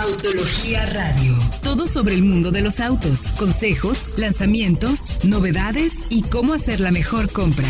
Autología 0.00 0.86
Radio. 0.86 1.34
Todo 1.64 1.88
sobre 1.88 2.14
el 2.14 2.22
mundo 2.22 2.52
de 2.52 2.62
los 2.62 2.78
autos, 2.78 3.32
consejos, 3.32 4.10
lanzamientos, 4.16 5.18
novedades 5.24 6.06
y 6.10 6.22
cómo 6.22 6.52
hacer 6.52 6.78
la 6.78 6.92
mejor 6.92 7.32
compra. 7.32 7.66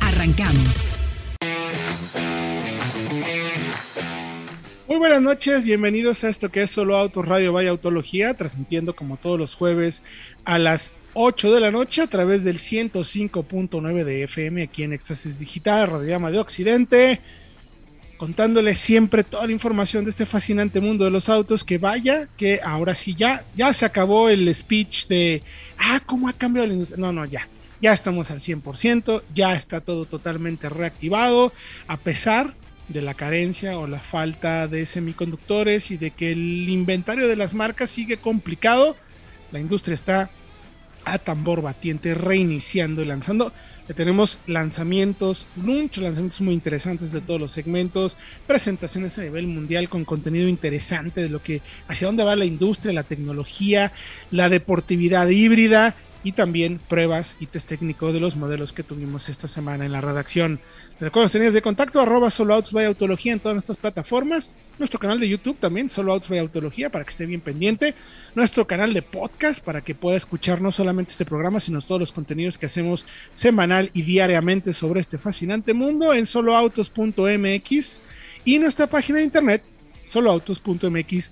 Arrancamos. 0.00 0.98
Muy 4.86 4.98
buenas 4.98 5.22
noches, 5.22 5.64
bienvenidos 5.64 6.24
a 6.24 6.28
esto 6.28 6.50
que 6.50 6.60
es 6.60 6.70
Solo 6.70 6.94
Autos 6.94 7.26
Radio 7.26 7.54
Vaya 7.54 7.70
Autología, 7.70 8.34
transmitiendo 8.34 8.94
como 8.94 9.16
todos 9.16 9.38
los 9.38 9.54
jueves 9.54 10.02
a 10.44 10.58
las 10.58 10.92
8 11.14 11.54
de 11.54 11.60
la 11.60 11.70
noche 11.70 12.02
a 12.02 12.06
través 12.06 12.44
del 12.44 12.58
105.9 12.58 14.04
de 14.04 14.24
FM 14.24 14.62
aquí 14.64 14.82
en 14.82 14.92
Éxtasis 14.92 15.38
Digital, 15.38 15.88
Radiograma 15.88 16.30
de 16.30 16.38
Occidente, 16.38 17.20
contándoles 18.16 18.78
siempre 18.78 19.24
toda 19.24 19.46
la 19.46 19.52
información 19.52 20.04
de 20.04 20.10
este 20.10 20.26
fascinante 20.26 20.80
mundo 20.80 21.04
de 21.04 21.10
los 21.10 21.28
autos, 21.28 21.64
que 21.64 21.78
vaya, 21.78 22.28
que 22.36 22.60
ahora 22.62 22.94
sí 22.94 23.14
ya, 23.14 23.44
ya 23.54 23.72
se 23.72 23.84
acabó 23.84 24.28
el 24.28 24.52
speech 24.54 25.06
de, 25.06 25.42
ah, 25.78 26.00
¿cómo 26.04 26.28
ha 26.28 26.32
cambiado 26.32 26.66
la 26.66 26.74
industria? 26.74 27.00
No, 27.00 27.12
no, 27.12 27.24
ya, 27.24 27.48
ya 27.80 27.92
estamos 27.92 28.30
al 28.30 28.40
100%, 28.40 29.22
ya 29.34 29.54
está 29.54 29.80
todo 29.80 30.06
totalmente 30.06 30.68
reactivado, 30.68 31.52
a 31.86 31.96
pesar 31.96 32.54
de 32.88 33.02
la 33.02 33.14
carencia 33.14 33.78
o 33.78 33.86
la 33.86 34.00
falta 34.00 34.68
de 34.68 34.86
semiconductores 34.86 35.90
y 35.90 35.96
de 35.96 36.12
que 36.12 36.32
el 36.32 36.68
inventario 36.68 37.26
de 37.26 37.36
las 37.36 37.54
marcas 37.54 37.90
sigue 37.90 38.18
complicado, 38.18 38.96
la 39.52 39.60
industria 39.60 39.94
está 39.94 40.30
a 41.06 41.18
tambor 41.18 41.62
batiente 41.62 42.14
reiniciando 42.14 43.00
y 43.00 43.06
lanzando. 43.06 43.52
Tenemos 43.94 44.40
lanzamientos, 44.48 45.46
muchos 45.54 46.02
lanzamientos 46.02 46.40
muy 46.40 46.52
interesantes 46.52 47.12
de 47.12 47.20
todos 47.20 47.40
los 47.40 47.52
segmentos, 47.52 48.16
presentaciones 48.46 49.16
a 49.16 49.22
nivel 49.22 49.46
mundial 49.46 49.88
con 49.88 50.04
contenido 50.04 50.48
interesante 50.48 51.22
de 51.22 51.28
lo 51.28 51.40
que 51.40 51.62
hacia 51.86 52.08
dónde 52.08 52.24
va 52.24 52.34
la 52.34 52.44
industria, 52.44 52.92
la 52.92 53.04
tecnología, 53.04 53.92
la 54.32 54.48
deportividad 54.48 55.28
híbrida 55.28 55.94
y 56.26 56.32
también 56.32 56.80
pruebas 56.88 57.36
y 57.38 57.46
test 57.46 57.68
técnico 57.68 58.12
de 58.12 58.18
los 58.18 58.34
modelos 58.34 58.72
que 58.72 58.82
tuvimos 58.82 59.28
esta 59.28 59.46
semana 59.46 59.86
en 59.86 59.92
la 59.92 60.00
redacción. 60.00 60.58
Recuerden 60.98 61.30
tenías 61.30 61.54
de 61.54 61.62
contacto 61.62 62.00
arroba 62.00 62.30
solo 62.30 62.52
autos 62.52 62.72
by 62.72 62.86
en 63.26 63.38
todas 63.38 63.54
nuestras 63.54 63.78
plataformas, 63.78 64.52
nuestro 64.76 64.98
canal 64.98 65.20
de 65.20 65.28
YouTube 65.28 65.56
también, 65.60 65.88
solo 65.88 66.12
autología 66.12 66.90
para 66.90 67.04
que 67.04 67.10
esté 67.10 67.26
bien 67.26 67.40
pendiente, 67.40 67.94
nuestro 68.34 68.66
canal 68.66 68.92
de 68.92 69.02
podcast 69.02 69.64
para 69.64 69.82
que 69.82 69.94
pueda 69.94 70.16
escuchar 70.16 70.60
no 70.60 70.72
solamente 70.72 71.12
este 71.12 71.24
programa, 71.24 71.60
sino 71.60 71.80
todos 71.80 72.00
los 72.00 72.12
contenidos 72.12 72.58
que 72.58 72.66
hacemos 72.66 73.06
semanal 73.32 73.92
y 73.94 74.02
diariamente 74.02 74.72
sobre 74.72 74.98
este 74.98 75.18
fascinante 75.18 75.74
mundo 75.74 76.12
en 76.12 76.26
soloautos.mx 76.26 78.00
y 78.44 78.58
nuestra 78.58 78.88
página 78.88 79.18
de 79.18 79.24
internet 79.26 79.62
soloautos.mx 80.04 81.30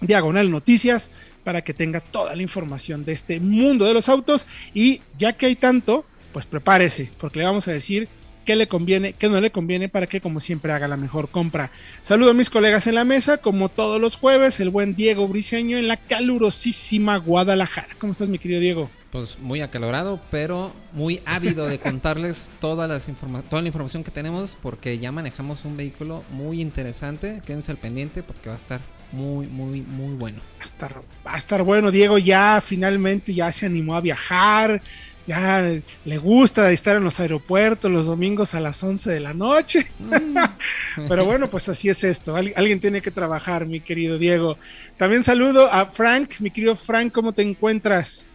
diagonal 0.00 0.48
noticias 0.48 1.10
para 1.48 1.62
que 1.62 1.72
tenga 1.72 2.00
toda 2.00 2.36
la 2.36 2.42
información 2.42 3.06
de 3.06 3.12
este 3.12 3.40
mundo 3.40 3.86
de 3.86 3.94
los 3.94 4.10
autos. 4.10 4.46
Y 4.74 5.00
ya 5.16 5.32
que 5.32 5.46
hay 5.46 5.56
tanto, 5.56 6.04
pues 6.30 6.44
prepárese, 6.44 7.10
porque 7.16 7.38
le 7.38 7.46
vamos 7.46 7.66
a 7.68 7.72
decir 7.72 8.06
qué 8.44 8.54
le 8.54 8.68
conviene, 8.68 9.14
qué 9.14 9.30
no 9.30 9.40
le 9.40 9.50
conviene, 9.50 9.88
para 9.88 10.06
que 10.06 10.20
como 10.20 10.40
siempre 10.40 10.72
haga 10.72 10.86
la 10.88 10.98
mejor 10.98 11.30
compra. 11.30 11.70
Saludo 12.02 12.32
a 12.32 12.34
mis 12.34 12.50
colegas 12.50 12.86
en 12.86 12.96
la 12.96 13.06
mesa, 13.06 13.38
como 13.38 13.70
todos 13.70 13.98
los 13.98 14.16
jueves, 14.16 14.60
el 14.60 14.68
buen 14.68 14.94
Diego 14.94 15.26
Briseño 15.26 15.78
en 15.78 15.88
la 15.88 15.96
calurosísima 15.96 17.16
Guadalajara. 17.16 17.96
¿Cómo 17.98 18.12
estás, 18.12 18.28
mi 18.28 18.38
querido 18.38 18.60
Diego? 18.60 18.90
Pues 19.10 19.38
muy 19.38 19.62
acalorado, 19.62 20.20
pero 20.30 20.74
muy 20.92 21.22
ávido 21.24 21.66
de 21.66 21.78
contarles 21.80 22.50
todas 22.60 22.90
las 22.90 23.08
toda 23.48 23.62
la 23.62 23.68
información 23.68 24.04
que 24.04 24.10
tenemos, 24.10 24.54
porque 24.60 24.98
ya 24.98 25.12
manejamos 25.12 25.64
un 25.64 25.78
vehículo 25.78 26.24
muy 26.30 26.60
interesante. 26.60 27.40
Quédense 27.46 27.70
al 27.70 27.78
pendiente 27.78 28.22
porque 28.22 28.50
va 28.50 28.54
a 28.54 28.58
estar 28.58 28.97
muy, 29.12 29.46
muy, 29.46 29.80
muy 29.82 30.14
bueno. 30.14 30.38
Va 30.58 30.62
a 30.62 30.64
estar, 30.64 31.02
va 31.26 31.34
a 31.34 31.38
estar 31.38 31.62
bueno. 31.62 31.90
Diego 31.90 32.18
ya 32.18 32.60
finalmente 32.64 33.34
ya 33.34 33.50
se 33.52 33.66
animó 33.66 33.96
a 33.96 34.00
viajar. 34.00 34.82
Ya 35.26 35.62
le 36.06 36.18
gusta 36.18 36.72
estar 36.72 36.96
en 36.96 37.04
los 37.04 37.20
aeropuertos 37.20 37.90
los 37.90 38.06
domingos 38.06 38.54
a 38.54 38.60
las 38.60 38.82
11 38.82 39.10
de 39.10 39.20
la 39.20 39.34
noche. 39.34 39.86
Mm. 39.98 40.38
Pero 41.08 41.26
bueno, 41.26 41.50
pues 41.50 41.68
así 41.68 41.90
es 41.90 42.02
esto. 42.02 42.34
alguien 42.34 42.80
tiene 42.80 43.02
que 43.02 43.10
trabajar, 43.10 43.66
mi 43.66 43.80
querido 43.80 44.16
Diego. 44.16 44.56
También 44.96 45.24
saludo 45.24 45.70
a 45.70 45.86
Frank. 45.86 46.40
Mi 46.40 46.50
querido 46.50 46.74
Frank, 46.74 47.12
¿cómo 47.12 47.32
te 47.32 47.42
encuentras? 47.42 48.30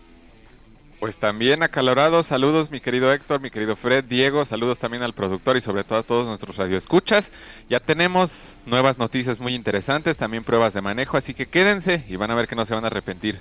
Pues 1.04 1.18
también 1.18 1.64
acalorado, 1.64 2.24
saludos 2.24 2.72
mi 2.72 2.80
querido 2.80 3.12
Héctor, 3.12 3.42
mi 3.42 3.50
querido 3.50 3.76
Fred, 3.76 4.06
Diego, 4.06 4.46
saludos 4.46 4.80
también 4.80 5.04
al 5.04 5.12
productor 5.12 5.58
y 5.58 5.60
sobre 5.60 5.84
todo 5.84 6.00
a 6.00 6.04
todos 6.04 6.28
nuestros 6.28 6.56
radioescuchas. 6.56 7.34
Ya 7.70 7.82
tenemos 7.82 8.56
nuevas 8.66 8.98
noticias 8.98 9.42
muy 9.42 9.54
interesantes, 9.54 10.16
también 10.16 10.46
pruebas 10.46 10.74
de 10.74 10.82
manejo, 10.82 11.18
así 11.18 11.34
que 11.34 11.46
quédense 11.46 12.06
y 12.08 12.16
van 12.16 12.32
a 12.32 12.36
ver 12.36 12.48
que 12.48 12.56
no 12.56 12.66
se 12.66 12.74
van 12.74 12.86
a 12.86 12.88
arrepentir. 12.88 13.38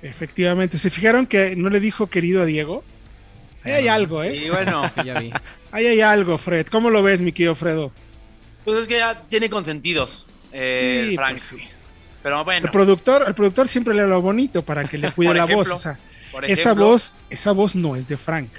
Efectivamente, 0.00 0.78
¿se 0.78 0.90
fijaron 0.90 1.26
que 1.26 1.56
no 1.56 1.70
le 1.70 1.80
dijo 1.80 2.06
querido 2.06 2.40
a 2.40 2.44
Diego? 2.44 2.84
Ahí 3.64 3.72
hay 3.72 3.88
algo, 3.88 4.22
¿eh? 4.22 4.36
Y 4.36 4.50
bueno, 4.50 4.84
ya 5.04 5.18
vi. 5.18 5.32
Ahí 5.72 5.88
hay 5.88 6.02
algo, 6.02 6.38
Fred. 6.38 6.68
¿Cómo 6.68 6.88
lo 6.88 7.02
ves, 7.02 7.20
mi 7.20 7.32
querido 7.32 7.56
Fredo? 7.56 7.90
Pues 8.64 8.78
es 8.78 8.86
que 8.86 8.98
ya 8.98 9.22
tiene 9.22 9.50
consentidos, 9.50 10.28
eh, 10.52 11.08
sí, 11.08 11.16
Frank. 11.16 11.32
Pues 11.32 11.42
sí. 11.42 11.56
Pero 12.22 12.44
bueno. 12.44 12.66
El 12.66 12.70
productor, 12.70 13.24
el 13.26 13.34
productor 13.34 13.66
siempre 13.66 13.92
le 13.92 14.06
lo 14.06 14.22
bonito 14.22 14.64
para 14.64 14.84
que 14.84 14.98
le 14.98 15.10
cuide 15.12 15.34
la 15.34 15.46
voz. 15.46 15.68
O 15.68 15.76
sea, 15.76 15.98
esa 16.42 16.74
voz, 16.74 17.14
esa 17.30 17.52
voz 17.52 17.74
no 17.74 17.96
es 17.96 18.08
de 18.08 18.16
Frank. 18.16 18.50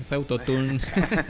Es 0.00 0.12
autotune. 0.12 0.80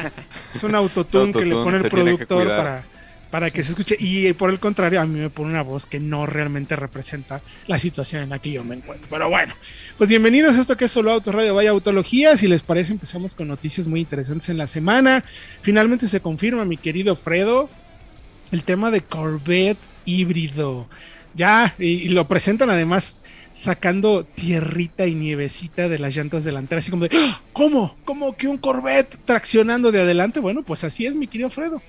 es 0.55 0.63
un 0.63 0.75
autotune 0.75 1.33
que 1.33 1.45
le 1.45 1.55
pone 1.55 1.79
el 1.79 1.89
productor 1.89 2.49
para, 2.49 2.85
para 3.31 3.51
que 3.51 3.63
se 3.63 3.71
escuche. 3.71 3.97
Y 3.99 4.33
por 4.35 4.51
el 4.51 4.61
contrario, 4.61 5.01
a 5.01 5.07
mí 5.07 5.19
me 5.19 5.31
pone 5.31 5.51
una 5.51 5.63
voz 5.63 5.87
que 5.87 5.99
no 5.99 6.27
realmente 6.27 6.77
representa 6.77 7.41
la 7.67 7.79
situación 7.79 8.23
en 8.23 8.31
la 8.31 8.39
que 8.39 8.53
yo 8.53 8.63
me 8.63 8.77
encuentro. 8.77 9.09
Pero 9.11 9.31
bueno, 9.31 9.55
pues 9.97 10.11
bienvenidos 10.11 10.57
a 10.57 10.61
esto 10.61 10.77
que 10.77 10.87
es 10.87 10.91
Solo 10.91 11.13
Autos 11.13 11.35
Radio 11.35 11.55
Vaya 11.55 11.71
Autología. 11.71 12.37
Si 12.37 12.47
les 12.49 12.63
parece, 12.63 12.93
empezamos 12.93 13.35
con 13.35 13.49
noticias 13.49 13.89
muy 13.89 14.01
interesantes 14.01 14.49
en 14.51 14.59
la 14.59 14.67
semana. 14.67 15.25
Finalmente 15.63 16.07
se 16.07 16.21
confirma, 16.21 16.65
mi 16.65 16.77
querido 16.77 17.17
Fredo, 17.17 17.71
el 18.53 18.65
tema 18.65 18.91
de 18.91 19.01
Corvette 19.01 19.89
híbrido. 20.05 20.87
Ya, 21.35 21.75
y 21.79 22.09
lo 22.09 22.27
presentan 22.27 22.71
además 22.71 23.20
sacando 23.53 24.25
tierrita 24.25 25.07
y 25.07 25.15
nievecita 25.15 25.89
de 25.89 25.99
las 25.99 26.17
llantas 26.17 26.45
delanteras, 26.45 26.85
así 26.85 26.91
como 26.91 27.09
de, 27.09 27.17
¡Ah! 27.17 27.43
¿cómo? 27.53 27.97
¿Cómo 28.05 28.37
que 28.37 28.49
un 28.49 28.59
Corvette 28.59 29.19
traccionando 29.25 29.91
de 29.93 30.01
adelante? 30.01 30.41
Bueno, 30.41 30.63
pues 30.63 30.85
así 30.85 31.07
es, 31.07 31.17
mi 31.17 31.27
querido 31.27 31.51
Fredo. 31.51 31.83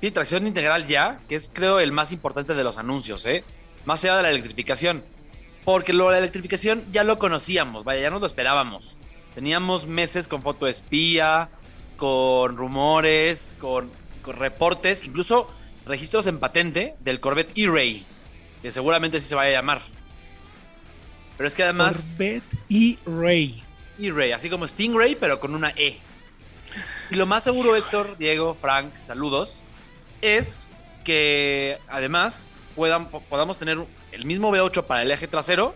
Sí, 0.00 0.10
tracción 0.10 0.46
integral 0.46 0.86
ya, 0.86 1.20
que 1.28 1.36
es 1.36 1.50
creo 1.52 1.78
el 1.78 1.92
más 1.92 2.12
importante 2.12 2.54
de 2.54 2.64
los 2.64 2.76
anuncios, 2.76 3.24
¿eh? 3.24 3.44
Más 3.84 4.02
allá 4.04 4.16
de 4.16 4.22
la 4.24 4.30
electrificación. 4.30 5.02
Porque 5.64 5.92
lo 5.92 6.06
de 6.06 6.12
la 6.12 6.18
electrificación 6.18 6.82
ya 6.92 7.04
lo 7.04 7.18
conocíamos, 7.18 7.84
vaya, 7.84 8.02
ya 8.02 8.10
nos 8.10 8.20
lo 8.20 8.26
esperábamos. 8.26 8.98
Teníamos 9.34 9.86
meses 9.86 10.26
con 10.26 10.42
foto 10.42 10.66
espía, 10.66 11.50
con 11.96 12.56
rumores, 12.56 13.54
con, 13.60 13.90
con 14.22 14.36
reportes, 14.36 15.04
incluso 15.04 15.48
registros 15.86 16.26
en 16.26 16.38
patente 16.38 16.96
del 17.00 17.20
Corvette 17.20 17.56
E-Ray, 17.56 18.04
que 18.62 18.70
seguramente 18.70 19.20
sí 19.20 19.28
se 19.28 19.34
vaya 19.34 19.50
a 19.50 19.60
llamar. 19.60 19.82
Pero 21.36 21.48
es 21.48 21.54
que 21.54 21.64
además. 21.64 22.14
Corvette 22.16 22.44
E-Ray. 22.70 23.62
E-Ray, 23.98 24.32
así 24.32 24.48
como 24.48 24.66
Stingray, 24.66 25.16
pero 25.16 25.40
con 25.40 25.54
una 25.54 25.70
E. 25.70 25.98
Y 27.10 27.16
lo 27.16 27.26
más 27.26 27.44
seguro, 27.44 27.76
Héctor, 27.76 28.16
Diego, 28.16 28.54
Frank, 28.54 28.92
saludos, 29.04 29.62
es 30.22 30.68
que 31.04 31.78
además 31.88 32.48
puedan, 32.74 33.08
podamos 33.08 33.58
tener 33.58 33.78
el 34.12 34.24
mismo 34.24 34.50
V8 34.50 34.84
para 34.84 35.02
el 35.02 35.10
eje 35.10 35.28
trasero 35.28 35.74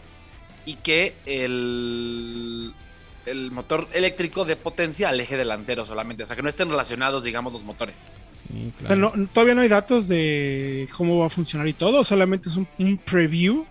y 0.64 0.76
que 0.76 1.14
el, 1.26 2.74
el 3.26 3.50
motor 3.50 3.88
eléctrico 3.92 4.44
de 4.44 4.56
potencia 4.56 5.08
al 5.08 5.20
eje 5.20 5.36
delantero 5.36 5.84
solamente. 5.84 6.22
O 6.22 6.26
sea, 6.26 6.36
que 6.36 6.42
no 6.42 6.48
estén 6.48 6.70
relacionados, 6.70 7.24
digamos, 7.24 7.52
los 7.52 7.64
motores. 7.64 8.10
todavía 9.32 9.54
no 9.54 9.60
hay 9.60 9.68
datos 9.68 10.08
de 10.08 10.88
cómo 10.96 11.18
va 11.18 11.26
a 11.26 11.30
funcionar 11.30 11.66
y 11.68 11.72
todo, 11.72 12.04
solamente 12.04 12.48
es 12.48 12.56
un, 12.56 12.98
preview. 12.98 13.66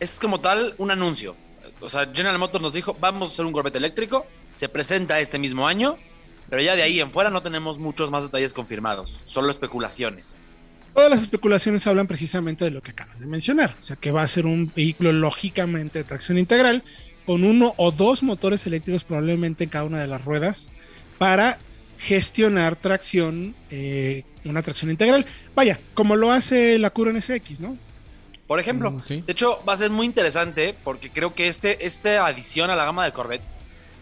Es 0.00 0.18
como 0.18 0.40
tal 0.40 0.74
un 0.78 0.90
anuncio. 0.90 1.36
O 1.80 1.88
sea, 1.88 2.10
General 2.12 2.38
Motors 2.38 2.62
nos 2.62 2.72
dijo, 2.72 2.96
vamos 2.98 3.30
a 3.30 3.32
hacer 3.32 3.44
un 3.44 3.52
Corvette 3.52 3.76
eléctrico, 3.76 4.26
se 4.54 4.68
presenta 4.68 5.20
este 5.20 5.38
mismo 5.38 5.66
año, 5.66 5.96
pero 6.48 6.60
ya 6.60 6.74
de 6.76 6.82
ahí 6.82 7.00
en 7.00 7.10
fuera 7.10 7.30
no 7.30 7.42
tenemos 7.42 7.78
muchos 7.78 8.10
más 8.10 8.24
detalles 8.24 8.52
confirmados, 8.52 9.10
solo 9.10 9.50
especulaciones. 9.50 10.42
Todas 10.94 11.08
las 11.08 11.20
especulaciones 11.20 11.86
hablan 11.86 12.06
precisamente 12.06 12.64
de 12.64 12.72
lo 12.72 12.82
que 12.82 12.90
acabas 12.90 13.20
de 13.20 13.26
mencionar, 13.26 13.76
o 13.78 13.82
sea 13.82 13.96
que 13.96 14.10
va 14.10 14.22
a 14.22 14.28
ser 14.28 14.44
un 14.44 14.70
vehículo 14.74 15.12
lógicamente 15.12 16.00
de 16.00 16.04
tracción 16.04 16.36
integral, 16.36 16.82
con 17.26 17.44
uno 17.44 17.74
o 17.76 17.90
dos 17.90 18.22
motores 18.22 18.66
eléctricos 18.66 19.04
probablemente 19.04 19.64
en 19.64 19.70
cada 19.70 19.84
una 19.84 20.00
de 20.00 20.06
las 20.06 20.24
ruedas 20.24 20.70
para 21.18 21.58
gestionar 21.98 22.76
tracción, 22.76 23.54
eh, 23.70 24.24
una 24.44 24.62
tracción 24.62 24.90
integral. 24.90 25.26
Vaya, 25.54 25.78
como 25.94 26.16
lo 26.16 26.32
hace 26.32 26.78
la 26.78 26.90
Cura 26.90 27.12
NSX, 27.12 27.60
¿no? 27.60 27.76
Por 28.46 28.58
ejemplo, 28.58 28.90
mm, 28.90 29.02
de 29.06 29.32
hecho 29.32 29.62
va 29.68 29.74
a 29.74 29.76
ser 29.76 29.90
muy 29.90 30.06
interesante 30.06 30.74
porque 30.82 31.10
creo 31.10 31.34
que 31.34 31.46
este, 31.46 31.86
esta 31.86 32.26
adición 32.26 32.70
a 32.70 32.74
la 32.74 32.84
gama 32.84 33.04
del 33.04 33.12
Corvette, 33.12 33.44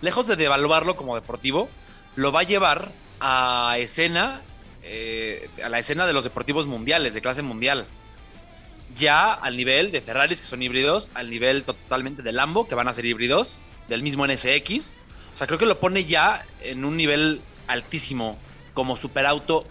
lejos 0.00 0.26
de 0.26 0.36
devaluarlo 0.36 0.96
como 0.96 1.16
deportivo, 1.16 1.68
lo 2.16 2.32
va 2.32 2.40
a 2.40 2.44
llevar 2.44 2.92
a 3.20 3.76
escena, 3.78 4.42
eh, 4.82 5.50
a 5.62 5.68
la 5.68 5.78
escena 5.78 6.06
de 6.06 6.12
los 6.12 6.24
deportivos 6.24 6.66
mundiales, 6.66 7.14
de 7.14 7.20
clase 7.20 7.42
mundial. 7.42 7.86
Ya 8.94 9.32
al 9.32 9.56
nivel 9.56 9.90
de 9.92 10.00
Ferraris 10.00 10.40
que 10.40 10.46
son 10.46 10.62
híbridos, 10.62 11.10
al 11.14 11.30
nivel 11.30 11.64
totalmente 11.64 12.22
de 12.22 12.32
Lambo 12.32 12.66
que 12.68 12.74
van 12.74 12.88
a 12.88 12.94
ser 12.94 13.04
híbridos, 13.06 13.60
del 13.88 14.02
mismo 14.02 14.26
NSX. 14.26 14.98
O 15.34 15.36
sea, 15.38 15.46
creo 15.46 15.58
que 15.58 15.66
lo 15.66 15.78
pone 15.78 16.04
ya 16.04 16.44
en 16.60 16.84
un 16.84 16.96
nivel 16.96 17.40
altísimo 17.66 18.38
como 18.74 18.96
superauto 18.96 19.66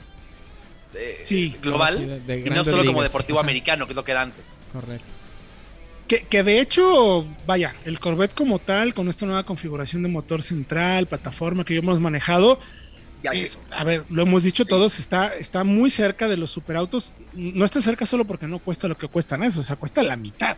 eh, 0.93 1.21
Sí. 1.25 1.55
global 1.61 1.95
Sí, 1.97 2.05
de- 2.05 2.19
de 2.21 2.39
y 2.39 2.49
no 2.49 2.63
solo 2.63 2.85
como 2.85 3.03
deportivo 3.03 3.39
Ajá. 3.39 3.45
americano, 3.45 3.85
que 3.85 3.91
es 3.91 3.95
lo 3.97 4.03
que 4.05 4.11
era 4.11 4.21
antes. 4.21 4.61
Correcto. 4.71 5.13
Que, 6.07 6.21
que 6.21 6.41
de 6.43 6.61
hecho, 6.61 7.27
vaya, 7.45 7.75
el 7.83 7.99
Corvette 7.99 8.33
como 8.33 8.59
tal, 8.59 8.93
con 8.93 9.09
esta 9.09 9.25
nueva 9.25 9.43
configuración 9.43 10.01
de 10.03 10.09
motor 10.09 10.41
central, 10.41 11.05
plataforma 11.07 11.65
que 11.65 11.73
ya 11.73 11.79
hemos 11.81 11.99
manejado, 11.99 12.59
Ya 13.23 13.31
es 13.31 13.39
eh, 13.39 13.43
eso. 13.43 13.59
a 13.71 13.83
ver, 13.83 14.05
lo 14.09 14.23
hemos 14.23 14.43
dicho 14.43 14.65
todos, 14.65 14.99
está, 14.99 15.29
está 15.29 15.63
muy 15.63 15.89
cerca 15.89 16.27
de 16.27 16.37
los 16.37 16.51
superautos. 16.51 17.13
No 17.33 17.65
está 17.65 17.81
cerca 17.81 18.05
solo 18.05 18.25
porque 18.25 18.47
no 18.47 18.59
cuesta 18.59 18.87
lo 18.87 18.97
que 18.97 19.07
cuestan 19.07 19.43
eso, 19.43 19.61
o 19.61 19.63
sea, 19.63 19.75
cuesta 19.75 20.03
la 20.03 20.15
mitad. 20.15 20.57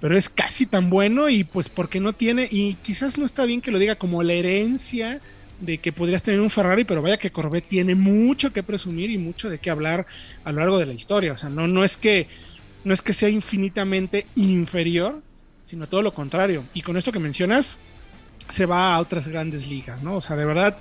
Pero 0.00 0.16
es 0.16 0.28
casi 0.28 0.66
tan 0.66 0.90
bueno 0.90 1.28
y 1.28 1.44
pues 1.44 1.68
porque 1.68 1.98
no 1.98 2.12
tiene, 2.12 2.48
y 2.50 2.74
quizás 2.74 3.18
no 3.18 3.24
está 3.24 3.44
bien 3.44 3.60
que 3.60 3.70
lo 3.70 3.78
diga 3.78 3.96
como 3.96 4.22
la 4.22 4.34
herencia 4.34 5.20
de 5.60 5.78
que 5.78 5.92
podrías 5.92 6.22
tener 6.22 6.40
un 6.40 6.50
Ferrari, 6.50 6.84
pero 6.84 7.02
vaya 7.02 7.16
que 7.16 7.32
Corvette 7.32 7.68
tiene 7.68 7.96
mucho 7.96 8.52
que 8.52 8.62
presumir 8.62 9.10
y 9.10 9.18
mucho 9.18 9.50
de 9.50 9.58
qué 9.58 9.70
hablar 9.70 10.06
a 10.44 10.52
lo 10.52 10.60
largo 10.60 10.78
de 10.78 10.86
la 10.86 10.92
historia. 10.92 11.32
O 11.32 11.36
sea, 11.36 11.48
no, 11.48 11.66
no 11.66 11.82
es 11.82 11.96
que 11.96 12.28
no 12.84 12.94
es 12.94 13.02
que 13.02 13.12
sea 13.12 13.28
infinitamente 13.28 14.26
inferior, 14.36 15.20
sino 15.64 15.88
todo 15.88 16.02
lo 16.02 16.14
contrario. 16.14 16.64
Y 16.74 16.82
con 16.82 16.96
esto 16.96 17.12
que 17.12 17.18
mencionas, 17.18 17.78
se 18.48 18.66
va 18.66 18.94
a 18.94 19.00
otras 19.00 19.28
grandes 19.28 19.68
ligas, 19.68 20.02
¿no? 20.02 20.16
O 20.16 20.20
sea, 20.20 20.36
de 20.36 20.44
verdad, 20.44 20.78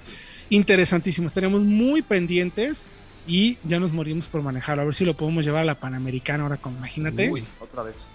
interesantísimo. 0.49 1.27
Estaremos 1.27 1.63
muy 1.63 2.01
pendientes 2.01 2.87
y 3.27 3.57
ya 3.63 3.79
nos 3.79 3.91
morimos 3.91 4.27
por 4.27 4.41
manejarlo. 4.41 4.81
A 4.83 4.85
ver 4.85 4.95
si 4.95 5.05
lo 5.05 5.15
podemos 5.15 5.45
llevar 5.45 5.63
a 5.63 5.65
la 5.65 5.79
Panamericana 5.79 6.43
ahora 6.43 6.57
con, 6.57 6.75
imagínate, 6.77 7.29
Uy, 7.29 7.45
otra 7.59 7.83
vez. 7.83 8.11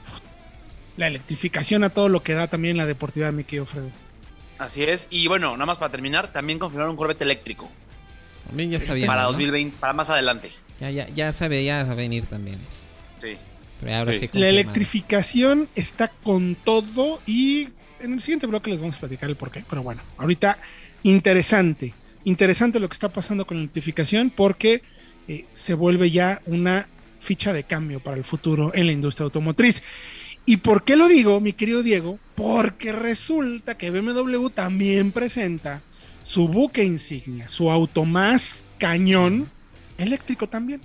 la 0.97 1.09
electrificación 1.09 1.85
a 1.85 1.91
todo 1.91 2.09
lo 2.09 2.23
que 2.23 2.35
da 2.35 2.49
también 2.49 2.77
la 2.77 2.87
deportividad, 2.87 3.33
mi 3.33 3.45
querido 3.45 3.67
Fredo. 3.67 3.91
Así 4.59 4.83
es. 4.85 5.09
Y 5.11 5.27
bueno, 5.29 5.53
nada 5.53 5.67
más 5.67 5.79
para 5.79 5.91
terminar, 5.93 6.33
también 6.33 6.59
confirmaron 6.59 6.93
un 6.93 6.97
Corvette 6.97 7.23
eléctrico 7.23 7.69
También 8.47 8.71
ya 8.71 8.79
sabía. 8.81 9.07
para 9.07 9.23
¿no? 9.23 9.29
2020, 9.29 9.77
para 9.79 9.93
más 9.93 10.09
adelante. 10.11 10.51
Ya, 10.81 10.91
ya, 10.91 11.09
ya 11.09 11.33
se 11.33 11.49
veía 11.49 11.83
venir 11.95 12.27
también 12.27 12.59
eso. 12.69 12.87
Sí. 13.17 13.37
Pero 13.81 13.95
ahora 13.97 14.13
Sí. 14.13 14.21
sí. 14.33 14.39
La 14.39 14.49
electrificación 14.49 15.69
está 15.75 16.09
con 16.09 16.55
todo 16.55 17.21
y 17.27 17.69
en 18.01 18.13
el 18.15 18.21
siguiente 18.21 18.47
bloque 18.47 18.71
les 18.71 18.81
vamos 18.81 18.97
a 18.97 19.01
platicar 19.01 19.29
el 19.29 19.37
porqué. 19.37 19.65
Pero 19.69 19.83
bueno, 19.83 20.03
ahorita 20.19 20.59
interesante, 21.03 21.93
interesante 22.25 22.81
lo 22.81 22.89
que 22.89 22.95
está 22.95 23.13
pasando 23.13 23.47
con 23.47 23.57
la 23.57 23.63
electrificación 23.63 24.31
porque 24.31 24.83
eh, 25.29 25.47
se 25.53 25.75
vuelve 25.75 26.11
ya 26.11 26.41
una 26.47 26.89
ficha 27.21 27.53
de 27.53 27.65
cambio 27.65 28.01
para 28.01 28.17
el 28.17 28.25
futuro 28.25 28.73
en 28.75 28.87
la 28.87 28.93
industria 28.93 29.25
automotriz. 29.25 29.83
¿Y 30.45 30.59
por 30.59 30.85
qué 30.85 30.97
lo 30.97 31.07
digo, 31.07 31.41
mi 31.41 31.53
querido 31.53 31.83
Diego? 31.83 32.19
Porque 32.35 32.93
resulta 32.93 33.77
que 33.77 33.91
BMW 33.91 34.49
también 34.49 35.13
presenta 35.13 35.81
su 36.23 36.49
buque 36.49 36.85
insignia, 36.85 37.49
su 37.49 37.71
auto 37.71 38.05
más 38.05 38.73
cañón 38.79 39.49
eléctrico 39.99 40.49
también. 40.49 40.81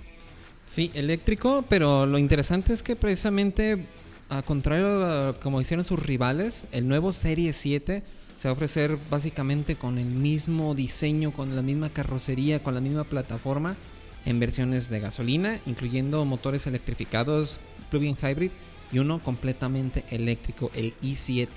Sí, 0.64 0.90
eléctrico, 0.94 1.64
pero 1.68 2.06
lo 2.06 2.18
interesante 2.18 2.72
es 2.72 2.82
que 2.82 2.94
precisamente, 2.94 3.86
a 4.28 4.42
contrario 4.42 5.04
a 5.04 5.40
como 5.40 5.60
hicieron 5.60 5.84
sus 5.84 5.98
rivales, 5.98 6.66
el 6.70 6.86
nuevo 6.86 7.10
Serie 7.10 7.52
7 7.52 8.02
se 8.38 8.46
va 8.46 8.50
a 8.50 8.52
ofrecer 8.52 8.96
básicamente 9.10 9.74
con 9.74 9.98
el 9.98 10.06
mismo 10.06 10.76
diseño, 10.76 11.32
con 11.32 11.56
la 11.56 11.62
misma 11.62 11.90
carrocería, 11.90 12.62
con 12.62 12.72
la 12.72 12.80
misma 12.80 13.02
plataforma 13.02 13.76
en 14.24 14.38
versiones 14.38 14.88
de 14.90 15.00
gasolina, 15.00 15.58
incluyendo 15.66 16.24
motores 16.24 16.68
electrificados, 16.68 17.58
plug-in 17.90 18.16
hybrid 18.22 18.52
y 18.92 19.00
uno 19.00 19.20
completamente 19.24 20.04
eléctrico, 20.10 20.70
el 20.76 20.94
i7. 21.02 21.48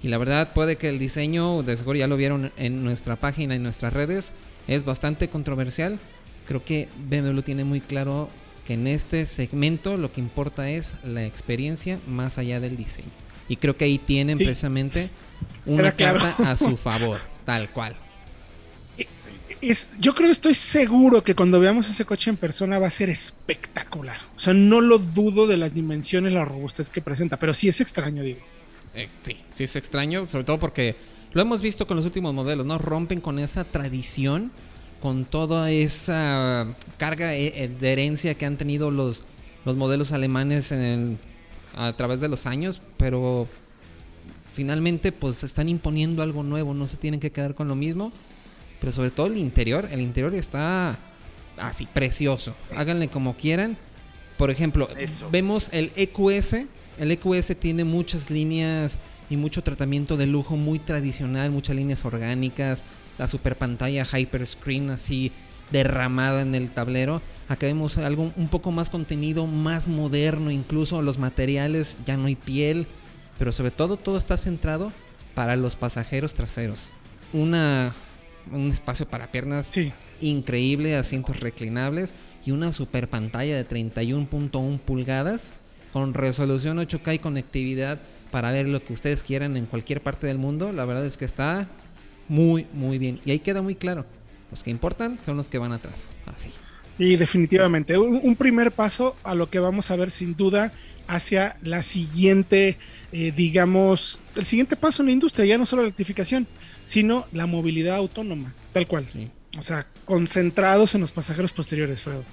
Y 0.00 0.08
la 0.08 0.18
verdad 0.18 0.52
puede 0.52 0.76
que 0.76 0.88
el 0.90 1.00
diseño, 1.00 1.64
de 1.64 1.76
seguro 1.76 1.98
ya 1.98 2.06
lo 2.06 2.16
vieron 2.16 2.52
en 2.56 2.84
nuestra 2.84 3.16
página, 3.16 3.56
en 3.56 3.64
nuestras 3.64 3.92
redes, 3.92 4.32
es 4.68 4.84
bastante 4.84 5.28
controversial. 5.28 5.98
Creo 6.46 6.64
que 6.64 6.88
BMW 7.08 7.40
tiene 7.40 7.64
muy 7.64 7.80
claro 7.80 8.28
que 8.64 8.74
en 8.74 8.86
este 8.86 9.26
segmento 9.26 9.96
lo 9.96 10.12
que 10.12 10.20
importa 10.20 10.70
es 10.70 10.94
la 11.02 11.26
experiencia 11.26 11.98
más 12.06 12.38
allá 12.38 12.60
del 12.60 12.76
diseño. 12.76 13.10
Y 13.48 13.56
creo 13.56 13.76
que 13.76 13.86
ahí 13.86 13.98
tienen 13.98 14.38
Sí. 14.38 14.44
precisamente 14.44 15.10
una 15.66 15.92
claro. 15.92 16.20
carta 16.20 16.50
a 16.50 16.56
su 16.56 16.76
favor, 16.76 17.18
tal 17.44 17.70
cual. 17.70 17.94
es, 19.60 19.90
yo 19.98 20.14
creo 20.14 20.26
que 20.28 20.32
estoy 20.32 20.54
seguro 20.54 21.22
que 21.22 21.34
cuando 21.34 21.60
veamos 21.60 21.88
ese 21.88 22.04
coche 22.04 22.30
en 22.30 22.36
persona 22.36 22.78
va 22.78 22.88
a 22.88 22.90
ser 22.90 23.10
espectacular. 23.10 24.18
O 24.34 24.38
sea, 24.38 24.52
no 24.54 24.80
lo 24.80 24.98
dudo 24.98 25.46
de 25.46 25.56
las 25.56 25.72
dimensiones, 25.74 26.32
la 26.32 26.44
robustez 26.44 26.90
que 26.90 27.00
presenta, 27.00 27.38
pero 27.38 27.54
sí 27.54 27.68
es 27.68 27.80
extraño, 27.80 28.22
digo. 28.22 28.40
Eh, 28.94 29.08
sí, 29.22 29.40
sí 29.52 29.64
es 29.64 29.76
extraño, 29.76 30.28
sobre 30.28 30.44
todo 30.44 30.58
porque 30.58 30.96
lo 31.32 31.40
hemos 31.40 31.62
visto 31.62 31.86
con 31.86 31.96
los 31.96 32.04
últimos 32.06 32.34
modelos, 32.34 32.66
¿no? 32.66 32.78
Rompen 32.78 33.20
con 33.20 33.38
esa 33.38 33.64
tradición, 33.64 34.52
con 35.00 35.24
toda 35.24 35.70
esa 35.70 36.66
carga 36.98 37.34
eh, 37.34 37.52
eh, 37.64 37.68
de 37.68 37.92
herencia 37.92 38.34
que 38.34 38.46
han 38.46 38.56
tenido 38.56 38.90
los, 38.90 39.24
los 39.64 39.76
modelos 39.76 40.12
alemanes 40.12 40.72
en- 40.72 41.18
a 41.74 41.92
través 41.94 42.20
de 42.20 42.28
los 42.28 42.44
años, 42.46 42.82
pero 42.98 43.48
finalmente 44.52 45.12
pues 45.12 45.44
están 45.44 45.68
imponiendo 45.68 46.22
algo 46.22 46.42
nuevo, 46.42 46.74
no 46.74 46.86
se 46.86 46.96
tienen 46.96 47.20
que 47.20 47.32
quedar 47.32 47.54
con 47.54 47.68
lo 47.68 47.74
mismo, 47.74 48.12
pero 48.80 48.92
sobre 48.92 49.10
todo 49.10 49.26
el 49.26 49.36
interior, 49.36 49.88
el 49.90 50.00
interior 50.00 50.34
está 50.34 50.98
así, 51.58 51.86
precioso, 51.86 52.54
háganle 52.76 53.08
como 53.08 53.36
quieran. 53.36 53.76
Por 54.36 54.50
ejemplo, 54.50 54.88
Eso. 54.98 55.28
vemos 55.30 55.68
el 55.72 55.92
EQS, 55.94 56.66
el 56.98 57.10
EQS 57.12 57.56
tiene 57.58 57.84
muchas 57.84 58.30
líneas 58.30 58.98
y 59.30 59.36
mucho 59.36 59.62
tratamiento 59.62 60.16
de 60.16 60.26
lujo 60.26 60.56
muy 60.56 60.78
tradicional, 60.78 61.50
muchas 61.50 61.76
líneas 61.76 62.04
orgánicas, 62.04 62.84
la 63.18 63.28
super 63.28 63.56
pantalla 63.56 64.04
hyperscreen 64.04 64.90
así 64.90 65.32
derramada 65.70 66.42
en 66.42 66.54
el 66.54 66.70
tablero. 66.70 67.22
Acá 67.48 67.66
vemos 67.66 67.98
algo 67.98 68.32
un 68.36 68.48
poco 68.48 68.72
más 68.72 68.90
contenido, 68.90 69.46
más 69.46 69.88
moderno, 69.88 70.50
incluso 70.50 71.02
los 71.02 71.18
materiales 71.18 71.98
ya 72.06 72.16
no 72.16 72.26
hay 72.26 72.36
piel, 72.36 72.86
pero 73.42 73.50
sobre 73.50 73.72
todo 73.72 73.96
todo 73.96 74.18
está 74.18 74.36
centrado 74.36 74.92
para 75.34 75.56
los 75.56 75.74
pasajeros 75.74 76.32
traseros. 76.32 76.90
Una 77.32 77.92
un 78.52 78.70
espacio 78.70 79.08
para 79.08 79.32
piernas 79.32 79.66
Sí. 79.66 79.92
increíble, 80.20 80.94
asientos 80.94 81.40
reclinables 81.40 82.14
y 82.46 82.52
una 82.52 82.70
super 82.70 83.08
pantalla 83.08 83.56
de 83.56 83.64
31.1 83.64 84.78
pulgadas 84.78 85.54
con 85.92 86.14
resolución 86.14 86.78
8K 86.78 87.14
y 87.16 87.18
conectividad 87.18 87.98
para 88.30 88.52
ver 88.52 88.68
lo 88.68 88.84
que 88.84 88.92
ustedes 88.92 89.24
quieran 89.24 89.56
en 89.56 89.66
cualquier 89.66 90.00
parte 90.00 90.28
del 90.28 90.38
mundo. 90.38 90.72
La 90.72 90.84
verdad 90.84 91.04
es 91.04 91.16
que 91.16 91.24
está 91.24 91.66
muy, 92.28 92.68
muy 92.72 92.98
bien. 92.98 93.18
Y 93.24 93.32
ahí 93.32 93.40
queda 93.40 93.60
muy 93.60 93.74
claro. 93.74 94.06
Los 94.52 94.62
que 94.62 94.70
importan 94.70 95.18
son 95.26 95.36
los 95.36 95.48
que 95.48 95.58
van 95.58 95.72
atrás. 95.72 96.08
Así. 96.26 96.50
Sí, 96.96 97.16
definitivamente. 97.16 97.98
Un, 97.98 98.20
un 98.22 98.36
primer 98.36 98.70
paso 98.70 99.16
a 99.24 99.34
lo 99.34 99.50
que 99.50 99.58
vamos 99.58 99.90
a 99.90 99.96
ver 99.96 100.12
sin 100.12 100.36
duda 100.36 100.72
hacia 101.06 101.56
la 101.62 101.82
siguiente, 101.82 102.78
eh, 103.12 103.32
digamos, 103.32 104.20
el 104.36 104.46
siguiente 104.46 104.76
paso 104.76 105.02
en 105.02 105.06
la 105.06 105.12
industria, 105.12 105.44
ya 105.46 105.58
no 105.58 105.66
solo 105.66 105.82
la 105.82 105.88
electrificación, 105.88 106.46
sino 106.84 107.26
la 107.32 107.46
movilidad 107.46 107.96
autónoma, 107.96 108.54
tal 108.72 108.86
cual. 108.86 109.08
Sí. 109.12 109.30
O 109.58 109.62
sea, 109.62 109.86
concentrados 110.04 110.94
en 110.94 111.02
los 111.02 111.12
pasajeros 111.12 111.52
posteriores, 111.52 112.00
Fredo. 112.00 112.24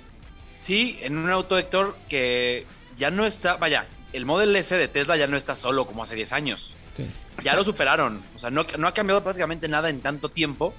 Sí, 0.57 0.97
en 1.01 1.17
un 1.17 1.29
auto, 1.29 1.57
Héctor, 1.57 1.97
que 2.07 2.65
ya 2.97 3.11
no 3.11 3.25
está, 3.25 3.57
vaya, 3.57 3.87
el 4.13 4.25
Model 4.25 4.55
S 4.55 4.75
de 4.75 4.87
Tesla 4.87 5.17
ya 5.17 5.27
no 5.27 5.37
está 5.37 5.55
solo 5.55 5.85
como 5.85 6.03
hace 6.03 6.15
10 6.15 6.33
años. 6.33 6.77
Sí. 6.93 7.05
Ya 7.41 7.55
lo 7.55 7.63
superaron. 7.63 8.21
O 8.35 8.39
sea, 8.39 8.49
no, 8.49 8.63
no 8.77 8.87
ha 8.87 8.93
cambiado 8.93 9.23
prácticamente 9.23 9.67
nada 9.67 9.89
en 9.89 10.01
tanto 10.01 10.29
tiempo. 10.29 10.73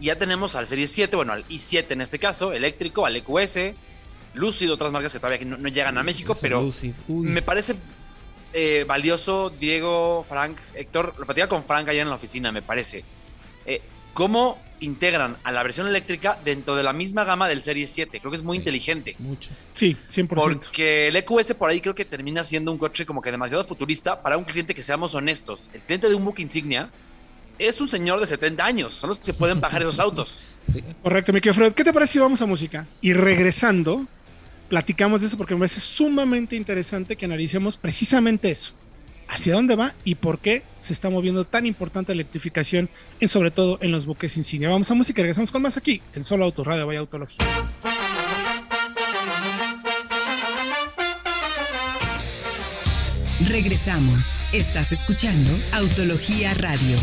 Y 0.00 0.06
ya 0.06 0.16
tenemos 0.16 0.54
al 0.54 0.66
Serie 0.66 0.86
7, 0.86 1.16
bueno, 1.16 1.32
al 1.32 1.46
i7 1.48 1.86
en 1.90 2.00
este 2.00 2.18
caso, 2.18 2.52
eléctrico, 2.52 3.04
al 3.04 3.16
EQS, 3.16 3.72
Lucid, 4.34 4.72
otras 4.72 4.92
marcas 4.92 5.12
que 5.12 5.18
todavía 5.18 5.44
no, 5.46 5.56
no 5.56 5.68
llegan 5.68 5.98
a 5.98 6.02
México, 6.02 6.32
Eso, 6.32 6.40
pero 6.40 6.70
me 7.08 7.42
parece 7.42 7.74
eh, 8.52 8.84
valioso, 8.86 9.50
Diego, 9.50 10.24
Frank, 10.28 10.58
Héctor, 10.74 11.14
lo 11.18 11.24
platicaba 11.26 11.48
con 11.48 11.64
Frank 11.64 11.88
allá 11.88 12.02
en 12.02 12.08
la 12.08 12.14
oficina, 12.14 12.52
me 12.52 12.62
parece. 12.62 13.04
Eh, 13.66 13.80
¿Cómo 14.14 14.58
integran 14.80 15.36
a 15.44 15.52
la 15.52 15.62
versión 15.62 15.86
eléctrica 15.86 16.38
dentro 16.44 16.74
de 16.76 16.82
la 16.82 16.92
misma 16.92 17.24
gama 17.24 17.48
del 17.48 17.62
Serie 17.62 17.86
7? 17.86 18.18
Creo 18.20 18.30
que 18.30 18.36
es 18.36 18.42
muy 18.42 18.56
Sí. 18.56 18.60
inteligente. 18.60 19.16
Mucho. 19.18 19.50
Sí, 19.72 19.96
100%. 20.08 20.66
Porque 20.66 21.08
el 21.08 21.16
EQS 21.16 21.54
por 21.54 21.70
ahí 21.70 21.80
creo 21.80 21.94
que 21.94 22.04
termina 22.04 22.42
siendo 22.42 22.72
un 22.72 22.78
coche 22.78 23.04
como 23.06 23.20
que 23.22 23.30
demasiado 23.30 23.64
futurista 23.64 24.20
para 24.22 24.36
un 24.36 24.44
cliente 24.44 24.74
que 24.74 24.82
seamos 24.82 25.14
honestos. 25.14 25.68
El 25.72 25.82
cliente 25.82 26.08
de 26.08 26.14
un 26.14 26.24
book 26.24 26.38
insignia 26.38 26.90
es 27.58 27.80
un 27.80 27.88
señor 27.88 28.18
de 28.20 28.26
70 28.26 28.64
años. 28.64 28.94
Son 28.94 29.08
los 29.08 29.18
que 29.18 29.26
se 29.26 29.34
pueden 29.34 29.60
bajar 29.60 29.82
esos 29.82 30.00
autos. 30.00 30.42
Sí. 30.68 30.84
Correcto, 31.02 31.32
mi 31.32 31.40
querido 31.40 31.54
Fred. 31.54 31.72
¿Qué 31.72 31.82
te 31.82 31.94
parece 31.94 32.12
si 32.14 32.18
vamos 32.18 32.42
a 32.42 32.46
música? 32.46 32.86
Y 33.00 33.14
regresando, 33.14 34.04
platicamos 34.68 35.20
de 35.20 35.26
eso 35.26 35.36
porque 35.36 35.54
me 35.54 35.60
parece 35.60 35.80
sumamente 35.80 36.56
interesante 36.56 37.16
que 37.16 37.24
analicemos 37.24 37.76
precisamente 37.76 38.50
eso. 38.50 38.74
Hacia 39.30 39.52
dónde 39.54 39.76
va 39.76 39.94
y 40.04 40.14
por 40.14 40.38
qué 40.38 40.62
se 40.78 40.94
está 40.94 41.10
moviendo 41.10 41.44
tan 41.44 41.66
importante 41.66 42.14
la 42.14 42.22
electrificación, 42.22 42.88
en, 43.20 43.28
sobre 43.28 43.50
todo 43.50 43.78
en 43.82 43.92
los 43.92 44.06
buques 44.06 44.36
insignia. 44.38 44.70
Vamos 44.70 44.90
a 44.90 44.94
música 44.94 45.20
y 45.20 45.24
regresamos 45.24 45.52
con 45.52 45.60
más 45.60 45.76
aquí, 45.76 46.00
en 46.14 46.24
Solo 46.24 46.44
Auto 46.44 46.64
Radio 46.64 46.86
Vaya 46.86 47.00
Autología. 47.00 47.44
Regresamos. 53.46 54.42
Estás 54.52 54.92
escuchando 54.92 55.50
Autología 55.72 56.54
Radio. 56.54 56.96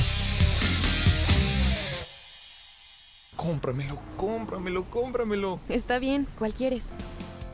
Cómpramelo, 3.35 3.99
cómpramelo, 4.17 4.89
cómpramelo. 4.89 5.59
Está 5.69 5.99
bien, 5.99 6.27
¿cuál 6.39 6.53
quieres? 6.53 6.93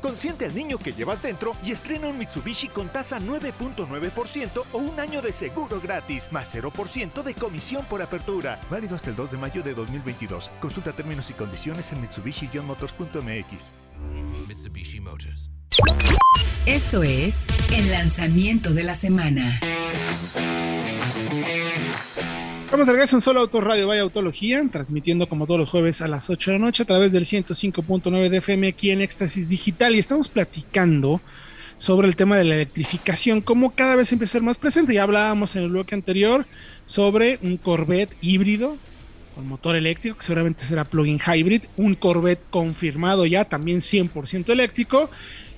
Consiente 0.02 0.46
al 0.46 0.56
niño 0.56 0.78
que 0.78 0.94
llevas 0.94 1.22
dentro 1.22 1.54
y 1.64 1.72
estrena 1.72 2.08
un 2.08 2.18
Mitsubishi 2.18 2.68
con 2.70 2.90
tasa 2.90 3.20
9.9% 3.20 4.64
o 4.72 4.78
un 4.78 5.00
año 5.00 5.22
de 5.22 5.32
seguro 5.32 5.80
gratis, 5.80 6.30
más 6.32 6.54
0% 6.56 7.24
de 7.24 7.36
comisión 7.36 7.86
por 7.86 8.02
apertura. 8.02 8.60
Válido 8.70 8.96
hasta 8.96 9.12
el 9.12 9.16
2 9.16 9.32
de 9.32 9.38
mayo 9.38 9.64
de 9.64 9.74
2022. 9.74 10.52
Consulta 10.60 10.92
términos 10.92 11.30
y 11.30 11.34
condiciones 11.34 11.92
en 11.92 12.02
mitsubishi-motors.mx. 12.02 13.72
Mitsubishi 14.48 15.00
Motors. 15.00 15.52
Esto 16.66 17.04
es 17.04 17.48
el 17.72 17.92
lanzamiento 17.92 18.74
de 18.74 18.84
la 18.84 18.96
semana. 18.96 19.60
Vamos 22.72 22.88
de 22.88 22.94
regreso 22.94 23.18
en 23.18 23.22
Solo 23.22 23.42
Auto 23.42 23.60
Radio 23.60 23.86
Vaya 23.86 24.02
Autología, 24.02 24.64
transmitiendo 24.72 25.28
como 25.28 25.46
todos 25.46 25.60
los 25.60 25.70
jueves 25.70 26.02
a 26.02 26.08
las 26.08 26.30
8 26.30 26.52
de 26.52 26.58
la 26.58 26.66
noche 26.66 26.84
a 26.84 26.86
través 26.86 27.12
del 27.12 27.26
105.9 27.26 28.30
de 28.30 28.38
FM 28.38 28.70
aquí 28.70 28.92
en 28.92 29.02
Éxtasis 29.02 29.50
Digital. 29.50 29.94
Y 29.94 30.00
estamos 30.00 30.30
platicando 30.30 31.20
sobre 31.76 32.08
el 32.08 32.16
tema 32.16 32.38
de 32.38 32.46
la 32.46 32.56
electrificación, 32.56 33.42
cómo 33.42 33.72
cada 33.72 33.98
vez 33.98 34.14
empieza 34.14 34.32
a 34.32 34.40
ser 34.40 34.44
más 34.44 34.58
presente. 34.58 34.94
Ya 34.94 35.04
hablábamos 35.04 35.54
en 35.58 35.64
el 35.64 35.70
bloque 35.70 35.96
anterior 35.96 36.46
sobre 36.86 37.40
un 37.44 37.58
Corvette 37.58 38.16
híbrido 38.22 38.78
con 39.36 39.50
motor 39.50 39.76
eléctrico, 39.76 40.18
que 40.18 40.24
seguramente 40.24 40.64
será 40.64 40.86
plug-in 40.86 41.20
hybrid, 41.20 41.64
un 41.76 41.96
Corvette 41.96 42.46
confirmado 42.50 43.26
ya 43.26 43.44
también 43.44 43.80
100% 43.80 44.50
eléctrico. 44.50 45.12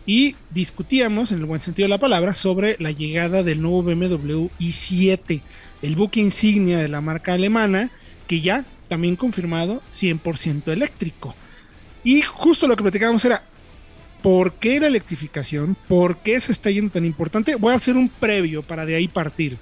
Y 0.08 0.36
discutíamos, 0.50 1.32
en 1.32 1.38
el 1.38 1.46
buen 1.46 1.62
sentido 1.62 1.86
de 1.86 1.92
la 1.92 2.00
palabra, 2.00 2.34
sobre 2.34 2.76
la 2.80 2.90
llegada 2.90 3.44
del 3.44 3.62
nuevo 3.62 3.84
BMW 3.84 4.48
i7, 4.60 5.42
el 5.84 5.98
buque 5.98 6.22
insignia 6.22 6.80
de 6.80 6.88
la 6.88 7.02
marca 7.02 7.34
alemana, 7.34 7.92
que 8.26 8.42
ya 8.42 8.66
también 8.88 9.18
confirmado 9.18 9.84
100% 9.88 10.72
eléctrico. 10.72 11.36
Y 12.06 12.22
justo 12.22 12.68
lo 12.68 12.76
que 12.76 12.84
platicábamos 12.84 13.24
era, 13.26 13.44
¿por 14.22 14.54
qué 14.54 14.80
la 14.80 14.88
electrificación? 14.88 15.76
¿Por 15.88 16.18
qué 16.20 16.40
se 16.40 16.54
está 16.54 16.72
yendo 16.72 16.94
tan 16.94 17.06
importante? 17.06 17.56
Voy 17.56 17.74
a 17.74 17.76
hacer 17.76 17.98
un 17.98 18.08
previo 18.08 18.64
para 18.64 18.86
de 18.86 18.96
ahí 18.96 19.10
partir. 19.10 19.58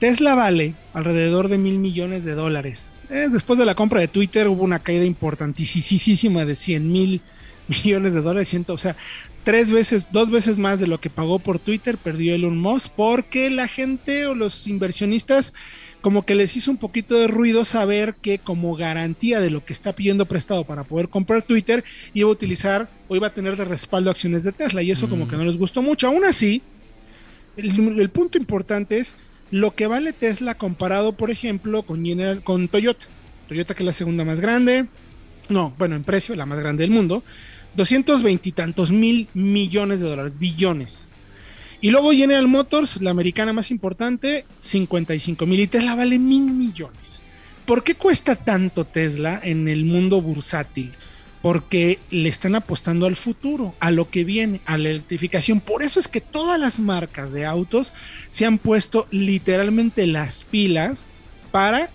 Tesla 0.00 0.34
vale 0.34 0.74
alrededor 0.92 1.48
de 1.48 1.58
mil 1.58 1.78
millones 1.78 2.24
de 2.24 2.34
dólares. 2.34 3.02
Eh, 3.10 3.28
después 3.30 3.58
de 3.60 3.66
la 3.66 3.76
compra 3.76 4.00
de 4.00 4.08
Twitter 4.08 4.48
hubo 4.48 4.64
una 4.64 4.80
caída 4.80 5.04
importantísima 5.04 6.44
de 6.44 6.54
100 6.56 6.90
mil 6.90 7.22
millones 7.68 8.14
de 8.14 8.22
dólares, 8.22 8.56
o 8.66 8.78
sea, 8.78 8.96
tres 9.44 9.70
veces, 9.70 10.10
dos 10.12 10.30
veces 10.30 10.58
más 10.58 10.80
de 10.80 10.86
lo 10.86 11.00
que 11.00 11.10
pagó 11.10 11.38
por 11.38 11.58
Twitter 11.58 11.96
perdió 11.98 12.34
Elon 12.34 12.58
Musk 12.58 12.92
porque 12.94 13.50
la 13.50 13.68
gente 13.68 14.26
o 14.26 14.34
los 14.34 14.66
inversionistas 14.66 15.54
como 16.00 16.24
que 16.24 16.34
les 16.34 16.56
hizo 16.56 16.70
un 16.70 16.76
poquito 16.78 17.14
de 17.14 17.28
ruido 17.28 17.64
saber 17.64 18.14
que 18.14 18.38
como 18.38 18.74
garantía 18.74 19.40
de 19.40 19.50
lo 19.50 19.64
que 19.64 19.72
está 19.72 19.94
pidiendo 19.94 20.26
prestado 20.26 20.64
para 20.64 20.84
poder 20.84 21.08
comprar 21.08 21.42
Twitter 21.42 21.84
iba 22.14 22.28
a 22.28 22.32
utilizar 22.32 22.90
o 23.08 23.16
iba 23.16 23.28
a 23.28 23.34
tener 23.34 23.56
de 23.56 23.64
respaldo 23.64 24.10
acciones 24.10 24.42
de 24.42 24.52
Tesla 24.52 24.82
y 24.82 24.90
eso 24.90 25.08
como 25.08 25.28
que 25.28 25.36
no 25.36 25.44
les 25.44 25.58
gustó 25.58 25.82
mucho. 25.82 26.08
Aún 26.08 26.24
así, 26.24 26.62
el, 27.56 28.10
punto 28.10 28.38
importante 28.38 28.98
es 28.98 29.16
lo 29.50 29.74
que 29.74 29.86
vale 29.86 30.12
Tesla 30.12 30.56
comparado, 30.56 31.12
por 31.12 31.30
ejemplo, 31.30 31.82
con, 31.82 32.02
con 32.44 32.68
Toyota. 32.68 33.06
Toyota 33.48 33.74
que 33.74 33.82
es 33.82 33.86
la 33.86 33.92
segunda 33.92 34.24
más 34.24 34.40
grande, 34.40 34.86
no, 35.48 35.74
bueno, 35.76 35.96
en 35.96 36.04
precio, 36.04 36.34
la 36.36 36.46
más 36.46 36.60
grande 36.60 36.82
del 36.82 36.90
mundo. 36.90 37.24
220 37.76 38.48
y 38.48 38.52
tantos 38.52 38.90
mil 38.90 39.28
millones 39.34 40.00
de 40.00 40.08
dólares, 40.08 40.38
billones. 40.38 41.12
Y 41.80 41.90
luego 41.90 42.12
General 42.12 42.46
Motors, 42.46 43.00
la 43.00 43.10
americana 43.10 43.52
más 43.52 43.70
importante, 43.70 44.44
55 44.58 45.46
mil 45.46 45.60
y 45.60 45.66
Tesla 45.66 45.94
vale 45.94 46.18
mil 46.18 46.44
millones. 46.44 47.22
¿Por 47.64 47.84
qué 47.84 47.94
cuesta 47.94 48.36
tanto 48.36 48.84
Tesla 48.84 49.40
en 49.42 49.68
el 49.68 49.84
mundo 49.84 50.20
bursátil? 50.20 50.90
Porque 51.40 51.98
le 52.10 52.28
están 52.28 52.54
apostando 52.54 53.06
al 53.06 53.16
futuro, 53.16 53.74
a 53.80 53.90
lo 53.90 54.10
que 54.10 54.24
viene, 54.24 54.60
a 54.66 54.76
la 54.76 54.90
electrificación. 54.90 55.60
Por 55.60 55.82
eso 55.82 56.00
es 56.00 56.08
que 56.08 56.20
todas 56.20 56.60
las 56.60 56.80
marcas 56.80 57.32
de 57.32 57.46
autos 57.46 57.94
se 58.28 58.44
han 58.44 58.58
puesto 58.58 59.06
literalmente 59.10 60.06
las 60.06 60.44
pilas 60.44 61.06
para 61.50 61.88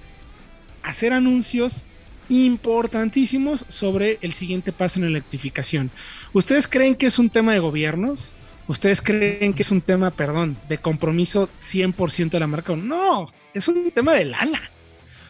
hacer 0.82 1.14
anuncios 1.14 1.84
importantísimos 2.30 3.66
sobre 3.68 4.20
el 4.22 4.34
siguiente 4.34 4.72
paso 4.72 5.00
en 5.00 5.06
electrificación. 5.06 5.92
¿Ustedes 6.34 6.68
creen 6.68 6.96
que 6.96 7.08
es 7.08 7.20
un 7.20 7.30
tema 7.30 7.54
de 7.54 7.60
gobiernos? 7.60 8.34
¿Ustedes 8.68 9.02
creen 9.02 9.54
que 9.54 9.62
es 9.62 9.72
un 9.72 9.82
tema, 9.82 10.12
perdón, 10.12 10.58
de 10.68 10.80
compromiso 10.80 11.50
100% 11.62 12.32
de 12.32 12.40
la 12.40 12.48
marca? 12.48 12.76
No, 12.76 13.28
es 13.54 13.68
un 13.68 13.92
tema 13.92 14.14
de 14.14 14.26
lana. 14.26 14.70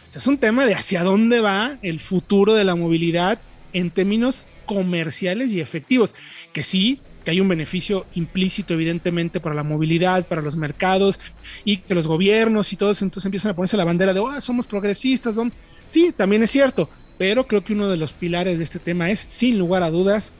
O 0.07 0.11
sea, 0.11 0.19
es 0.19 0.27
un 0.27 0.37
tema 0.37 0.65
de 0.65 0.75
hacia 0.75 1.03
dónde 1.03 1.41
va 1.41 1.77
el 1.81 1.99
futuro 1.99 2.53
de 2.53 2.63
la 2.63 2.75
movilidad 2.75 3.39
en 3.73 3.89
términos 3.89 4.47
comerciales 4.65 5.51
y 5.51 5.59
efectivos. 5.59 6.15
Que 6.53 6.63
sí, 6.63 7.01
que 7.25 7.31
hay 7.31 7.41
un 7.41 7.49
beneficio 7.49 8.05
implícito, 8.13 8.75
evidentemente, 8.75 9.39
para 9.39 9.55
la 9.55 9.63
movilidad, 9.63 10.27
para 10.27 10.43
los 10.43 10.55
mercados 10.55 11.19
y 11.65 11.77
que 11.77 11.95
los 11.95 12.07
gobiernos 12.07 12.71
y 12.71 12.75
todos 12.77 13.01
entonces 13.01 13.25
empiezan 13.25 13.51
a 13.51 13.55
ponerse 13.55 13.75
la 13.75 13.83
bandera 13.83 14.13
de, 14.13 14.19
oh, 14.19 14.39
somos 14.39 14.67
progresistas. 14.67 15.35
¿dónde? 15.35 15.55
Sí, 15.87 16.13
también 16.15 16.43
es 16.43 16.51
cierto, 16.51 16.87
pero 17.17 17.47
creo 17.47 17.63
que 17.63 17.73
uno 17.73 17.89
de 17.89 17.97
los 17.97 18.13
pilares 18.13 18.59
de 18.59 18.63
este 18.63 18.79
tema 18.79 19.09
es, 19.09 19.19
sin 19.19 19.57
lugar 19.57 19.81
a 19.81 19.89
dudas, 19.89 20.33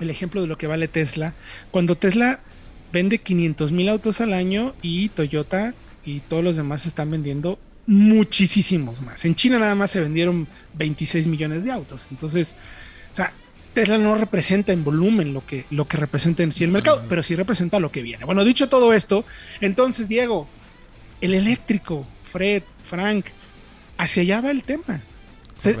el 0.00 0.08
ejemplo 0.08 0.40
de 0.40 0.46
lo 0.46 0.56
que 0.56 0.66
vale 0.66 0.88
Tesla. 0.88 1.34
Cuando 1.70 1.94
Tesla 1.94 2.40
vende 2.90 3.18
500 3.18 3.70
mil 3.70 3.88
autos 3.90 4.20
al 4.22 4.32
año 4.32 4.74
y 4.80 5.10
Toyota 5.10 5.74
y 6.04 6.20
todos 6.20 6.42
los 6.42 6.56
demás 6.56 6.86
están 6.86 7.10
vendiendo 7.10 7.58
muchísimos 7.86 9.02
más. 9.02 9.24
En 9.24 9.34
China 9.34 9.58
nada 9.58 9.74
más 9.74 9.90
se 9.90 10.00
vendieron 10.00 10.48
26 10.74 11.28
millones 11.28 11.64
de 11.64 11.72
autos. 11.72 12.08
Entonces, 12.10 12.54
o 13.10 13.14
sea, 13.14 13.32
Tesla 13.78 13.96
no 13.96 14.16
representa 14.16 14.72
en 14.72 14.82
volumen 14.82 15.32
lo 15.32 15.46
que, 15.46 15.64
lo 15.70 15.86
que 15.86 15.96
representa 15.96 16.42
en 16.42 16.50
sí 16.50 16.64
el 16.64 16.72
mercado, 16.72 17.04
pero 17.08 17.22
sí 17.22 17.36
representa 17.36 17.78
lo 17.78 17.92
que 17.92 18.02
viene. 18.02 18.24
Bueno, 18.24 18.44
dicho 18.44 18.68
todo 18.68 18.92
esto, 18.92 19.24
entonces, 19.60 20.08
Diego, 20.08 20.48
el 21.20 21.32
eléctrico, 21.32 22.04
Fred, 22.24 22.64
Frank, 22.82 23.26
hacia 23.96 24.22
allá 24.22 24.40
va 24.40 24.50
el 24.50 24.64
tema. 24.64 25.00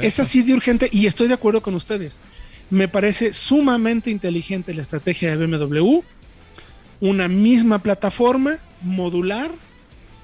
es 0.00 0.20
así 0.20 0.44
de 0.44 0.52
urgente 0.52 0.88
y 0.92 1.06
estoy 1.06 1.26
de 1.26 1.34
acuerdo 1.34 1.60
con 1.60 1.74
ustedes. 1.74 2.20
Me 2.70 2.86
parece 2.86 3.32
sumamente 3.32 4.10
inteligente 4.10 4.72
la 4.74 4.82
estrategia 4.82 5.36
de 5.36 5.44
BMW, 5.44 5.98
una 7.00 7.26
misma 7.26 7.80
plataforma 7.80 8.58
modular 8.80 9.50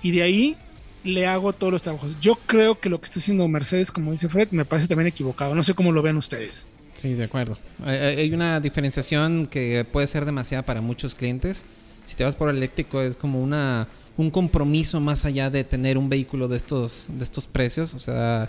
y 0.01 0.13
de 0.13 0.23
ahí 0.23 0.57
le 1.03 1.27
hago 1.27 1.53
todos 1.53 1.73
los 1.73 1.83
trabajos. 1.83 2.19
Yo 2.21 2.37
creo 2.47 2.79
que 2.79 2.89
lo 2.89 3.01
que 3.01 3.07
está 3.07 3.19
haciendo 3.19 3.49
Mercedes, 3.49 3.91
como 3.91 4.13
dice 4.13 4.29
Fred, 4.29 4.51
me 4.53 4.65
parece 4.65 4.87
también 4.87 5.09
equivocado. 5.09 5.57
No 5.57 5.65
sé 5.65 5.75
cómo 5.75 5.91
lo 5.91 6.03
vean 6.03 6.17
ustedes. 6.17 6.69
Sí, 6.95 7.15
de 7.15 7.25
acuerdo. 7.25 7.59
Hay 7.85 8.33
una 8.33 8.61
diferenciación 8.61 9.47
que 9.47 9.85
puede 9.85 10.07
ser 10.07 10.25
demasiada 10.25 10.65
para 10.65 10.81
muchos 10.81 11.15
clientes. 11.15 11.65
Si 12.07 12.17
te 12.17 12.25
vas 12.25 12.37
por 12.37 12.49
eléctrico 12.49 13.01
es 13.01 13.17
como 13.17 13.43
una 13.43 13.89
un 14.17 14.31
compromiso 14.31 15.01
más 15.01 15.25
allá 15.25 15.51
de 15.51 15.65
tener 15.65 15.99
un 15.99 16.09
vehículo 16.09 16.49
de 16.49 16.57
estos, 16.57 17.07
de 17.09 17.25
estos 17.25 17.47
precios. 17.47 17.95
O 17.95 17.99
sea, 17.99 18.49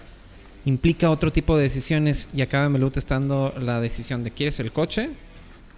implica 0.65 1.09
otro 1.09 1.31
tipo 1.31 1.57
de 1.57 1.63
decisiones 1.63 2.29
y 2.33 2.41
acaba 2.41 2.69
Melut 2.69 2.97
estando 2.97 3.53
la 3.59 3.81
decisión 3.81 4.23
de 4.23 4.31
quieres 4.31 4.59
el 4.59 4.71
coche. 4.71 5.09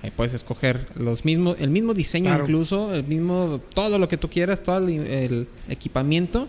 Ahí 0.04 0.12
puedes 0.12 0.34
escoger 0.34 0.88
los 0.96 1.26
mismos, 1.26 1.58
el 1.60 1.72
mismo 1.72 1.94
diseño 1.94 2.32
incluso, 2.32 2.94
el 2.94 3.04
mismo, 3.04 3.60
todo 3.74 3.98
lo 3.98 4.08
que 4.08 4.18
tú 4.18 4.30
quieras, 4.30 4.62
todo 4.62 4.78
el, 4.78 5.48
equipamiento, 5.70 6.48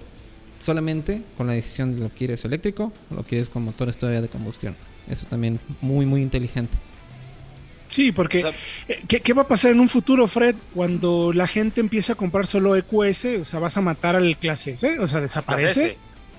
solamente 0.59 1.23
con 1.37 1.47
la 1.47 1.55
decisión 1.55 1.95
de 1.95 2.01
lo 2.01 2.11
quieres 2.11 2.45
eléctrico 2.45 2.93
o 3.11 3.15
lo 3.15 3.23
quieres 3.23 3.49
con 3.49 3.63
motores 3.63 3.97
todavía 3.97 4.21
de 4.21 4.29
combustión. 4.29 4.77
Eso 5.09 5.27
también 5.27 5.61
muy, 5.81 6.07
muy 6.07 6.23
inteligente. 6.23 6.77
Sí, 7.88 8.12
porque 8.12 8.53
eh, 8.87 9.03
¿qué, 9.09 9.33
va 9.33 9.43
a 9.43 9.49
pasar 9.49 9.73
en 9.73 9.81
un 9.81 9.88
futuro, 9.88 10.29
Fred, 10.29 10.55
cuando 10.75 11.33
la 11.33 11.47
gente 11.47 11.81
empieza 11.81 12.12
a 12.12 12.17
comprar 12.17 12.47
solo 12.47 12.77
EQS? 12.77 13.25
O 13.41 13.45
sea, 13.45 13.61
vas 13.61 13.77
a 13.79 13.81
matar 13.81 14.15
al 14.15 14.37
clase 14.37 14.73
S, 14.73 14.99
o 15.00 15.07
sea, 15.07 15.21
desaparece. 15.21 15.97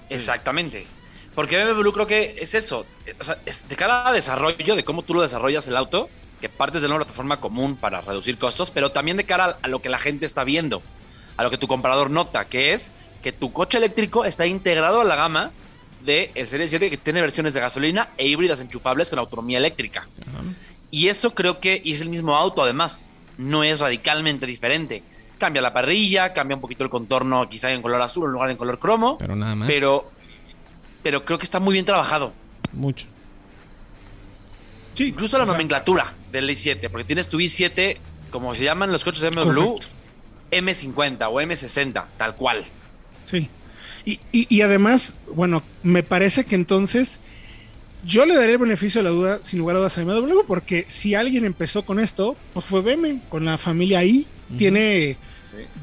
Exactamente. 0.10 0.86
Porque 1.34 1.64
BMW 1.64 1.90
creo 1.92 2.08
que 2.08 2.36
es 2.40 2.54
eso. 2.54 2.86
O 3.20 3.24
sea, 3.24 3.38
de 3.46 3.76
cara 3.76 4.08
a 4.08 4.12
desarrollo, 4.14 4.76
de 4.76 4.84
cómo 4.84 5.04
tú 5.04 5.16
lo 5.16 5.22
desarrollas 5.22 5.68
el 5.68 5.76
auto, 5.76 6.10
que 6.40 6.50
partes 6.50 6.82
de 6.82 6.88
una 6.88 6.98
plataforma 6.98 7.40
común 7.40 7.76
para 7.76 8.02
reducir 8.02 8.38
costos, 8.38 8.72
pero 8.72 8.92
también 8.92 9.18
de 9.18 9.26
cara 9.26 9.58
a 9.62 9.68
lo 9.68 9.82
que 9.82 9.90
la 9.90 9.98
gente 9.98 10.26
está 10.26 10.44
viendo, 10.44 10.84
a 11.36 11.44
lo 11.44 11.50
que 11.50 11.58
tu 11.58 11.68
comprador 11.68 12.12
nota, 12.12 12.46
que 12.46 12.74
es 12.74 12.94
que 13.24 13.32
tu 13.32 13.52
coche 13.52 13.78
eléctrico 13.78 14.24
está 14.26 14.46
integrado 14.46 15.02
a 15.02 15.04
la 15.04 15.16
gama 15.16 15.52
de 16.06 16.32
el 16.36 16.48
Serie 16.48 16.68
7 16.68 16.90
que 16.90 16.98
tiene 16.98 17.22
versiones 17.22 17.54
de 17.54 17.62
gasolina 17.62 18.10
e 18.18 18.28
híbridas 18.28 18.62
enchufables 18.62 19.10
con 19.10 19.20
autonomía 19.20 19.58
eléctrica. 19.58 20.08
Y 20.92 21.08
eso 21.08 21.36
creo 21.36 21.60
que 21.60 21.82
es 21.86 22.02
el 22.02 22.10
mismo 22.10 22.36
auto, 22.36 22.64
además. 22.64 23.10
No 23.38 23.64
es 23.64 23.80
radicalmente 23.80 24.46
diferente. 24.46 25.04
Cambia 25.38 25.62
la 25.62 25.72
parrilla, 25.74 26.34
cambia 26.34 26.56
un 26.56 26.62
poquito 26.62 26.84
el 26.84 26.90
contorno, 26.90 27.48
quizá 27.48 27.72
en 27.72 27.82
color 27.82 28.02
azul 28.02 28.26
en 28.26 28.32
lugar 28.32 28.48
de 28.48 28.54
en 28.54 28.58
color 28.58 28.80
cromo. 28.80 29.18
Pero 29.18 29.36
nada 29.36 29.56
más. 29.56 29.68
Pero, 29.68 30.12
pero 31.04 31.24
creo 31.24 31.38
que 31.38 31.46
está 31.46 31.60
muy 31.60 31.74
bien 31.74 31.86
trabajado. 31.86 32.34
Mucho. 32.74 33.08
Sí, 34.94 35.08
Incluso 35.08 35.38
la 35.38 35.46
nomenclatura 35.46 36.14
del 36.32 36.50
i7, 36.50 36.90
porque 36.90 37.06
tienes 37.06 37.30
tu 37.30 37.38
i7, 37.38 37.98
como 38.32 38.54
se 38.54 38.66
llaman 38.66 38.92
los 38.92 39.06
coches 39.06 39.22
de 39.22 39.30
BMW. 39.30 39.76
M50 40.52 41.28
o 41.30 41.40
M60, 41.40 42.06
tal 42.18 42.36
cual. 42.36 42.64
Sí. 43.24 43.50
Y, 44.32 44.48
y, 44.50 44.62
además, 44.62 45.16
bueno, 45.34 45.64
me 45.84 46.04
parece 46.04 46.46
que 46.46 46.56
entonces 46.56 47.20
yo 48.06 48.26
le 48.26 48.36
daré 48.36 48.54
el 48.54 48.58
beneficio 48.58 49.00
de 49.00 49.10
la 49.10 49.16
duda, 49.16 49.44
sin 49.44 49.60
lugar 49.60 49.76
a 49.76 49.80
dudas, 49.80 49.98
a 49.98 50.06
MW, 50.06 50.46
porque 50.48 50.86
si 50.88 51.16
alguien 51.16 51.46
empezó 51.46 51.86
con 51.86 52.00
esto, 52.00 52.36
pues 52.54 52.66
fue 52.66 52.82
BM, 52.82 53.22
con 53.30 53.46
la 53.46 53.58
familia 53.58 54.00
ahí. 54.00 54.26
Tiene 54.58 55.18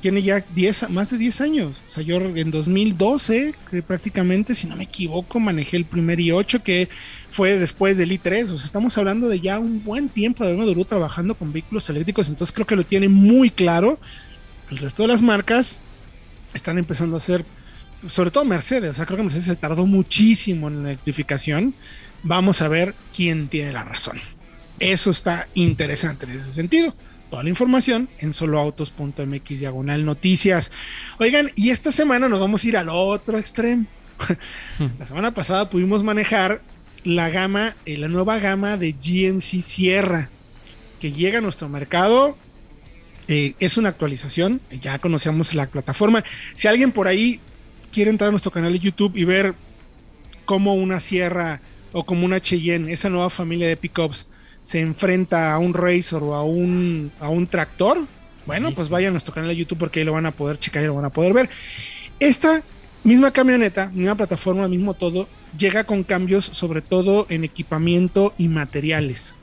tiene 0.01 0.23
ya 0.23 0.45
10, 0.55 0.91
más 0.91 1.11
de 1.11 1.19
10 1.19 1.41
años. 1.41 1.83
O 1.87 1.91
sea, 1.91 2.03
yo 2.03 2.17
en 2.17 2.51
2012, 2.51 3.55
que 3.71 3.83
prácticamente, 3.83 4.55
si 4.55 4.67
no 4.67 4.77
me 4.77 4.85
equivoco, 4.85 5.41
manejé 5.41 5.77
el 5.77 5.85
primer 5.85 6.19
i8 6.19 6.63
que 6.63 6.89
fue 7.29 7.59
después 7.59 7.99
del 7.99 8.11
i3. 8.11 8.45
O 8.45 8.57
sea, 8.57 8.67
estamos 8.67 8.97
hablando 8.99 9.29
de 9.29 9.41
ya 9.41 9.59
un 9.59 9.83
buen 9.83 10.09
tiempo 10.09 10.45
de 10.45 10.55
BMW 10.55 10.83
trabajando 10.85 11.35
con 11.35 11.53
vehículos 11.53 11.89
eléctricos. 11.91 12.29
Entonces 12.29 12.55
creo 12.55 12.67
que 12.67 12.77
lo 12.77 12.85
tiene 12.85 13.09
muy 13.09 13.51
claro. 13.51 13.99
El 14.71 14.79
resto 14.79 15.03
de 15.03 15.09
las 15.09 15.23
marcas 15.23 15.81
están 16.55 16.79
empezando 16.79 17.17
a 17.17 17.19
hacer, 17.19 17.45
sobre 18.07 18.31
todo 18.31 18.45
Mercedes. 18.45 18.91
O 18.91 18.95
sea, 18.95 19.07
creo 19.07 19.19
que 19.19 19.25
Mercedes 19.25 19.47
se 19.47 19.57
tardó 19.57 19.87
muchísimo 19.87 20.69
en 20.69 20.83
la 20.83 20.91
electrificación. 20.91 21.75
Vamos 22.23 22.63
a 22.63 22.69
ver 22.69 22.95
quién 23.15 23.49
tiene 23.49 23.73
la 23.73 23.85
razón. 23.85 24.21
Eso 24.79 25.11
está 25.11 25.49
interesante 25.55 26.27
en 26.27 26.33
ese 26.33 26.53
sentido. 26.53 26.95
Toda 27.31 27.43
la 27.43 27.49
información 27.49 28.09
en 28.19 28.33
soloautos.mx 28.33 29.61
diagonal 29.61 30.05
noticias. 30.05 30.71
Oigan, 31.19 31.51
y 31.57 31.71
esta 31.71 31.91
semana 31.91 32.29
nos 32.29 32.41
vamos 32.41 32.63
a 32.63 32.69
ir 32.69 32.77
al 32.77 32.89
otro 32.89 33.39
extremo. 33.39 33.87
la 34.99 35.07
semana 35.07 35.33
pasada 35.33 35.69
pudimos 35.69 36.05
manejar 36.05 36.63
la 37.05 37.31
gama, 37.31 37.77
eh, 37.85 37.97
la 37.97 38.09
nueva 38.09 38.39
gama 38.39 38.77
de 38.77 38.93
GMC 38.93 39.61
Sierra 39.61 40.31
que 41.01 41.13
llega 41.13 41.39
a 41.39 41.43
nuestro 41.43 41.69
mercado. 41.69 42.37
Eh, 43.29 43.55
es 43.59 43.77
una 43.77 43.89
actualización, 43.89 44.61
ya 44.81 44.99
conocíamos 44.99 45.55
la 45.55 45.67
plataforma. 45.67 46.23
Si 46.55 46.69
alguien 46.69 46.93
por 46.93 47.09
ahí 47.09 47.41
quiere 47.97 48.11
entrar 48.11 48.29
a 48.29 48.31
nuestro 48.31 48.53
canal 48.53 48.75
de 48.75 48.79
YouTube 48.79 49.17
y 49.17 49.25
ver 49.25 49.55
cómo 50.45 50.75
una 50.75 51.01
Sierra 51.01 51.63
o 51.93 52.05
como 52.05 52.27
una 52.27 52.41
Cheyenne, 52.41 52.93
esa 52.93 53.09
nueva 53.09 53.31
familia 53.31 53.69
de 53.69 53.77
pickups, 53.79 54.29
se 54.61 54.81
enfrenta 54.81 55.55
a 55.55 55.59
un 55.59 55.73
Razor 55.73 56.23
o 56.23 56.35
a 56.35 56.45
un, 56.45 57.11
a 57.21 57.31
un 57.31 57.47
tractor, 57.47 58.07
bueno, 58.45 58.71
pues 58.73 58.91
vayan 58.91 59.09
a 59.09 59.11
nuestro 59.13 59.33
canal 59.33 59.49
de 59.49 59.57
YouTube 59.57 59.79
porque 59.79 60.01
ahí 60.01 60.05
lo 60.05 60.13
van 60.13 60.27
a 60.27 60.31
poder 60.31 60.59
checar 60.59 60.83
y 60.83 60.87
lo 60.89 60.95
van 60.95 61.07
a 61.07 61.11
poder 61.11 61.33
ver. 61.33 61.49
Esta 62.21 62.63
misma 63.03 63.33
camioneta, 63.33 63.91
misma 63.95 64.15
plataforma, 64.15 64.69
mismo 64.69 64.93
todo, 64.93 65.27
llega 65.59 65.85
con 65.85 66.05
cambios 66.05 66.45
sobre 66.45 66.83
todo 66.83 67.27
en 67.31 67.45
equipamiento 67.45 68.35
y 68.37 68.49
materiales. 68.49 69.35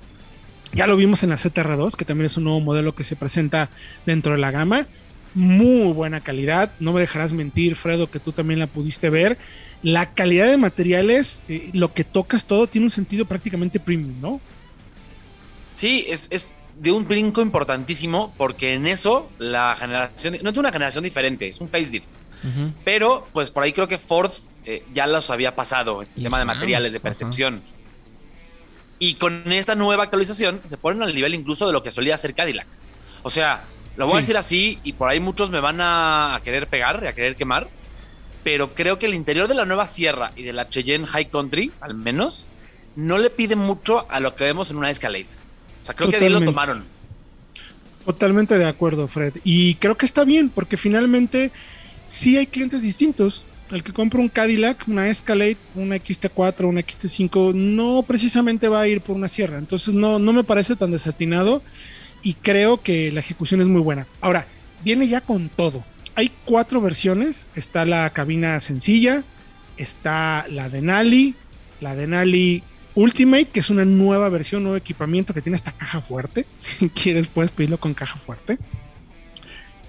Ya 0.74 0.86
lo 0.86 0.96
vimos 0.96 1.24
en 1.24 1.32
la 1.32 1.38
ZR2, 1.38 1.96
que 1.96 2.06
también 2.06 2.28
es 2.28 2.38
un 2.38 2.44
nuevo 2.44 2.60
modelo 2.60 2.94
que 2.94 3.04
se 3.04 3.16
presenta 3.16 3.72
dentro 4.06 4.34
de 4.34 4.38
la 4.38 4.52
gama. 4.52 4.86
Muy 5.36 5.92
buena 5.94 6.22
calidad, 6.22 6.72
no 6.80 6.94
me 6.94 7.02
dejarás 7.02 7.34
mentir, 7.34 7.76
Fredo, 7.76 8.10
que 8.10 8.20
tú 8.20 8.32
también 8.32 8.60
la 8.60 8.68
pudiste 8.68 9.10
ver. 9.10 9.38
La 9.82 10.14
calidad 10.14 10.48
de 10.48 10.58
materiales, 10.58 11.44
eh, 11.50 11.72
lo 11.74 11.94
que 11.94 12.04
tocas 12.04 12.46
todo 12.46 12.68
tiene 12.68 12.86
un 12.86 12.92
sentido 12.92 13.26
prácticamente 13.26 13.80
premium, 13.80 14.22
¿no? 14.22 14.42
Sí, 15.74 16.06
es, 16.08 16.54
de 16.80 16.92
un 16.92 17.08
brinco 17.08 17.42
importantísimo 17.42 18.34
porque 18.38 18.74
en 18.74 18.88
eso 18.88 19.30
la 19.38 19.76
generación, 19.78 20.38
no 20.42 20.50
es 20.50 20.58
una 20.58 20.72
generación 20.72 21.04
diferente, 21.04 21.48
es 21.48 21.60
un 21.62 21.70
facelift. 21.70 22.10
Pero 22.84 23.26
pues 23.32 23.50
por 23.50 23.64
ahí 23.64 23.72
creo 23.72 23.88
que 23.88 23.98
Ford 23.98 24.30
eh, 24.66 24.84
ya 24.94 25.08
los 25.08 25.30
había 25.30 25.56
pasado, 25.56 26.02
el 26.02 26.10
tema 26.24 26.40
de 26.40 26.46
materiales, 26.46 26.92
de 26.92 27.00
percepción. 27.00 27.64
Y 29.00 29.16
con 29.16 29.50
esta 29.52 29.76
nueva 29.76 30.04
actualización 30.04 30.60
se 30.66 30.78
ponen 30.78 31.04
al 31.04 31.16
nivel 31.16 31.34
incluso 31.34 31.66
de 31.68 31.74
lo 31.74 31.82
que 31.84 31.90
solía 31.90 32.18
ser 32.18 32.34
Cadillac. 32.34 32.68
O 33.22 33.30
sea, 33.30 33.64
lo 33.96 34.06
voy 34.08 34.16
a 34.16 34.18
decir 34.18 34.38
así 34.38 34.80
y 34.84 34.94
por 34.94 35.10
ahí 35.10 35.20
muchos 35.20 35.50
me 35.50 35.60
van 35.60 35.80
a, 35.80 36.40
querer 36.44 36.68
pegar 36.68 37.02
y 37.04 37.08
a 37.08 37.14
querer 37.14 37.36
quemar. 37.36 37.70
Pero 38.44 38.74
creo 38.74 39.00
que 39.00 39.06
el 39.06 39.14
interior 39.14 39.48
de 39.48 39.56
la 39.56 39.66
nueva 39.66 39.88
Sierra 39.88 40.32
y 40.36 40.44
de 40.44 40.52
la 40.52 40.68
Cheyenne 40.68 41.06
High 41.06 41.30
Country, 41.30 41.72
al 41.80 41.94
menos, 41.94 42.48
no 42.96 43.18
le 43.18 43.30
pide 43.30 43.56
mucho 43.56 44.06
a 44.10 44.20
lo 44.20 44.36
que 44.36 44.44
vemos 44.44 44.70
en 44.70 44.78
una 44.78 44.90
Escalade. 44.90 45.28
O 45.82 45.86
sea, 45.86 45.96
creo 45.96 46.10
que 46.10 46.20
de 46.20 46.26
ahí 46.26 46.32
lo 46.32 46.42
tomaron. 46.42 46.84
Totalmente 48.06 48.58
de 48.58 48.66
acuerdo, 48.66 49.08
Fred. 49.08 49.36
Y 49.46 49.76
creo 49.76 49.96
que 49.98 50.06
está 50.06 50.26
bien, 50.26 50.50
porque 50.50 50.76
finalmente 50.76 51.52
sí 52.08 52.38
hay 52.38 52.48
clientes 52.48 52.82
distintos. 52.82 53.46
El 53.70 53.82
que 53.82 53.94
compra 53.94 54.20
un 54.20 54.28
Cadillac, 54.28 54.88
una 54.88 55.08
Escalade, 55.08 55.58
una 55.76 55.96
XT4, 55.96 56.68
una 56.68 56.82
XT5, 56.82 57.54
no 57.54 58.04
precisamente 58.06 58.68
va 58.68 58.82
a 58.82 58.88
ir 58.88 59.00
por 59.00 59.16
una 59.16 59.30
sierra. 59.30 59.58
Entonces 59.58 59.94
no, 59.94 60.20
no 60.20 60.34
me 60.34 60.44
parece 60.44 60.76
tan 60.76 60.92
desatinado 60.92 61.62
y 62.24 62.36
creo 62.36 62.82
que 62.82 63.12
la 63.12 63.20
ejecución 63.20 63.62
es 63.62 63.68
muy 63.68 63.82
buena. 63.82 64.08
Ahora, 64.22 64.48
viene 64.84 65.08
ya 65.08 65.22
con 65.22 65.50
todo. 65.50 65.84
Hay 66.16 66.32
cuatro 66.46 66.82
versiones. 66.82 67.48
Está 67.56 67.86
la 67.86 68.10
cabina 68.12 68.60
sencilla, 68.60 69.24
está 69.78 70.48
la 70.50 70.70
Denali, 70.70 71.36
la 71.82 71.96
Denali 71.96 72.64
Ultimate, 72.96 73.48
que 73.48 73.60
es 73.60 73.70
una 73.70 73.86
nueva 73.86 74.30
versión, 74.30 74.64
nuevo 74.64 74.78
equipamiento 74.78 75.34
que 75.34 75.42
tiene 75.42 75.58
esta 75.58 75.74
caja 75.74 76.02
fuerte. 76.02 76.46
Si 76.60 76.90
quieres, 76.90 77.28
puedes 77.28 77.52
pedirlo 77.52 77.80
con 77.80 77.94
caja 77.94 78.18
fuerte. 78.18 78.58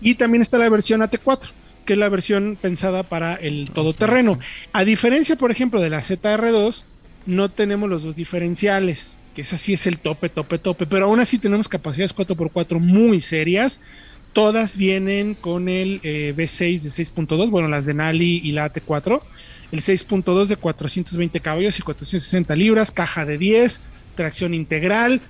Y 0.01 0.16
también 0.16 0.42
está 0.42 0.59
la 0.59 0.68
versión 0.68 1.01
AT4, 1.01 1.53
que 1.85 1.92
es 1.92 1.99
la 1.99 2.09
versión 2.09 2.59
pensada 2.61 3.05
para 3.05 3.35
el 3.35 3.70
todoterreno. 3.70 4.38
A 4.73 4.85
diferencia, 4.85 5.37
por 5.37 5.51
ejemplo, 5.51 5.81
de 5.81 5.90
la 5.90 5.99
ZR2, 5.99 6.85
no 7.27 7.49
tenemos 7.49 7.88
los 7.88 8.03
dos 8.03 8.16
diferenciales, 8.16 9.18
que 9.35 9.42
ese 9.42 9.59
sí 9.59 9.73
es 9.73 9.87
el 9.87 9.99
tope, 9.99 10.29
tope, 10.29 10.59
tope. 10.59 10.87
Pero 10.87 11.07
aún 11.07 11.20
así 11.20 11.38
tenemos 11.38 11.68
capacidades 11.68 12.14
4x4 12.14 12.81
muy 12.81 13.20
serias. 13.20 13.81
Todas 14.33 14.77
vienen 14.77 15.35
con 15.35 15.68
el 15.68 16.01
eh, 16.03 16.35
V6 16.37 16.83
de 16.83 16.88
6.2, 16.88 17.51
bueno, 17.51 17.68
las 17.68 17.87
de 17.87 17.94
Nali 17.94 18.40
y 18.42 18.53
la 18.53 18.73
AT4 18.73 19.20
el 19.75 19.81
6.2 19.81 20.47
de 20.47 20.57
420 20.57 21.40
caballos 21.40 21.79
y 21.79 21.83
460 21.83 22.55
libras, 22.55 22.92
caja 22.92 23.25
de 23.25 23.38
10, 23.38 23.81
tracción 24.14 24.55
integral, 24.55 25.20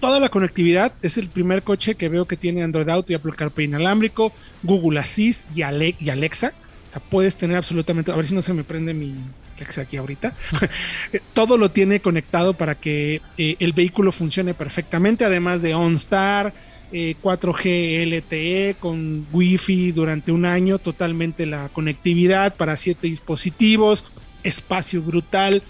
toda 0.00 0.18
la 0.18 0.28
conectividad. 0.28 0.92
Es 1.02 1.18
el 1.18 1.28
primer 1.28 1.62
coche 1.62 1.94
que 1.94 2.08
veo 2.08 2.26
que 2.26 2.36
tiene 2.36 2.64
Android 2.64 2.88
Auto 2.88 3.12
y 3.12 3.14
Apple 3.14 3.32
CarPlay 3.36 3.66
inalámbrico, 3.66 4.32
Google 4.62 4.98
Assist 4.98 5.46
y, 5.56 5.62
Alexa. 5.62 6.52
O 6.88 6.90
sea, 6.90 7.00
puedes 7.00 7.36
tener 7.36 7.56
absolutamente, 7.56 8.10
a 8.10 8.16
ver 8.16 8.26
si 8.26 8.34
no 8.34 8.42
se 8.42 8.52
me 8.54 8.64
prende 8.64 8.92
mi 8.92 9.14
Alexa 9.56 9.82
aquí 9.82 9.96
ahorita. 9.96 10.34
Todo 11.32 11.56
lo 11.56 11.70
tiene 11.70 12.00
conectado 12.00 12.54
para 12.54 12.74
que 12.74 13.20
eh, 13.38 13.56
el 13.60 13.72
vehículo 13.72 14.12
funcione 14.12 14.54
perfectamente, 14.54 15.24
además 15.24 15.62
de 15.62 15.74
OnStar 15.74 16.52
4G 16.92 17.62
eh, 17.64 18.06
LTE 18.06 18.76
con 18.78 19.26
Wi-Fi 19.32 19.90
durante 19.90 20.30
un 20.30 20.44
año, 20.44 20.78
totalmente 20.78 21.44
la 21.44 21.68
conectividad 21.70 22.54
para 22.54 22.76
siete 22.76 23.08
dispositivos, 23.08 24.04
espacio 24.44 25.02
brutal, 25.02 25.64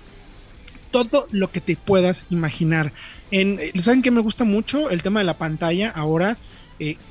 todo 0.90 1.27
lo 1.31 1.51
que 1.51 1.62
te 1.62 1.77
puedas 1.77 2.27
imaginar. 2.29 2.92
Eh, 3.31 3.73
¿Saben 3.79 4.03
que 4.03 4.11
me 4.11 4.20
gusta 4.20 4.44
mucho? 4.44 4.90
El 4.90 5.03
tema 5.03 5.20
de 5.20 5.25
la 5.25 5.38
pantalla 5.38 5.90
ahora 5.90 6.37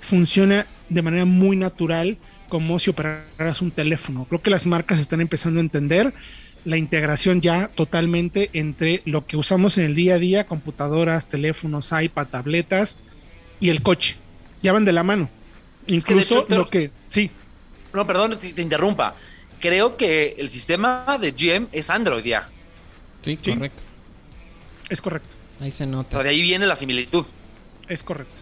funciona 0.02 0.68
de 0.90 1.02
manera 1.02 1.26
muy 1.26 1.56
natural 1.56 2.18
como 2.50 2.78
si 2.78 2.92
operaras 2.92 3.64
un 3.64 3.72
teléfono. 3.72 4.26
Creo 4.26 4.42
que 4.42 4.52
las 4.52 4.68
marcas 4.68 5.00
están 5.00 5.22
empezando 5.22 5.60
a 5.60 5.64
entender 5.64 6.14
la 6.66 6.78
integración 6.78 7.42
ya 7.42 7.68
totalmente 7.68 8.50
entre 8.54 9.02
lo 9.06 9.26
que 9.26 9.38
usamos 9.38 9.78
en 9.78 9.86
el 9.86 9.96
día 9.96 10.16
a 10.16 10.20
día, 10.20 10.48
computadoras, 10.48 11.28
teléfonos, 11.28 11.92
iPad, 11.92 12.28
tabletas, 12.28 13.00
y 13.60 13.70
el 13.70 13.82
coche. 13.82 14.18
Ya 14.62 14.74
van 14.74 14.86
de 14.86 14.94
la 14.94 15.04
mano. 15.04 15.30
Incluso 15.88 16.46
lo 16.50 16.68
que. 16.68 16.92
Sí. 17.08 17.32
No, 17.94 18.08
perdón, 18.08 18.38
te, 18.40 18.62
interrumpa. 18.62 19.16
Creo 19.60 19.98
que 19.98 20.36
el 20.38 20.50
sistema 20.50 21.18
de 21.20 21.32
GM 21.32 21.68
es 21.72 21.90
Android 21.90 22.24
ya. 22.24 22.50
Sí, 23.22 23.38
correcto. 23.38 23.84
Es 24.90 25.02
correcto. 25.02 25.36
Ahí 25.60 25.72
se 25.72 25.86
nota. 25.86 26.10
O 26.10 26.12
sea, 26.20 26.24
de 26.24 26.30
ahí 26.30 26.42
viene 26.42 26.66
la 26.66 26.76
similitud. 26.76 27.26
Es 27.88 28.04
correcto. 28.04 28.42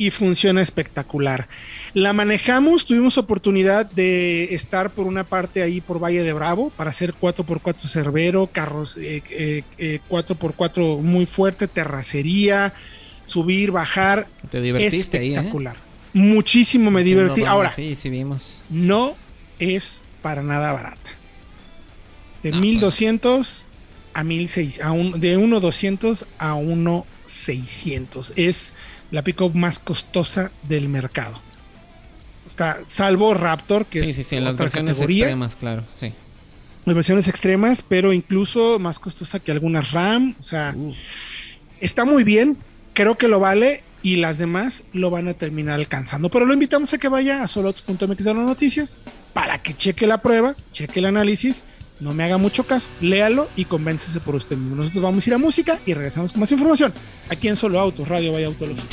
Y 0.00 0.08
funciona 0.08 0.62
espectacular. 0.62 1.46
La 1.92 2.14
manejamos, 2.14 2.86
tuvimos 2.86 3.18
oportunidad 3.18 3.84
de 3.84 4.54
estar 4.54 4.92
por 4.92 5.06
una 5.06 5.24
parte 5.24 5.60
ahí 5.60 5.82
por 5.82 6.02
Valle 6.02 6.22
de 6.22 6.32
Bravo 6.32 6.70
para 6.74 6.88
hacer 6.88 7.12
4x4 7.12 7.86
Cerbero, 7.86 8.46
carros 8.46 8.96
4x4 8.96 9.36
eh, 9.38 9.62
eh, 9.78 11.02
muy 11.02 11.26
fuerte, 11.26 11.68
terracería, 11.68 12.72
subir, 13.26 13.72
bajar. 13.72 14.26
Te 14.48 14.62
divertiste 14.62 15.18
ahí. 15.18 15.32
¿eh? 15.32 15.34
Espectacular. 15.34 15.76
Muchísimo 16.14 16.90
me 16.90 17.04
divertí. 17.04 17.44
Ahora, 17.44 17.70
sí, 17.70 17.94
sí 17.94 18.08
vimos. 18.08 18.64
No 18.70 19.16
es 19.58 20.02
para 20.22 20.42
nada 20.42 20.72
barata. 20.72 21.10
De 22.42 22.52
1200 22.52 23.68
a 24.14 24.24
1600, 24.24 24.86
a 24.86 24.92
un, 24.92 25.20
de 25.20 25.36
1200 25.36 26.26
a 26.38 26.54
1600. 26.56 28.32
Es 28.36 28.72
la 29.10 29.22
pickup 29.22 29.54
más 29.54 29.78
costosa 29.78 30.50
del 30.62 30.88
mercado. 30.88 31.40
Está 32.46 32.80
salvo 32.84 33.34
Raptor, 33.34 33.86
que 33.86 34.00
es 34.00 34.16
sí, 34.16 34.22
sí, 34.22 34.36
en 34.36 34.44
las 34.44 34.56
versiones 34.56 35.00
extremas, 35.00 35.56
claro, 35.56 35.84
sí. 35.94 36.12
Las 36.84 36.94
versiones 36.94 37.28
extremas, 37.28 37.82
pero 37.82 38.12
incluso 38.12 38.78
más 38.78 38.98
costosa 38.98 39.38
que 39.38 39.52
algunas 39.52 39.92
RAM. 39.92 40.34
O 40.38 40.42
sea, 40.42 40.74
está 41.80 42.04
muy 42.04 42.24
bien, 42.24 42.56
creo 42.94 43.18
que 43.18 43.28
lo 43.28 43.38
vale 43.38 43.84
y 44.02 44.16
las 44.16 44.38
demás 44.38 44.84
lo 44.92 45.10
van 45.10 45.28
a 45.28 45.34
terminar 45.34 45.74
alcanzando. 45.74 46.30
Pero 46.30 46.46
lo 46.46 46.54
invitamos 46.54 46.92
a 46.94 46.98
que 46.98 47.08
vaya 47.08 47.42
a 47.42 47.48
soloautos.mx 47.48 48.24
de 48.24 48.34
las 48.34 48.46
noticias 48.46 49.00
para 49.32 49.62
que 49.62 49.74
cheque 49.74 50.06
la 50.06 50.18
prueba, 50.18 50.56
cheque 50.72 51.00
el 51.00 51.06
análisis, 51.06 51.62
no 52.00 52.14
me 52.14 52.24
haga 52.24 52.38
mucho 52.38 52.64
caso, 52.64 52.88
léalo 53.00 53.48
y 53.56 53.64
convéncese 53.66 54.20
por 54.20 54.34
usted 54.34 54.56
mismo. 54.56 54.76
Nosotros 54.76 55.02
vamos 55.02 55.26
a 55.26 55.30
ir 55.30 55.34
a 55.34 55.38
música 55.38 55.78
y 55.86 55.94
regresamos 55.94 56.32
con 56.32 56.40
más 56.40 56.52
información 56.52 56.92
aquí 57.28 57.48
en 57.48 57.56
Solo 57.56 57.78
Autos, 57.80 58.08
Radio 58.08 58.32
Vaya 58.32 58.46
Autología. 58.46 58.84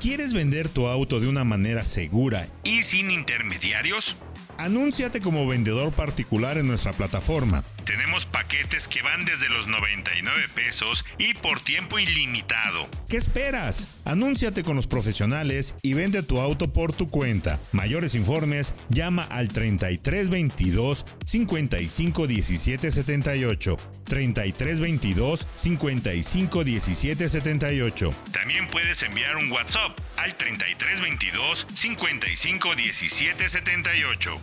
¿Quieres 0.00 0.32
vender 0.32 0.70
tu 0.70 0.86
auto 0.86 1.20
de 1.20 1.28
una 1.28 1.44
manera 1.44 1.84
segura 1.84 2.48
y 2.64 2.82
sin 2.82 3.10
intermediarios? 3.10 4.16
Anúnciate 4.60 5.22
como 5.22 5.46
vendedor 5.46 5.90
particular 5.90 6.58
en 6.58 6.66
nuestra 6.66 6.92
plataforma. 6.92 7.64
Tenemos 7.86 8.26
paquetes 8.26 8.88
que 8.88 9.00
van 9.00 9.24
desde 9.24 9.48
los 9.48 9.68
99 9.68 10.48
pesos 10.54 11.02
y 11.16 11.32
por 11.32 11.60
tiempo 11.60 11.98
ilimitado. 11.98 12.86
¿Qué 13.08 13.16
esperas? 13.16 14.00
Anúnciate 14.04 14.62
con 14.62 14.76
los 14.76 14.86
profesionales 14.86 15.74
y 15.80 15.94
vende 15.94 16.22
tu 16.22 16.40
auto 16.40 16.74
por 16.74 16.92
tu 16.92 17.08
cuenta. 17.08 17.58
Mayores 17.72 18.14
informes, 18.14 18.74
llama 18.90 19.22
al 19.22 19.48
3322 19.48 21.06
55 21.24 22.26
17 22.26 22.90
78. 22.90 23.76
3322 24.04 25.46
55 25.56 26.64
17 26.64 27.28
78. 27.30 28.14
También 28.30 28.68
puedes 28.68 29.02
enviar 29.02 29.36
un 29.38 29.50
WhatsApp 29.50 29.98
al 30.22 30.34
3322 30.36 31.66
55 31.74 32.74
17 32.74 33.48
78. 33.48 34.38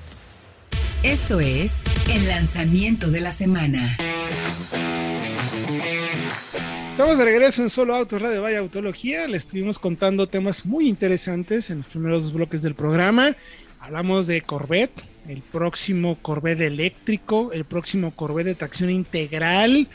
Esto 1.04 1.40
es 1.40 1.84
el 2.10 2.28
lanzamiento 2.28 3.12
de 3.12 3.22
la 3.22 3.32
semana. 3.32 3.96
Estamos 6.92 7.20
de 7.20 7.26
regreso 7.26 7.62
en 7.62 7.70
Solo 7.70 7.94
Autos 7.96 8.20
Radio 8.20 8.42
Vaya 8.42 8.58
Autología. 8.58 9.28
Le 9.28 9.38
estuvimos 9.38 9.78
contando 9.78 10.28
temas 10.28 10.66
muy 10.66 10.88
interesantes 10.88 11.70
en 11.70 11.78
los 11.78 11.88
primeros 11.88 12.24
dos 12.24 12.34
bloques 12.34 12.64
del 12.64 12.74
programa. 12.74 13.36
Hablamos 13.80 14.26
de 14.26 14.42
Corvette, 14.42 15.04
el 15.28 15.44
próximo 15.44 16.18
Corvette 16.24 16.62
eléctrico, 16.62 17.52
el 17.54 17.66
próximo 17.66 18.16
Corvette 18.16 18.48
de 18.48 18.56
tracción 18.56 18.90
integral, 18.90 19.88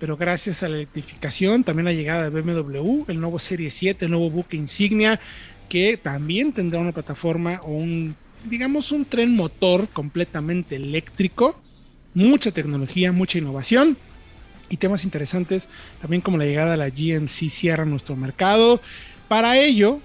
pero 0.00 0.16
gracias 0.16 0.64
a 0.64 0.68
la 0.68 0.74
electrificación, 0.74 1.62
también 1.62 1.84
la 1.84 1.92
llegada 1.92 2.28
de 2.28 2.40
BMW, 2.40 3.04
el 3.06 3.20
nuevo 3.20 3.38
Serie 3.38 3.70
7, 3.70 4.06
el 4.06 4.10
nuevo 4.10 4.30
buque 4.30 4.56
insignia, 4.56 5.20
que 5.68 5.96
también 5.96 6.52
tendrá 6.52 6.80
una 6.80 6.90
plataforma 6.90 7.60
o 7.62 7.70
un 7.70 8.16
digamos, 8.44 8.92
un 8.92 9.04
tren 9.04 9.34
motor 9.34 9.88
completamente 9.88 10.76
eléctrico, 10.76 11.60
mucha 12.14 12.50
tecnología, 12.50 13.12
mucha 13.12 13.38
innovación 13.38 13.96
y 14.68 14.76
temas 14.76 15.04
interesantes, 15.04 15.68
también 16.00 16.22
como 16.22 16.38
la 16.38 16.44
llegada 16.44 16.72
de 16.72 16.76
la 16.76 16.88
GMC 16.88 17.50
Sierra 17.50 17.82
a 17.82 17.86
nuestro 17.86 18.16
mercado. 18.16 18.80
Para 19.28 19.58
ello, 19.58 20.00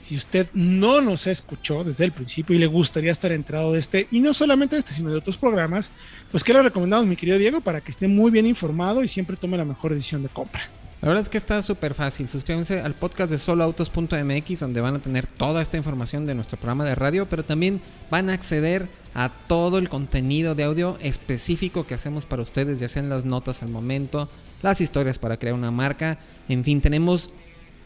si 0.00 0.16
usted 0.16 0.48
no 0.54 1.02
nos 1.02 1.26
escuchó 1.26 1.84
desde 1.84 2.06
el 2.06 2.12
principio 2.12 2.56
y 2.56 2.58
le 2.58 2.66
gustaría 2.66 3.12
estar 3.12 3.30
enterado 3.32 3.72
de 3.72 3.78
este, 3.78 4.08
y 4.10 4.20
no 4.20 4.32
solamente 4.32 4.74
de 4.74 4.80
este, 4.80 4.92
sino 4.92 5.10
de 5.10 5.18
otros 5.18 5.36
programas, 5.36 5.90
pues 6.30 6.42
que 6.42 6.54
le 6.54 6.62
recomendamos, 6.62 7.06
mi 7.06 7.16
querido 7.16 7.36
Diego, 7.36 7.60
para 7.60 7.82
que 7.82 7.90
esté 7.90 8.08
muy 8.08 8.30
bien 8.30 8.46
informado 8.46 9.02
y 9.02 9.08
siempre 9.08 9.36
tome 9.36 9.58
la 9.58 9.64
mejor 9.66 9.92
decisión 9.92 10.22
de 10.22 10.30
compra. 10.30 10.62
La 11.02 11.08
verdad 11.08 11.22
es 11.22 11.28
que 11.30 11.38
está 11.38 11.62
súper 11.62 11.94
fácil. 11.94 12.28
Suscríbanse 12.28 12.80
al 12.80 12.94
podcast 12.94 13.30
de 13.30 13.38
soloautos.mx 13.38 14.60
donde 14.60 14.80
van 14.80 14.96
a 14.96 15.02
tener 15.02 15.26
toda 15.26 15.62
esta 15.62 15.78
información 15.78 16.26
de 16.26 16.34
nuestro 16.34 16.58
programa 16.58 16.84
de 16.84 16.94
radio, 16.94 17.26
pero 17.26 17.42
también 17.42 17.80
van 18.10 18.28
a 18.28 18.34
acceder 18.34 18.88
a 19.14 19.30
todo 19.30 19.78
el 19.78 19.88
contenido 19.88 20.54
de 20.54 20.64
audio 20.64 20.98
específico 21.00 21.86
que 21.86 21.94
hacemos 21.94 22.26
para 22.26 22.42
ustedes, 22.42 22.80
ya 22.80 22.88
sean 22.88 23.08
las 23.08 23.24
notas 23.24 23.62
al 23.62 23.70
momento, 23.70 24.28
las 24.62 24.82
historias 24.82 25.18
para 25.18 25.38
crear 25.38 25.54
una 25.54 25.70
marca, 25.70 26.18
en 26.48 26.64
fin, 26.64 26.80
tenemos 26.82 27.30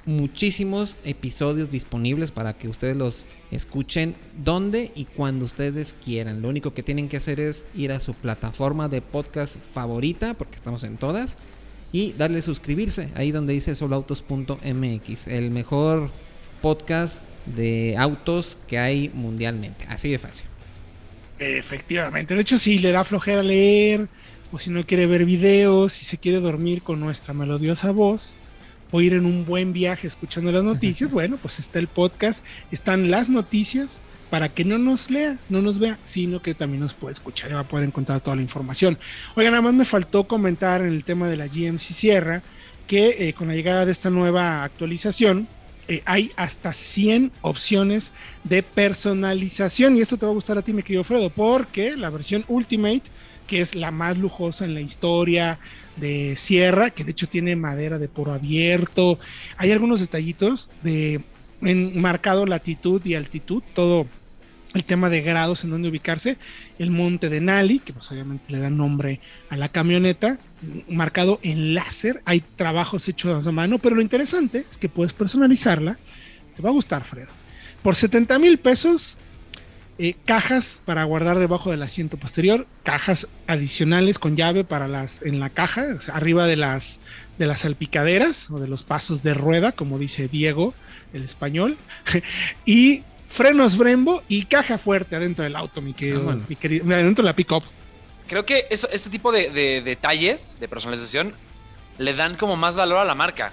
muchísimos 0.06 0.98
episodios 1.04 1.70
disponibles 1.70 2.30
para 2.30 2.54
que 2.54 2.68
ustedes 2.68 2.96
los 2.96 3.28
escuchen 3.50 4.14
donde 4.44 4.92
y 4.94 5.04
cuando 5.04 5.44
ustedes 5.44 5.94
quieran. 6.04 6.42
Lo 6.42 6.48
único 6.48 6.74
que 6.74 6.82
tienen 6.82 7.08
que 7.08 7.16
hacer 7.16 7.40
es 7.40 7.66
ir 7.74 7.92
a 7.92 8.00
su 8.00 8.14
plataforma 8.14 8.88
de 8.88 9.00
podcast 9.00 9.56
favorita, 9.56 10.34
porque 10.34 10.56
estamos 10.56 10.84
en 10.84 10.96
todas 10.96 11.38
y 11.92 12.12
darle 12.12 12.42
suscribirse 12.42 13.10
ahí 13.14 13.30
donde 13.30 13.52
dice 13.52 13.74
soloautos.mx, 13.74 15.26
el 15.28 15.50
mejor 15.50 16.10
podcast 16.60 17.22
de 17.46 17.96
autos 17.96 18.58
que 18.66 18.78
hay 18.78 19.10
mundialmente. 19.14 19.84
Así 19.88 20.10
de 20.10 20.18
fácil. 20.18 20.46
Efectivamente. 21.38 22.34
De 22.34 22.40
hecho, 22.40 22.58
si 22.58 22.78
le 22.78 22.90
da 22.92 23.04
flojera 23.04 23.42
leer, 23.42 24.08
o 24.52 24.58
si 24.58 24.70
no 24.70 24.84
quiere 24.84 25.06
ver 25.06 25.24
videos, 25.24 25.92
si 25.92 26.04
se 26.04 26.18
quiere 26.18 26.40
dormir 26.40 26.82
con 26.82 27.00
nuestra 27.00 27.34
melodiosa 27.34 27.90
voz, 27.90 28.34
o 28.90 29.00
ir 29.00 29.14
en 29.14 29.26
un 29.26 29.44
buen 29.44 29.72
viaje 29.72 30.06
escuchando 30.06 30.52
las 30.52 30.62
noticias, 30.62 31.12
bueno, 31.12 31.36
pues 31.40 31.58
está 31.58 31.78
el 31.78 31.88
podcast, 31.88 32.44
están 32.70 33.10
las 33.10 33.28
noticias 33.28 34.02
para 34.30 34.48
que 34.48 34.64
no 34.64 34.78
nos 34.78 35.10
lea, 35.10 35.38
no 35.48 35.62
nos 35.62 35.78
vea, 35.78 35.98
sino 36.02 36.42
que 36.42 36.54
también 36.54 36.80
nos 36.80 36.94
puede 36.94 37.12
escuchar 37.12 37.50
y 37.50 37.54
va 37.54 37.60
a 37.60 37.68
poder 37.68 37.86
encontrar 37.86 38.20
toda 38.20 38.36
la 38.36 38.42
información. 38.42 38.98
Oiga, 39.36 39.50
nada 39.50 39.62
más 39.62 39.74
me 39.74 39.84
faltó 39.84 40.24
comentar 40.24 40.80
en 40.80 40.88
el 40.88 41.04
tema 41.04 41.28
de 41.28 41.36
la 41.36 41.46
GMC 41.46 41.78
Sierra 41.78 42.42
que 42.86 43.28
eh, 43.28 43.32
con 43.32 43.48
la 43.48 43.54
llegada 43.54 43.86
de 43.86 43.92
esta 43.92 44.10
nueva 44.10 44.64
actualización, 44.64 45.48
eh, 45.86 46.02
hay 46.06 46.32
hasta 46.36 46.72
100 46.72 47.32
opciones 47.42 48.12
de 48.42 48.62
personalización. 48.62 49.96
Y 49.96 50.00
esto 50.00 50.16
te 50.16 50.26
va 50.26 50.32
a 50.32 50.34
gustar 50.34 50.58
a 50.58 50.62
ti, 50.62 50.72
mi 50.72 50.82
querido 50.82 51.04
Fredo, 51.04 51.30
porque 51.30 51.96
la 51.96 52.10
versión 52.10 52.44
Ultimate, 52.48 53.02
que 53.46 53.60
es 53.60 53.74
la 53.74 53.90
más 53.90 54.18
lujosa 54.18 54.64
en 54.64 54.74
la 54.74 54.80
historia 54.80 55.58
de 55.96 56.36
Sierra, 56.36 56.90
que 56.90 57.04
de 57.04 57.12
hecho 57.12 57.28
tiene 57.28 57.56
madera 57.56 57.98
de 57.98 58.08
poro 58.08 58.32
abierto, 58.32 59.18
hay 59.56 59.72
algunos 59.72 60.00
detallitos 60.00 60.70
de 60.82 61.22
en 61.62 62.00
marcado 62.00 62.46
latitud 62.46 63.04
y 63.04 63.14
altitud, 63.14 63.62
todo 63.74 64.06
el 64.74 64.84
tema 64.84 65.08
de 65.08 65.22
grados 65.22 65.64
en 65.64 65.70
donde 65.70 65.88
ubicarse, 65.88 66.36
el 66.78 66.90
monte 66.90 67.28
de 67.28 67.40
Nali, 67.40 67.78
que 67.78 67.92
pues 67.92 68.10
obviamente 68.10 68.52
le 68.52 68.58
da 68.58 68.70
nombre 68.70 69.20
a 69.48 69.56
la 69.56 69.68
camioneta, 69.68 70.38
marcado 70.88 71.38
en 71.42 71.74
láser, 71.74 72.22
hay 72.24 72.40
trabajos 72.56 73.08
hechos 73.08 73.46
a 73.46 73.52
mano, 73.52 73.78
pero 73.78 73.94
lo 73.94 74.02
interesante 74.02 74.64
es 74.68 74.76
que 74.76 74.88
puedes 74.88 75.12
personalizarla, 75.12 75.98
te 76.56 76.62
va 76.62 76.70
a 76.70 76.72
gustar 76.72 77.04
Fredo. 77.04 77.30
Por 77.82 77.94
70 77.94 78.38
mil 78.38 78.58
pesos, 78.58 79.16
eh, 79.98 80.14
cajas 80.24 80.80
para 80.84 81.04
guardar 81.04 81.38
debajo 81.38 81.70
del 81.70 81.82
asiento 81.82 82.16
posterior, 82.16 82.66
cajas 82.82 83.28
adicionales 83.46 84.18
con 84.18 84.36
llave 84.36 84.64
para 84.64 84.88
las 84.88 85.22
en 85.22 85.40
la 85.40 85.50
caja, 85.50 85.86
arriba 86.12 86.46
de 86.46 86.56
las 86.56 87.00
de 87.38 87.46
las 87.46 87.60
salpicaderas 87.60 88.50
o 88.50 88.58
de 88.58 88.68
los 88.68 88.82
pasos 88.82 89.22
de 89.22 89.34
rueda, 89.34 89.72
como 89.72 89.98
dice 89.98 90.28
Diego, 90.28 90.74
el 91.12 91.22
español, 91.22 91.76
y 92.64 93.02
frenos 93.26 93.76
Brembo 93.76 94.22
y 94.28 94.44
caja 94.44 94.78
fuerte 94.78 95.16
adentro 95.16 95.44
del 95.44 95.56
auto, 95.56 95.82
mi 95.82 95.92
querido, 95.92 96.30
adentro 96.30 97.22
de 97.22 97.28
la 97.28 97.36
pickup. 97.36 97.64
Creo 98.26 98.46
que 98.46 98.66
eso, 98.70 98.88
este 98.90 99.10
tipo 99.10 99.32
de, 99.32 99.82
detalles 99.82 100.58
de 100.58 100.68
personalización 100.68 101.34
le 101.98 102.14
dan 102.14 102.36
como 102.36 102.56
más 102.56 102.76
valor 102.76 102.98
a 102.98 103.04
la 103.04 103.14
marca. 103.14 103.52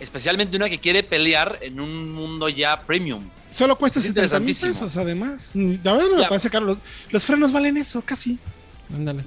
Especialmente 0.00 0.56
una 0.56 0.68
que 0.68 0.80
quiere 0.80 1.02
pelear 1.02 1.58
en 1.62 1.80
un 1.80 2.12
mundo 2.12 2.48
ya 2.48 2.82
premium. 2.82 3.30
Solo 3.52 3.76
cuesta 3.76 4.00
70 4.00 4.40
mil 4.40 4.56
pesos, 4.56 4.96
además. 4.96 5.52
La 5.54 5.92
verdad 5.92 6.08
no 6.10 6.16
me 6.16 6.26
parece 6.26 6.48
caro. 6.48 6.78
Los, 7.10 7.24
frenos 7.24 7.52
valen 7.52 7.76
eso, 7.76 8.00
casi. 8.02 8.38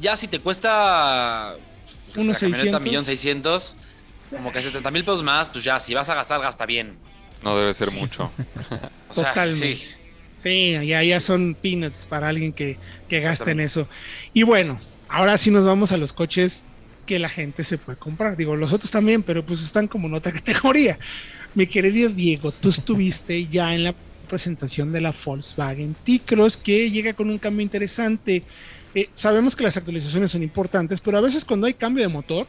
Ya 0.02 0.18
si 0.18 0.28
te 0.28 0.40
cuesta 0.40 1.56
unos 2.18 2.38
600. 2.40 2.82
millón 2.84 3.06
600, 3.06 3.76
como 4.32 4.52
que 4.52 4.62
70 4.62 4.90
mil 4.90 5.04
pesos 5.04 5.22
más, 5.22 5.50
pues 5.52 5.64
ya, 5.64 5.80
si 5.80 5.94
vas 5.94 6.10
a 6.10 6.16
gastar, 6.16 6.42
gasta 6.42 6.66
bien. 6.66 6.98
No 7.44 7.56
debe 7.56 7.72
ser 7.74 7.92
mucho. 7.92 8.32
o 9.10 9.14
sea, 9.14 9.30
Totalmente. 9.30 9.76
Sí. 9.76 9.96
Sí, 10.38 10.88
ya, 10.88 11.04
ya 11.04 11.20
son 11.20 11.56
peanuts 11.60 12.06
para 12.06 12.28
alguien 12.30 12.52
que, 12.52 12.78
que 13.08 13.20
gaste 13.20 13.52
en 13.52 13.60
eso. 13.60 13.88
Y 14.34 14.44
bueno, 14.44 14.80
ahora 15.08 15.38
sí 15.38 15.52
nos 15.52 15.66
vamos 15.66 15.92
a 15.92 15.98
los 15.98 16.14
coches 16.14 16.64
que 17.06 17.20
la 17.20 17.30
gente 17.30 17.64
se 17.64 17.78
puede 17.78 17.98
comprar. 17.98 18.36
Digo, 18.38 18.56
los 18.56 18.74
otros 18.74 18.92
también, 18.92 19.24
pero 19.24 19.46
pues 19.46 19.62
están 19.62 19.88
como 19.88 20.08
en 20.08 20.16
otra 20.16 20.32
categoría. 20.34 20.98
Mi 21.54 21.68
querido 21.68 22.10
Diego, 22.10 22.52
tú 22.52 22.70
estuviste 22.70 23.48
ya 23.48 23.74
en 23.74 23.84
la 23.84 23.96
presentación 24.26 24.92
de 24.92 25.02
la 25.02 25.14
Volkswagen 25.14 25.96
T-Cross 26.04 26.58
que 26.58 26.92
llega 26.92 27.14
con 27.14 27.30
un 27.30 27.38
cambio 27.38 27.64
interesante. 27.64 28.44
Eh, 28.94 29.10
sabemos 29.14 29.56
que 29.56 29.64
las 29.64 29.78
actualizaciones 29.78 30.32
son 30.32 30.44
importantes, 30.44 31.02
pero 31.02 31.18
a 31.18 31.22
veces 31.22 31.46
cuando 31.46 31.68
hay 31.68 31.74
cambio 31.74 32.04
de 32.04 32.10
motor, 32.10 32.48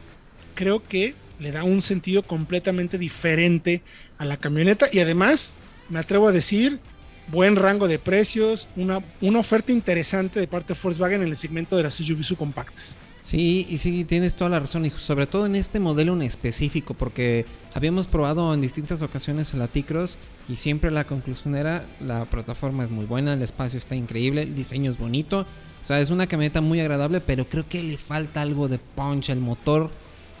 creo 0.55 0.85
que 0.85 1.15
le 1.39 1.51
da 1.51 1.63
un 1.63 1.81
sentido 1.81 2.23
completamente 2.23 2.97
diferente 2.97 3.81
a 4.17 4.25
la 4.25 4.37
camioneta 4.37 4.87
y 4.91 4.99
además 4.99 5.55
me 5.89 5.99
atrevo 5.99 6.27
a 6.27 6.31
decir 6.31 6.79
buen 7.27 7.55
rango 7.55 7.87
de 7.87 7.99
precios, 7.99 8.67
una, 8.75 9.01
una 9.21 9.39
oferta 9.39 9.71
interesante 9.71 10.39
de 10.39 10.47
parte 10.47 10.73
de 10.73 10.79
Volkswagen 10.81 11.21
en 11.21 11.27
el 11.27 11.35
segmento 11.35 11.75
de 11.75 11.83
las 11.83 11.93
SUV 11.95 12.23
subcompactas. 12.23 12.97
Sí, 13.27 13.67
y 13.69 13.79
sí, 13.79 14.05
tienes 14.05 14.37
toda 14.37 14.49
la 14.51 14.61
razón, 14.61 14.85
y 14.85 14.89
sobre 14.89 15.27
todo 15.27 15.47
en 15.47 15.57
este 15.57 15.81
modelo 15.81 16.13
en 16.13 16.21
específico, 16.21 16.93
porque 16.93 17.45
habíamos 17.73 18.07
probado 18.07 18.53
en 18.53 18.61
distintas 18.61 19.01
ocasiones 19.01 19.53
el 19.53 19.67
T-Cross 19.67 20.17
y 20.47 20.55
siempre 20.55 20.91
la 20.91 21.03
conclusión 21.03 21.53
era 21.53 21.85
la 21.99 22.23
plataforma 22.23 22.85
es 22.85 22.89
muy 22.89 23.03
buena, 23.05 23.33
el 23.33 23.41
espacio 23.41 23.79
está 23.79 23.97
increíble, 23.97 24.43
el 24.43 24.55
diseño 24.55 24.89
es 24.89 24.97
bonito, 24.97 25.41
o 25.41 25.83
sea, 25.83 25.99
es 25.99 26.09
una 26.09 26.27
camioneta 26.27 26.61
muy 26.61 26.79
agradable, 26.79 27.19
pero 27.19 27.49
creo 27.49 27.67
que 27.67 27.83
le 27.83 27.97
falta 27.97 28.41
algo 28.41 28.69
de 28.69 28.79
punch, 28.79 29.27
el 29.29 29.41
motor. 29.41 29.91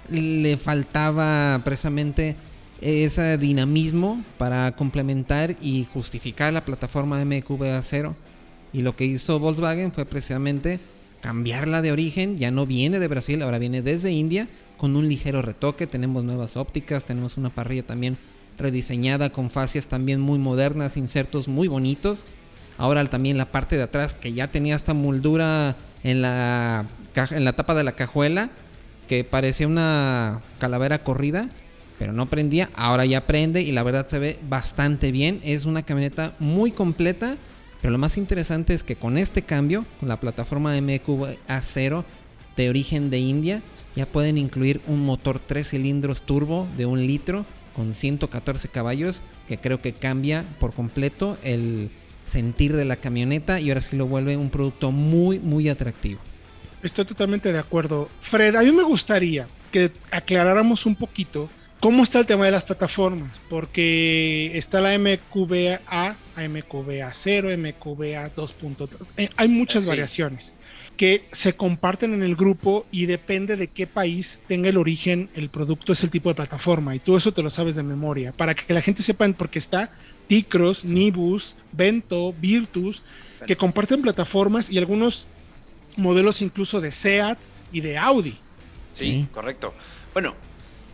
Le 0.09 0.55
faltaba 0.55 1.61
precisamente 1.65 2.37
ese 2.79 3.37
dinamismo 3.37 4.23
para 4.37 4.71
complementar 4.77 5.57
y 5.61 5.85
justificar 5.91 6.53
la 6.53 6.63
plataforma 6.63 7.25
MQB 7.25 7.81
0 7.81 8.15
y 8.71 8.81
lo 8.81 8.95
que 8.95 9.03
hizo 9.03 9.39
Volkswagen 9.39 9.91
fue 9.91 10.05
precisamente 10.05 10.79
cambiarla 11.21 11.81
de 11.81 11.91
origen, 11.91 12.37
ya 12.37 12.51
no 12.51 12.65
viene 12.65 12.99
de 12.99 13.07
Brasil, 13.07 13.41
ahora 13.41 13.59
viene 13.59 13.81
desde 13.81 14.11
India 14.11 14.47
con 14.77 14.95
un 14.95 15.09
ligero 15.09 15.41
retoque, 15.41 15.87
tenemos 15.87 16.23
nuevas 16.23 16.55
ópticas, 16.55 17.05
tenemos 17.05 17.37
una 17.37 17.49
parrilla 17.49 17.83
también 17.83 18.17
rediseñada 18.57 19.31
con 19.31 19.49
fascias 19.49 19.87
también 19.87 20.21
muy 20.21 20.39
modernas, 20.39 20.97
insertos 20.97 21.47
muy 21.47 21.67
bonitos. 21.67 22.23
Ahora 22.77 23.03
también 23.05 23.37
la 23.37 23.51
parte 23.51 23.75
de 23.75 23.83
atrás 23.83 24.13
que 24.13 24.33
ya 24.33 24.51
tenía 24.51 24.75
esta 24.75 24.93
moldura 24.93 25.75
en 26.03 26.21
la 26.21 26.85
en 27.31 27.45
la 27.45 27.53
tapa 27.53 27.73
de 27.73 27.83
la 27.83 27.93
cajuela 27.93 28.51
que 29.07 29.23
parecía 29.23 29.67
una 29.67 30.41
calavera 30.59 31.03
corrida, 31.03 31.49
pero 31.97 32.13
no 32.13 32.29
prendía, 32.29 32.69
ahora 32.75 33.05
ya 33.05 33.25
prende 33.25 33.61
y 33.61 33.71
la 33.71 33.81
verdad 33.81 34.07
se 34.07 34.19
ve 34.19 34.39
bastante 34.47 35.11
bien, 35.11 35.39
es 35.43 35.65
una 35.65 35.83
camioneta 35.83 36.35
muy 36.39 36.71
completa 36.71 37.37
pero 37.81 37.91
lo 37.91 37.97
más 37.97 38.17
interesante 38.17 38.73
es 38.73 38.83
que 38.83 38.95
con 38.95 39.17
este 39.17 39.43
cambio, 39.43 39.85
con 39.99 40.09
la 40.09 40.19
plataforma 40.19 40.79
MQB 40.79 41.37
A0 41.47 42.03
de 42.55 42.69
origen 42.69 43.09
de 43.09 43.19
India, 43.19 43.61
ya 43.95 44.05
pueden 44.05 44.37
incluir 44.37 44.81
un 44.87 45.05
motor 45.05 45.39
3 45.39 45.67
cilindros 45.67 46.23
turbo 46.23 46.67
de 46.77 46.85
un 46.85 47.05
litro 47.05 47.45
con 47.75 47.93
114 47.93 48.69
caballos, 48.69 49.21
que 49.47 49.59
creo 49.59 49.79
que 49.79 49.93
cambia 49.93 50.45
por 50.59 50.73
completo 50.73 51.37
el 51.43 51.91
sentir 52.25 52.75
de 52.75 52.85
la 52.85 52.97
camioneta 52.97 53.59
y 53.59 53.69
ahora 53.69 53.81
sí 53.81 53.95
lo 53.95 54.07
vuelve 54.07 54.35
un 54.35 54.49
producto 54.49 54.91
muy, 54.91 55.39
muy 55.39 55.69
atractivo. 55.69 56.19
Estoy 56.83 57.05
totalmente 57.05 57.51
de 57.51 57.59
acuerdo. 57.59 58.09
Fred, 58.19 58.55
a 58.55 58.61
mí 58.61 58.71
me 58.71 58.83
gustaría 58.83 59.47
que 59.71 59.91
aclaráramos 60.11 60.85
un 60.85 60.95
poquito 60.95 61.49
¿Cómo 61.79 62.03
está 62.03 62.19
el 62.19 62.25
tema 62.25 62.45
de 62.45 62.51
las 62.51 62.63
plataformas? 62.63 63.39
Porque 63.49 64.57
está 64.57 64.81
la 64.81 64.97
MQBA, 64.97 66.17
MQBA 66.35 67.13
0, 67.13 67.49
MQBA 67.55 68.33
2.3. 68.33 69.29
Hay 69.35 69.47
muchas 69.47 69.85
variaciones 69.85 70.55
que 70.97 71.27
se 71.31 71.55
comparten 71.55 72.15
en 72.15 72.23
el 72.23 72.35
grupo 72.35 72.87
y 72.91 73.05
depende 73.05 73.55
de 73.55 73.67
qué 73.67 73.85
país 73.85 74.41
tenga 74.47 74.69
el 74.69 74.77
origen, 74.77 75.29
el 75.35 75.49
producto 75.49 75.93
es 75.93 76.03
el 76.03 76.09
tipo 76.09 76.29
de 76.29 76.35
plataforma 76.35 76.95
y 76.95 76.99
todo 76.99 77.17
eso 77.17 77.31
te 77.31 77.43
lo 77.43 77.51
sabes 77.51 77.75
de 77.75 77.83
memoria. 77.83 78.31
Para 78.31 78.55
que 78.55 78.73
la 78.73 78.81
gente 78.81 79.03
sepa, 79.03 79.27
porque 79.33 79.59
está 79.59 79.91
T-Cross, 80.27 80.83
Nibus, 80.83 81.57
Vento, 81.71 82.33
Virtus, 82.33 83.03
que 83.45 83.55
comparten 83.55 84.01
plataformas 84.01 84.71
y 84.71 84.79
algunos 84.79 85.27
modelos 85.95 86.41
incluso 86.41 86.81
de 86.81 86.91
SEAT 86.91 87.37
y 87.71 87.81
de 87.81 87.99
Audi. 87.99 88.35
sí. 88.93 89.27
correcto. 89.31 89.75
Bueno, 90.13 90.33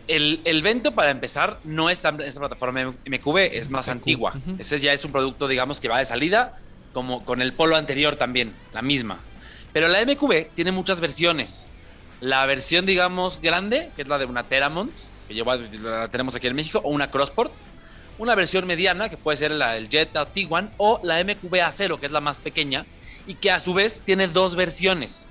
el, 0.08 0.40
el 0.44 0.62
Vento, 0.62 0.94
para 0.94 1.10
empezar, 1.10 1.60
no 1.64 1.90
está 1.90 2.10
en 2.10 2.22
esta 2.22 2.40
plataforma 2.40 2.94
MQB, 3.06 3.36
es 3.52 3.70
más 3.70 3.88
antigua. 3.88 4.34
Ese 4.58 4.78
ya 4.78 4.92
es 4.92 5.04
un 5.04 5.12
producto, 5.12 5.48
digamos, 5.48 5.80
que 5.80 5.88
va 5.88 5.98
de 5.98 6.06
salida, 6.06 6.56
como 6.92 7.24
con 7.24 7.42
el 7.42 7.52
Polo 7.52 7.76
anterior 7.76 8.16
también, 8.16 8.54
la 8.72 8.82
misma. 8.82 9.20
Pero 9.72 9.88
la 9.88 10.04
MQB 10.04 10.54
tiene 10.54 10.72
muchas 10.72 11.00
versiones. 11.00 11.70
La 12.20 12.46
versión, 12.46 12.86
digamos, 12.86 13.40
grande, 13.40 13.90
que 13.96 14.02
es 14.02 14.08
la 14.08 14.18
de 14.18 14.24
una 14.24 14.44
Teramont, 14.44 14.92
que 15.26 15.34
lleva, 15.34 15.56
la 15.56 16.08
tenemos 16.08 16.34
aquí 16.34 16.46
en 16.46 16.54
México, 16.54 16.80
o 16.84 16.90
una 16.90 17.10
Crossport. 17.10 17.52
Una 18.16 18.34
versión 18.36 18.66
mediana, 18.66 19.08
que 19.08 19.16
puede 19.16 19.36
ser 19.36 19.50
la 19.50 19.72
del 19.72 19.88
Jetta 19.88 20.26
Tiguan, 20.26 20.70
o 20.76 21.00
la 21.02 21.22
MQB 21.22 21.54
A0, 21.54 21.98
que 21.98 22.06
es 22.06 22.12
la 22.12 22.20
más 22.20 22.38
pequeña, 22.40 22.86
y 23.26 23.34
que 23.34 23.50
a 23.50 23.58
su 23.58 23.74
vez 23.74 24.02
tiene 24.04 24.28
dos 24.28 24.54
versiones. 24.54 25.30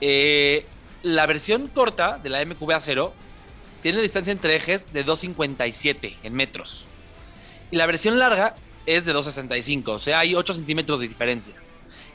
Eh, 0.00 0.66
la 1.02 1.26
versión 1.26 1.68
corta 1.68 2.18
de 2.22 2.30
la 2.30 2.44
MQB 2.44 2.70
A0 2.70 3.12
tiene 3.84 4.00
distancia 4.00 4.32
entre 4.32 4.56
ejes 4.56 4.90
de 4.94 5.04
2,57 5.04 6.16
en 6.22 6.32
metros. 6.32 6.88
Y 7.70 7.76
la 7.76 7.84
versión 7.84 8.18
larga 8.18 8.56
es 8.86 9.04
de 9.04 9.14
2,65, 9.14 9.88
o 9.88 9.98
sea, 9.98 10.20
hay 10.20 10.34
8 10.34 10.54
centímetros 10.54 11.00
de 11.00 11.06
diferencia. 11.06 11.54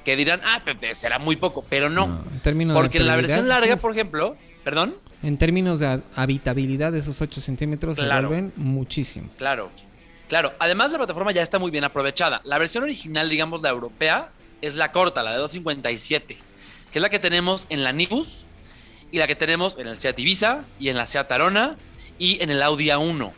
Que 0.04 0.16
dirán, 0.16 0.42
ah, 0.44 0.64
será 0.94 1.20
muy 1.20 1.36
poco, 1.36 1.64
pero 1.70 1.92
no. 1.92 2.26
en 2.32 2.40
términos 2.40 2.76
porque 2.76 2.98
en 2.98 3.06
la 3.06 3.16
versión 3.16 3.48
larga, 3.48 3.76
por 3.76 3.92
ejemplo, 3.92 4.36
perdón. 4.64 4.96
En 5.22 5.38
términos 5.38 5.78
de 5.78 6.02
habitabilidad, 6.16 6.96
esos 6.96 7.22
8 7.22 7.40
centímetros 7.40 7.98
se 7.98 8.08
vuelven 8.08 8.52
muchísimo. 8.56 9.30
Claro, 9.38 9.70
claro. 10.28 10.54
Además, 10.58 10.92
la 10.92 10.98
plataforma 10.98 11.32
ya 11.34 11.44
está 11.44 11.60
muy 11.60 11.70
bien 11.70 11.84
aprovechada. 11.84 12.42
La 12.46 12.58
versión 12.58 12.84
original, 12.84 13.30
digamos, 13.30 13.62
la 13.62 13.70
europea, 13.70 14.32
es 14.64 14.74
la 14.74 14.92
corta, 14.92 15.22
la 15.22 15.38
de 15.38 15.44
2,57, 15.44 16.24
que 16.26 16.38
es 16.94 17.02
la 17.02 17.12
que 17.12 17.20
tenemos 17.20 17.68
en 17.70 17.84
la 17.84 17.92
Nibus, 17.92 18.48
y 19.12 19.17
la 19.17 19.28
que 19.28 19.36
tenemos 19.36 19.78
en 19.78 19.88
el 19.88 19.98
Seat 19.98 20.19
Ibiza 20.19 20.63
y 20.80 20.89
en 20.89 20.98
la 20.98 21.06
Seat 21.06 21.32
Arona 21.32 21.78
y 22.17 22.41
en 22.41 22.50
el 22.50 22.62
Audi 22.62 22.88
A1. 22.88 23.32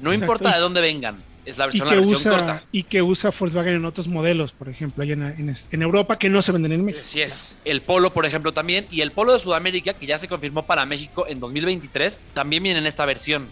No 0.00 0.12
importa 0.12 0.52
de 0.52 0.60
dónde 0.60 0.80
vengan, 0.80 1.22
es 1.46 1.58
la 1.58 1.66
versión, 1.66 1.86
y 1.86 1.90
que 1.90 1.98
usa, 2.00 2.30
corta. 2.32 2.64
Y 2.72 2.82
que 2.82 3.02
usa 3.02 3.30
Volkswagen 3.38 3.76
en 3.76 3.84
otros 3.84 4.08
modelos, 4.08 4.52
por 4.52 4.68
ejemplo, 4.68 5.02
allá 5.02 5.14
en, 5.14 5.82
Europa 5.82 6.18
que 6.18 6.28
no 6.28 6.42
se 6.42 6.52
venden 6.52 6.72
en 6.72 6.84
México. 6.84 7.04
Sí 7.04 7.22
es. 7.22 7.56
El 7.64 7.82
Polo, 7.82 8.12
por 8.12 8.26
ejemplo, 8.26 8.52
también. 8.52 8.86
Y 8.90 9.00
el 9.00 9.12
Polo 9.12 9.32
de 9.32 9.40
Sudamérica, 9.40 9.94
que 9.94 10.06
ya 10.06 10.18
se 10.18 10.26
confirmó 10.28 10.66
para 10.66 10.84
México 10.84 11.26
en 11.28 11.38
2023, 11.38 12.20
también 12.34 12.62
viene 12.62 12.80
en 12.80 12.86
esta 12.86 13.06
versión. 13.06 13.48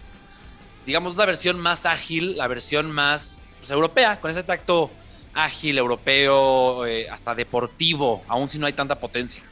Digamos, 0.87 1.17
la 1.17 1.25
versión 1.25 1.59
más 1.61 1.87
ágil, 1.87 2.37
la 2.37 2.49
versión 2.49 2.91
más 2.91 3.41
pues, 3.61 3.71
europea, 3.71 4.21
con 4.21 4.31
ese 4.31 4.43
tacto 4.43 4.91
ágil, 5.33 5.79
europeo, 5.79 6.85
eh, 6.87 7.09
hasta 7.09 7.35
deportivo, 7.35 8.23
aún 8.29 8.49
si 8.49 8.59
no 8.59 8.67
hay 8.67 8.73
tanta 8.73 8.99
potencia. 8.99 9.43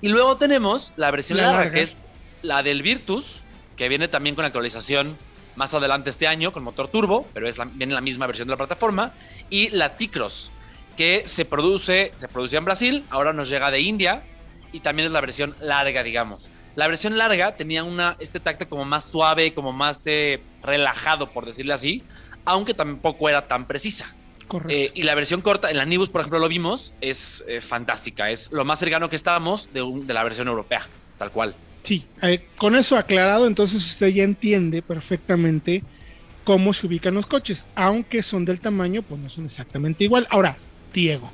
Y 0.00 0.08
luego 0.08 0.36
tenemos 0.36 0.92
la 0.96 1.10
versión 1.10 1.38
larga, 1.38 1.72
que 1.72 1.82
es 1.82 1.96
la 2.42 2.62
del 2.62 2.82
Virtus, 2.82 3.44
que 3.76 3.88
viene 3.88 4.08
también 4.08 4.34
con 4.34 4.44
actualización 4.44 5.16
más 5.56 5.74
adelante 5.74 6.10
este 6.10 6.28
año 6.28 6.52
con 6.52 6.62
motor 6.62 6.88
turbo, 6.88 7.26
pero 7.34 7.48
es 7.48 7.58
la, 7.58 7.64
viene 7.64 7.92
la 7.92 8.00
misma 8.00 8.26
versión 8.26 8.46
de 8.46 8.52
la 8.52 8.56
plataforma. 8.56 9.12
Y 9.50 9.70
la 9.70 9.96
T-Cross, 9.96 10.52
que 10.96 11.24
se 11.26 11.44
produce, 11.44 12.12
se 12.14 12.28
producía 12.28 12.58
en 12.58 12.64
Brasil, 12.64 13.04
ahora 13.10 13.32
nos 13.32 13.48
llega 13.48 13.70
de 13.70 13.80
India 13.80 14.22
y 14.72 14.80
también 14.80 15.06
es 15.06 15.12
la 15.12 15.20
versión 15.20 15.56
larga, 15.60 16.02
digamos. 16.02 16.50
La 16.76 16.86
versión 16.86 17.18
larga 17.18 17.56
tenía 17.56 17.82
una, 17.82 18.16
este 18.20 18.38
tacto 18.38 18.68
como 18.68 18.84
más 18.84 19.04
suave, 19.04 19.52
como 19.52 19.72
más 19.72 20.06
eh, 20.06 20.40
relajado, 20.62 21.32
por 21.32 21.44
decirle 21.44 21.74
así, 21.74 22.04
aunque 22.44 22.72
tampoco 22.72 23.28
era 23.28 23.48
tan 23.48 23.66
precisa. 23.66 24.14
Eh, 24.68 24.90
y 24.94 25.02
la 25.02 25.14
versión 25.14 25.40
corta, 25.40 25.70
en 25.70 25.76
la 25.76 25.84
Nibus, 25.84 26.08
por 26.08 26.20
ejemplo, 26.20 26.38
lo 26.38 26.48
vimos, 26.48 26.94
es 27.00 27.44
eh, 27.48 27.60
fantástica. 27.60 28.30
Es 28.30 28.52
lo 28.52 28.64
más 28.64 28.78
cercano 28.78 29.08
que 29.08 29.16
estábamos 29.16 29.70
de, 29.72 29.84
de 30.04 30.14
la 30.14 30.24
versión 30.24 30.48
europea, 30.48 30.82
tal 31.18 31.30
cual. 31.30 31.54
Sí, 31.82 32.04
eh, 32.22 32.46
con 32.58 32.76
eso 32.76 32.96
aclarado, 32.96 33.46
entonces 33.46 33.84
usted 33.84 34.08
ya 34.08 34.22
entiende 34.22 34.82
perfectamente 34.82 35.82
cómo 36.44 36.72
se 36.72 36.86
ubican 36.86 37.14
los 37.14 37.26
coches, 37.26 37.64
aunque 37.74 38.22
son 38.22 38.44
del 38.44 38.60
tamaño, 38.60 39.02
pues 39.02 39.20
no 39.20 39.28
son 39.28 39.44
exactamente 39.44 40.04
igual. 40.04 40.26
Ahora, 40.30 40.56
Diego, 40.92 41.30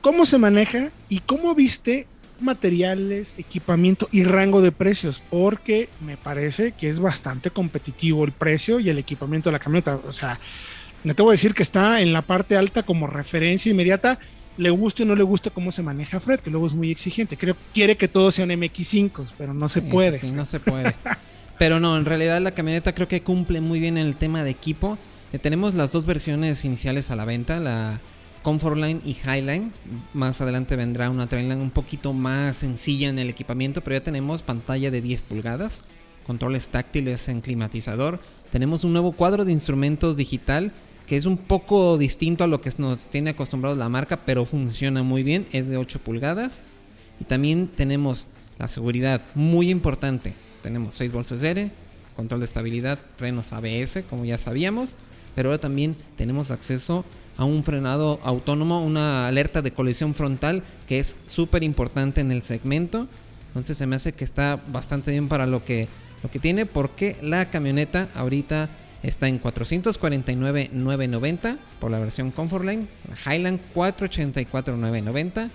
¿cómo 0.00 0.26
se 0.26 0.38
maneja 0.38 0.92
y 1.08 1.20
cómo 1.20 1.54
viste 1.54 2.06
materiales, 2.40 3.34
equipamiento 3.38 4.08
y 4.12 4.24
rango 4.24 4.62
de 4.62 4.72
precios? 4.72 5.22
Porque 5.30 5.88
me 6.00 6.16
parece 6.16 6.72
que 6.72 6.88
es 6.88 7.00
bastante 7.00 7.50
competitivo 7.50 8.24
el 8.24 8.32
precio 8.32 8.80
y 8.80 8.88
el 8.88 8.98
equipamiento 8.98 9.50
de 9.50 9.52
la 9.52 9.58
camioneta. 9.58 10.00
O 10.06 10.12
sea, 10.12 10.40
no 11.04 11.14
te 11.14 11.22
voy 11.22 11.30
a 11.30 11.32
decir 11.32 11.54
que 11.54 11.62
está 11.62 12.00
en 12.00 12.12
la 12.12 12.22
parte 12.22 12.56
alta 12.56 12.82
como 12.82 13.06
referencia 13.06 13.70
inmediata. 13.70 14.18
Le 14.56 14.70
guste 14.70 15.04
o 15.04 15.06
no 15.06 15.16
le 15.16 15.22
gusta 15.22 15.50
cómo 15.50 15.70
se 15.70 15.82
maneja 15.82 16.20
Fred, 16.20 16.40
que 16.40 16.50
luego 16.50 16.66
es 16.66 16.74
muy 16.74 16.90
exigente. 16.90 17.36
Creo 17.36 17.54
que 17.54 17.60
quiere 17.72 17.96
que 17.96 18.08
todos 18.08 18.34
sean 18.34 18.50
MX5, 18.50 19.32
pero 19.38 19.54
no 19.54 19.68
se 19.68 19.80
puede. 19.80 20.18
Sí, 20.18 20.30
no 20.30 20.44
se 20.44 20.60
puede. 20.60 20.94
pero 21.58 21.80
no, 21.80 21.96
en 21.96 22.04
realidad 22.04 22.40
la 22.40 22.52
camioneta 22.52 22.94
creo 22.94 23.08
que 23.08 23.22
cumple 23.22 23.60
muy 23.60 23.80
bien 23.80 23.96
en 23.96 24.06
el 24.06 24.16
tema 24.16 24.42
de 24.42 24.50
equipo. 24.50 24.98
Eh, 25.32 25.38
tenemos 25.38 25.74
las 25.74 25.92
dos 25.92 26.04
versiones 26.04 26.64
iniciales 26.64 27.10
a 27.10 27.16
la 27.16 27.24
venta, 27.24 27.60
la 27.60 28.00
Comfortline 28.42 29.00
y 29.04 29.12
Highline. 29.12 29.72
Más 30.12 30.40
adelante 30.40 30.76
vendrá 30.76 31.08
una 31.08 31.26
Trailline 31.26 31.60
un 31.60 31.70
poquito 31.70 32.12
más 32.12 32.56
sencilla 32.56 33.08
en 33.08 33.18
el 33.18 33.28
equipamiento, 33.30 33.82
pero 33.82 33.96
ya 33.96 34.02
tenemos 34.02 34.42
pantalla 34.42 34.90
de 34.90 35.00
10 35.00 35.22
pulgadas, 35.22 35.84
controles 36.26 36.68
táctiles 36.68 37.28
en 37.28 37.40
climatizador. 37.40 38.20
Tenemos 38.50 38.84
un 38.84 38.92
nuevo 38.92 39.12
cuadro 39.12 39.44
de 39.44 39.52
instrumentos 39.52 40.16
digital 40.16 40.72
que 41.10 41.16
es 41.16 41.26
un 41.26 41.38
poco 41.38 41.98
distinto 41.98 42.44
a 42.44 42.46
lo 42.46 42.60
que 42.60 42.70
nos 42.78 43.08
tiene 43.08 43.30
acostumbrados 43.30 43.76
la 43.76 43.88
marca, 43.88 44.24
pero 44.24 44.44
funciona 44.44 45.02
muy 45.02 45.24
bien, 45.24 45.44
es 45.50 45.66
de 45.66 45.76
8 45.76 45.98
pulgadas. 46.04 46.60
Y 47.18 47.24
también 47.24 47.66
tenemos 47.66 48.28
la 48.60 48.68
seguridad 48.68 49.20
muy 49.34 49.72
importante. 49.72 50.34
Tenemos 50.62 50.94
6 50.94 51.10
bolsas 51.10 51.42
aire, 51.42 51.72
control 52.14 52.38
de 52.38 52.46
estabilidad, 52.46 53.00
frenos 53.16 53.52
ABS, 53.52 54.04
como 54.08 54.24
ya 54.24 54.38
sabíamos, 54.38 54.98
pero 55.34 55.48
ahora 55.48 55.60
también 55.60 55.96
tenemos 56.14 56.52
acceso 56.52 57.04
a 57.36 57.44
un 57.44 57.64
frenado 57.64 58.20
autónomo, 58.22 58.80
una 58.80 59.26
alerta 59.26 59.62
de 59.62 59.72
colisión 59.72 60.14
frontal 60.14 60.62
que 60.86 61.00
es 61.00 61.16
súper 61.26 61.64
importante 61.64 62.20
en 62.20 62.30
el 62.30 62.42
segmento. 62.42 63.08
Entonces 63.48 63.76
se 63.76 63.86
me 63.88 63.96
hace 63.96 64.12
que 64.12 64.22
está 64.22 64.62
bastante 64.70 65.10
bien 65.10 65.26
para 65.26 65.48
lo 65.48 65.64
que, 65.64 65.88
lo 66.22 66.30
que 66.30 66.38
tiene 66.38 66.66
porque 66.66 67.16
la 67.20 67.50
camioneta 67.50 68.10
ahorita 68.14 68.70
está 69.02 69.28
en 69.28 69.38
449,990 69.38 71.58
por 71.78 71.90
la 71.90 71.98
versión 71.98 72.30
Comfortline, 72.30 72.88
la 73.08 73.16
Highland 73.34 73.60
484,990, 73.74 75.50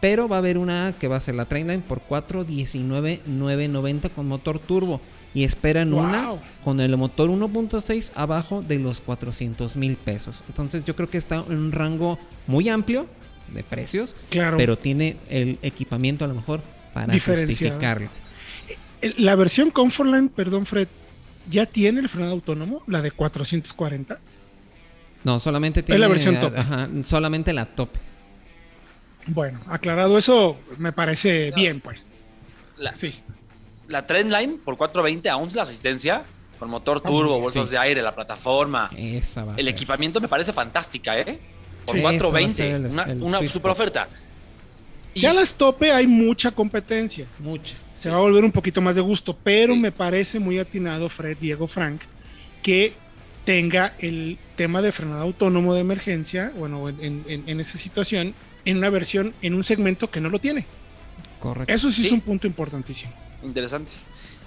pero 0.00 0.28
va 0.28 0.36
a 0.36 0.38
haber 0.38 0.58
una 0.58 0.94
que 0.98 1.08
va 1.08 1.16
a 1.16 1.20
ser 1.20 1.34
la 1.34 1.46
Trainline 1.46 1.82
por 1.82 2.02
419,990 2.02 4.10
con 4.10 4.28
motor 4.28 4.58
turbo 4.58 5.00
y 5.34 5.44
esperan 5.44 5.92
una 5.92 6.36
con 6.64 6.80
el 6.80 6.96
motor 6.96 7.30
1.6 7.30 8.12
abajo 8.14 8.62
de 8.62 8.78
los 8.78 9.00
400 9.00 9.76
mil 9.76 9.96
pesos. 9.96 10.44
Entonces 10.48 10.84
yo 10.84 10.96
creo 10.96 11.10
que 11.10 11.18
está 11.18 11.44
en 11.48 11.58
un 11.58 11.72
rango 11.72 12.18
muy 12.46 12.68
amplio 12.68 13.06
de 13.52 13.62
precios, 13.62 14.16
pero 14.30 14.78
tiene 14.78 15.16
el 15.28 15.58
equipamiento 15.62 16.24
a 16.24 16.28
lo 16.28 16.34
mejor 16.34 16.62
para 16.92 17.12
justificarlo. 17.12 18.08
Eh, 19.02 19.14
la 19.18 19.34
versión 19.36 19.70
Comfortline, 19.70 20.28
perdón 20.28 20.66
Fred, 20.66 20.88
¿ya 21.48 21.66
tiene 21.66 22.00
el 22.00 22.08
frenado 22.08 22.32
autónomo? 22.32 22.82
La 22.86 23.02
de 23.02 23.10
440. 23.10 24.18
No, 25.24 25.40
solamente 25.40 25.82
tiene 25.82 25.98
la 25.98 26.08
versión 26.08 26.38
top. 26.40 26.54
solamente 27.04 27.52
la 27.52 27.66
top. 27.66 27.90
Bueno, 29.26 29.60
aclarado 29.66 30.16
eso, 30.16 30.56
me 30.78 30.92
parece 30.92 31.52
bien, 31.54 31.80
pues. 31.80 32.08
La, 32.78 32.94
sí. 32.94 33.12
La 33.88 34.06
Trendline 34.06 34.58
por 34.58 34.76
420, 34.76 35.28
aún 35.28 35.50
la 35.54 35.62
asistencia, 35.62 36.24
con 36.58 36.70
motor 36.70 37.00
turbo, 37.00 37.40
bolsas 37.40 37.70
de 37.70 37.78
aire, 37.78 38.02
la 38.02 38.14
plataforma. 38.14 38.90
Esa 38.96 39.44
va 39.44 39.54
el 39.56 39.68
equipamiento 39.68 40.20
me 40.20 40.28
parece 40.28 40.52
fantástica, 40.52 41.18
¿eh? 41.18 41.38
Por 41.84 42.00
420, 42.00 43.20
una, 43.20 43.42
super 43.42 43.72
oferta. 43.72 44.08
Ya 45.14 45.32
las 45.32 45.54
tope 45.54 45.92
hay 45.92 46.06
mucha 46.06 46.50
competencia. 46.50 47.26
Mucha. 47.38 47.76
Se 47.92 48.10
va 48.10 48.16
a 48.16 48.20
volver 48.20 48.44
un 48.44 48.52
poquito 48.52 48.80
más 48.80 48.94
de 48.94 49.00
gusto, 49.00 49.36
pero 49.42 49.74
me 49.76 49.92
parece 49.92 50.38
muy 50.38 50.58
atinado 50.58 51.08
Fred 51.08 51.36
Diego 51.38 51.66
Frank 51.66 52.02
que 52.62 52.92
tenga 53.44 53.94
el 53.98 54.38
tema 54.56 54.82
de 54.82 54.92
frenado 54.92 55.22
autónomo 55.22 55.74
de 55.74 55.80
emergencia, 55.80 56.52
bueno, 56.56 56.88
en, 56.88 57.24
en 57.26 57.60
esa 57.60 57.78
situación, 57.78 58.34
en 58.64 58.76
una 58.76 58.90
versión, 58.90 59.34
en 59.40 59.54
un 59.54 59.64
segmento 59.64 60.10
que 60.10 60.20
no 60.20 60.28
lo 60.28 60.38
tiene. 60.38 60.66
Correcto. 61.38 61.72
Eso 61.72 61.90
sí, 61.90 62.06
es 62.06 62.12
un 62.12 62.20
punto 62.20 62.46
importantísimo. 62.46 63.12
Interesante. 63.42 63.92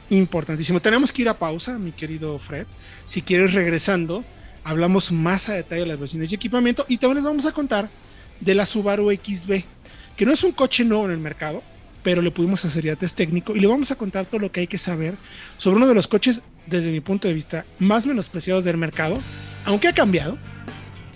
Importantísimo. 0.10 0.82
Tenemos 0.82 1.12
que 1.12 1.22
ir 1.22 1.30
a 1.30 1.38
pausa, 1.38 1.80
mi 1.80 1.92
querido 1.92 2.38
Fred. 2.38 2.68
Si 3.06 3.22
quieres, 3.22 3.54
regresando, 3.54 4.24
hablamos 4.64 5.12
más 5.12 5.50
a 5.50 5.54
detalle 5.54 5.82
de 5.82 5.88
las 5.88 6.00
versiones 6.00 6.32
y 6.32 6.36
equipamiento 6.36 6.86
y 6.88 6.98
también 6.98 7.18
les 7.18 7.26
vamos 7.26 7.46
a 7.46 7.54
contar 7.54 7.90
de 8.40 8.56
la 8.56 8.66
Subaru 8.66 9.12
XB, 9.12 9.64
que 10.16 10.26
no 10.26 10.34
es 10.34 10.44
un 10.44 10.52
coche 10.52 10.84
nuevo 10.84 11.06
en 11.06 11.12
el 11.12 11.18
mercado, 11.18 11.64
pero 12.04 12.22
le 12.22 12.32
pudimos 12.32 12.66
hacer 12.66 12.86
ya 12.86 12.96
test 12.96 13.16
técnico 13.16 13.56
y 13.56 13.60
le 13.60 13.68
vamos 13.68 13.92
a 13.92 13.96
contar 13.96 14.26
todo 14.26 14.40
lo 14.40 14.52
que 14.52 14.62
hay 14.62 14.68
que 14.68 14.78
saber 14.78 15.16
sobre 15.58 15.78
uno 15.78 15.88
de 15.88 15.94
los 15.94 16.08
coches, 16.08 16.44
desde 16.66 16.92
mi 16.92 17.00
punto 17.00 17.28
de 17.28 17.34
vista, 17.34 17.66
más 17.80 18.06
menospreciados 18.06 18.64
del 18.64 18.78
mercado, 18.78 19.20
aunque 19.66 19.88
ha 19.88 19.94
cambiado, 19.94 20.38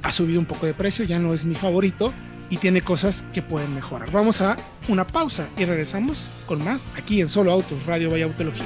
ha 0.04 0.12
subido 0.12 0.40
un 0.40 0.46
poco 0.46 0.66
de 0.66 0.74
precio, 0.74 1.06
ya 1.06 1.20
no 1.20 1.34
es 1.34 1.46
mi 1.46 1.56
favorito, 1.56 2.14
y 2.50 2.58
tiene 2.58 2.82
cosas 2.82 3.26
que 3.34 3.42
pueden 3.42 3.74
mejorar. 3.74 4.12
Vamos 4.12 4.42
a 4.42 4.56
una 4.88 5.06
pausa 5.06 5.50
y 5.58 5.66
regresamos 5.66 6.30
con 6.46 6.64
más 6.64 6.90
aquí 6.96 7.22
en 7.22 7.30
Solo 7.30 7.52
Autos 7.52 7.86
Radio 7.86 8.12
Vaya 8.12 8.26
Autología. 8.26 8.66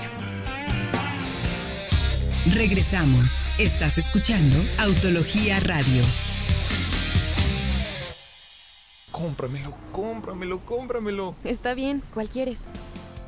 Regresamos. 2.53 3.47
Estás 3.57 3.97
escuchando 3.97 4.57
Autología 4.79 5.59
Radio. 5.59 6.28
Cómpramelo, 9.19 9.75
cómpramelo, 9.91 10.59
cómpramelo. 10.61 11.35
Está 11.43 11.73
bien, 11.73 12.01
¿cuál 12.13 12.29
quieres? 12.29 12.69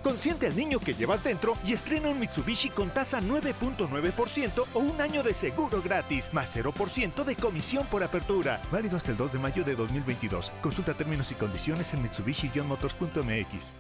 Consiente 0.02 0.48
al 0.48 0.56
niño 0.56 0.80
que 0.80 0.94
llevas 0.94 1.22
dentro 1.22 1.54
y 1.66 1.74
estrena 1.74 2.08
un 2.08 2.18
Mitsubishi 2.18 2.70
con 2.70 2.92
tasa 2.92 3.20
9.9% 3.20 4.64
o 4.74 4.80
un 4.80 5.02
año 5.02 5.22
de 5.22 5.34
seguro 5.34 5.82
gratis, 5.82 6.30
más 6.32 6.56
0% 6.56 7.26
de 7.26 7.36
comisión 7.36 7.86
por 7.88 8.06
apertura. 8.06 8.62
Válido 8.72 8.96
hasta 8.96 9.12
el 9.12 9.18
2 9.18 9.34
de 9.34 9.40
mayo 9.40 9.66
de 9.66 9.76
2022. 9.76 10.54
Consulta 10.62 10.94
términos 10.94 11.30
y 11.34 11.36
condiciones 11.36 11.94
en 11.94 12.04
mitsubishi-motors.mx. 12.04 13.74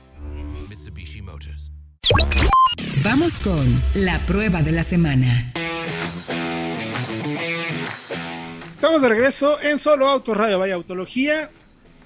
Mitsubishi 0.70 1.22
Motors. 1.22 1.72
Vamos 3.06 3.40
con 3.40 3.82
la 3.96 4.20
prueba 4.28 4.62
de 4.62 4.74
la 4.74 4.84
semana. 4.84 5.54
Estamos 8.74 9.02
de 9.02 9.08
regreso 9.08 9.62
en 9.62 9.80
Solo 9.80 10.10
Auto 10.10 10.34
Radio 10.34 10.60
Vaya 10.60 10.74
Autología. 10.76 11.50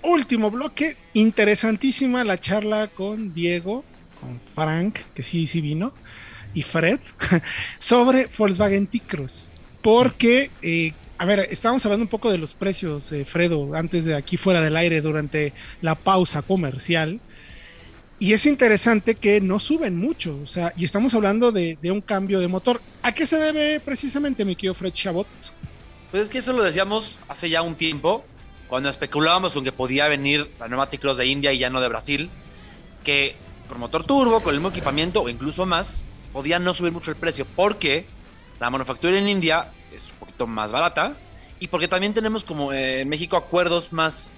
Último 0.07 0.51
bloque, 0.51 0.97
interesantísima 1.13 2.23
la 2.23 2.39
charla 2.39 2.89
con 2.89 3.33
Diego 3.33 3.83
Frank, 4.53 4.99
que 5.15 5.23
sí, 5.23 5.47
sí 5.47 5.61
vino, 5.61 5.93
y 6.53 6.61
Fred, 6.61 6.99
sobre 7.79 8.27
Volkswagen 8.37 8.85
T-Cross. 8.85 9.51
Porque, 9.81 10.51
eh, 10.61 10.93
a 11.17 11.25
ver, 11.25 11.47
estábamos 11.49 11.83
hablando 11.85 12.03
un 12.03 12.09
poco 12.09 12.31
de 12.31 12.37
los 12.37 12.53
precios, 12.53 13.11
eh, 13.11 13.25
Fredo, 13.25 13.73
antes 13.73 14.05
de 14.05 14.15
aquí 14.15 14.37
fuera 14.37 14.61
del 14.61 14.77
aire, 14.77 15.01
durante 15.01 15.53
la 15.81 15.95
pausa 15.95 16.43
comercial. 16.43 17.19
Y 18.19 18.33
es 18.33 18.45
interesante 18.45 19.15
que 19.15 19.41
no 19.41 19.59
suben 19.59 19.97
mucho, 19.97 20.39
o 20.41 20.47
sea, 20.47 20.71
y 20.77 20.85
estamos 20.85 21.15
hablando 21.15 21.51
de, 21.51 21.77
un 21.91 22.01
cambio 22.01 22.39
de 22.39 22.47
motor. 22.47 22.79
¿A 23.01 23.11
qué 23.11 23.25
se 23.25 23.37
debe 23.37 23.79
precisamente, 23.79 24.45
mi 24.45 24.55
querido 24.55 24.75
Fred 24.75 24.93
Chabot? 24.93 25.27
Pues 26.11 26.23
es 26.23 26.29
que 26.29 26.37
eso 26.37 26.53
lo 26.53 26.63
decíamos 26.63 27.19
hace 27.27 27.49
ya 27.49 27.63
un 27.63 27.75
tiempo, 27.75 28.23
cuando 28.67 28.89
especulábamos 28.89 29.53
con 29.53 29.63
que 29.63 29.71
podía 29.71 30.07
venir 30.07 30.51
la 30.59 30.67
nueva 30.67 30.89
T-Cross 30.89 31.17
de 31.17 31.27
India 31.27 31.53
y 31.53 31.59
ya 31.59 31.69
no 31.69 31.81
de 31.81 31.87
Brasil, 31.87 32.29
que 33.03 33.35
con 33.67 33.79
motor 33.79 34.03
turbo, 34.03 34.41
con 34.41 34.53
el 34.53 34.59
mismo 34.59 34.69
equipamiento 34.69 35.21
o 35.21 35.29
incluso 35.29 35.65
más, 35.65 36.07
podía 36.33 36.59
no 36.59 36.73
subir 36.73 36.91
mucho 36.91 37.11
el 37.11 37.17
precio 37.17 37.45
porque 37.55 38.05
la 38.59 38.69
manufactura 38.69 39.17
en 39.17 39.27
India 39.27 39.71
es 39.93 40.09
un 40.11 40.17
poquito 40.17 40.47
más 40.47 40.71
barata 40.71 41.15
y 41.59 41.67
porque 41.67 41.87
también 41.87 42.13
tenemos 42.13 42.43
como 42.43 42.73
eh, 42.73 43.01
en 43.01 43.09
México 43.09 43.37
acuerdos 43.37 43.93
más, 43.93 44.31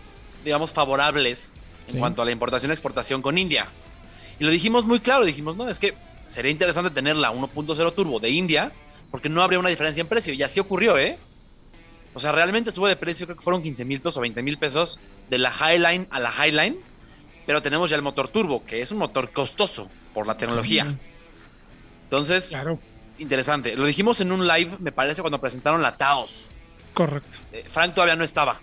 digamos, 0.43 0.73
favorables 0.73 1.55
en 1.87 1.99
cuanto 1.99 2.21
a 2.21 2.25
la 2.25 2.31
importación 2.31 2.71
y 2.71 2.73
exportación 2.73 3.21
con 3.21 3.37
India. 3.37 3.69
Y 4.39 4.43
lo 4.43 4.51
dijimos 4.51 4.85
muy 4.85 4.99
claro, 4.99 5.25
dijimos, 5.25 5.55
no, 5.55 5.69
es 5.69 5.79
que 5.79 5.95
sería 6.27 6.51
interesante 6.51 6.91
tener 6.91 7.15
la 7.15 7.31
1.0 7.31 7.95
turbo 7.95 8.19
de 8.19 8.29
India 8.29 8.71
porque 9.09 9.29
no 9.29 9.41
habría 9.41 9.59
una 9.59 9.69
diferencia 9.69 10.01
en 10.01 10.07
precio 10.07 10.33
y 10.33 10.43
así 10.43 10.59
ocurrió, 10.59 10.97
¿eh? 10.97 11.17
O 12.17 12.19
sea, 12.19 12.31
realmente 12.31 12.71
sube 12.71 12.89
de 12.89 12.95
precio, 12.95 13.25
creo 13.25 13.37
que 13.37 13.43
fueron 13.43 13.61
15 13.61 13.85
mil 13.85 14.01
pesos 14.01 14.17
o 14.17 14.21
20 14.21 14.43
mil 14.43 14.57
pesos 14.57 14.99
de 15.29 15.37
la 15.37 15.51
Highline 15.51 16.07
a 16.09 16.19
la 16.19 16.31
Highline 16.31 16.77
pero 17.47 17.61
tenemos 17.61 17.89
ya 17.89 17.95
el 17.95 18.01
motor 18.01 18.27
turbo, 18.27 18.63
que 18.65 18.81
es 18.81 18.91
un 18.91 18.97
motor 18.97 19.31
costoso 19.31 19.89
por 20.13 20.27
la 20.27 20.35
tecnología. 20.35 20.93
Entonces, 22.03 22.49
claro. 22.49 22.77
interesante. 23.17 23.77
Lo 23.77 23.85
dijimos 23.85 24.19
en 24.19 24.33
un 24.33 24.45
live, 24.45 24.73
me 24.79 24.91
parece, 24.91 25.21
cuando 25.21 25.39
presentaron 25.39 25.81
la 25.81 25.95
Taos. 25.95 26.49
Correcto. 26.93 27.37
Eh, 27.53 27.63
Frank 27.69 27.93
todavía 27.93 28.17
no 28.17 28.25
estaba. 28.25 28.59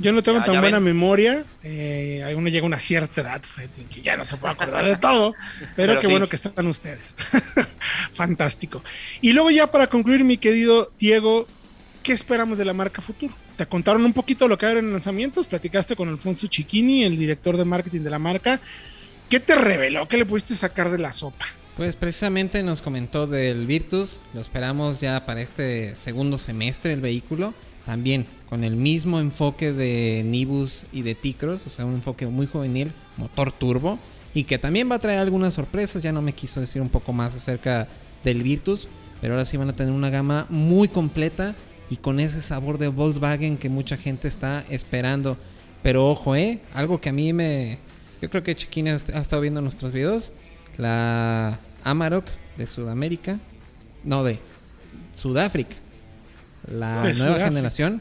Yo 0.00 0.12
no 0.12 0.22
tengo 0.22 0.44
tan 0.44 0.60
buena 0.60 0.78
memoria. 0.78 1.44
Eh, 1.64 2.32
uno 2.36 2.48
llega 2.48 2.62
a 2.62 2.66
una 2.66 2.78
cierta 2.78 3.22
edad, 3.22 3.42
Fred, 3.42 3.68
que 3.90 4.00
ya 4.00 4.16
no 4.16 4.24
se 4.24 4.36
puede 4.36 4.52
acordar 4.52 4.84
de 4.84 4.96
todo. 4.96 5.34
Pero, 5.74 5.98
qué 5.98 6.06
bueno 6.06 6.28
que 6.28 6.36
están 6.36 6.64
ustedes. 6.68 7.16
Fantástico. 8.12 8.80
Y 9.20 9.32
luego, 9.32 9.50
ya 9.50 9.68
para 9.68 9.88
concluir, 9.88 10.22
mi 10.22 10.38
querido 10.38 10.92
Diego, 11.00 11.48
¿qué 12.02 12.12
esperamos 12.12 12.58
de 12.58 12.64
la 12.64 12.72
marca 12.72 13.02
futuro? 13.02 13.34
Te 13.56 13.66
contaron 13.66 14.04
un 14.04 14.12
poquito 14.12 14.48
lo 14.48 14.58
que 14.58 14.66
hay 14.66 14.78
en 14.78 14.92
lanzamientos, 14.92 15.46
platicaste 15.46 15.96
con 15.96 16.08
Alfonso 16.08 16.46
Chiquini, 16.46 17.04
el 17.04 17.16
director 17.16 17.56
de 17.56 17.64
marketing 17.64 18.00
de 18.00 18.10
la 18.10 18.18
marca. 18.18 18.60
¿Qué 19.28 19.40
te 19.40 19.54
reveló? 19.54 20.08
¿Qué 20.08 20.16
le 20.16 20.26
pudiste 20.26 20.54
sacar 20.54 20.90
de 20.90 20.98
la 20.98 21.12
sopa? 21.12 21.46
Pues 21.76 21.96
precisamente 21.96 22.62
nos 22.62 22.82
comentó 22.82 23.26
del 23.26 23.66
Virtus, 23.66 24.20
lo 24.34 24.40
esperamos 24.40 25.00
ya 25.00 25.24
para 25.24 25.40
este 25.40 25.94
segundo 25.96 26.36
semestre 26.36 26.92
el 26.92 27.00
vehículo, 27.00 27.54
también 27.86 28.26
con 28.48 28.64
el 28.64 28.76
mismo 28.76 29.20
enfoque 29.20 29.72
de 29.72 30.22
Nibus 30.24 30.86
y 30.92 31.02
de 31.02 31.14
Ticros, 31.14 31.66
o 31.66 31.70
sea, 31.70 31.86
un 31.86 31.94
enfoque 31.94 32.26
muy 32.26 32.46
juvenil, 32.46 32.92
motor 33.16 33.52
turbo, 33.52 33.98
y 34.34 34.44
que 34.44 34.58
también 34.58 34.90
va 34.90 34.96
a 34.96 34.98
traer 34.98 35.20
algunas 35.20 35.54
sorpresas, 35.54 36.02
ya 36.02 36.12
no 36.12 36.22
me 36.22 36.32
quiso 36.32 36.60
decir 36.60 36.82
un 36.82 36.88
poco 36.88 37.12
más 37.12 37.34
acerca 37.34 37.88
del 38.24 38.42
Virtus, 38.42 38.88
pero 39.20 39.34
ahora 39.34 39.44
sí 39.44 39.56
van 39.56 39.68
a 39.68 39.72
tener 39.72 39.92
una 39.92 40.10
gama 40.10 40.46
muy 40.50 40.88
completa 40.88 41.54
y 41.90 41.96
con 41.96 42.20
ese 42.20 42.40
sabor 42.40 42.78
de 42.78 42.88
Volkswagen 42.88 43.58
que 43.58 43.68
mucha 43.68 43.96
gente 43.96 44.28
está 44.28 44.64
esperando. 44.70 45.36
Pero 45.82 46.08
ojo, 46.08 46.36
¿eh? 46.36 46.60
Algo 46.72 47.00
que 47.00 47.08
a 47.08 47.12
mí 47.12 47.32
me... 47.32 47.78
Yo 48.22 48.30
creo 48.30 48.42
que 48.42 48.54
Chiquini 48.54 48.90
ha 48.90 48.94
estado 48.94 49.42
viendo 49.42 49.60
nuestros 49.60 49.92
videos. 49.92 50.32
La 50.76 51.58
Amarok 51.82 52.26
de 52.56 52.66
Sudamérica. 52.66 53.40
No, 54.04 54.22
de 54.22 54.38
Sudáfrica. 55.16 55.74
La 56.68 57.12
nueva 57.12 57.44
generación. 57.46 58.00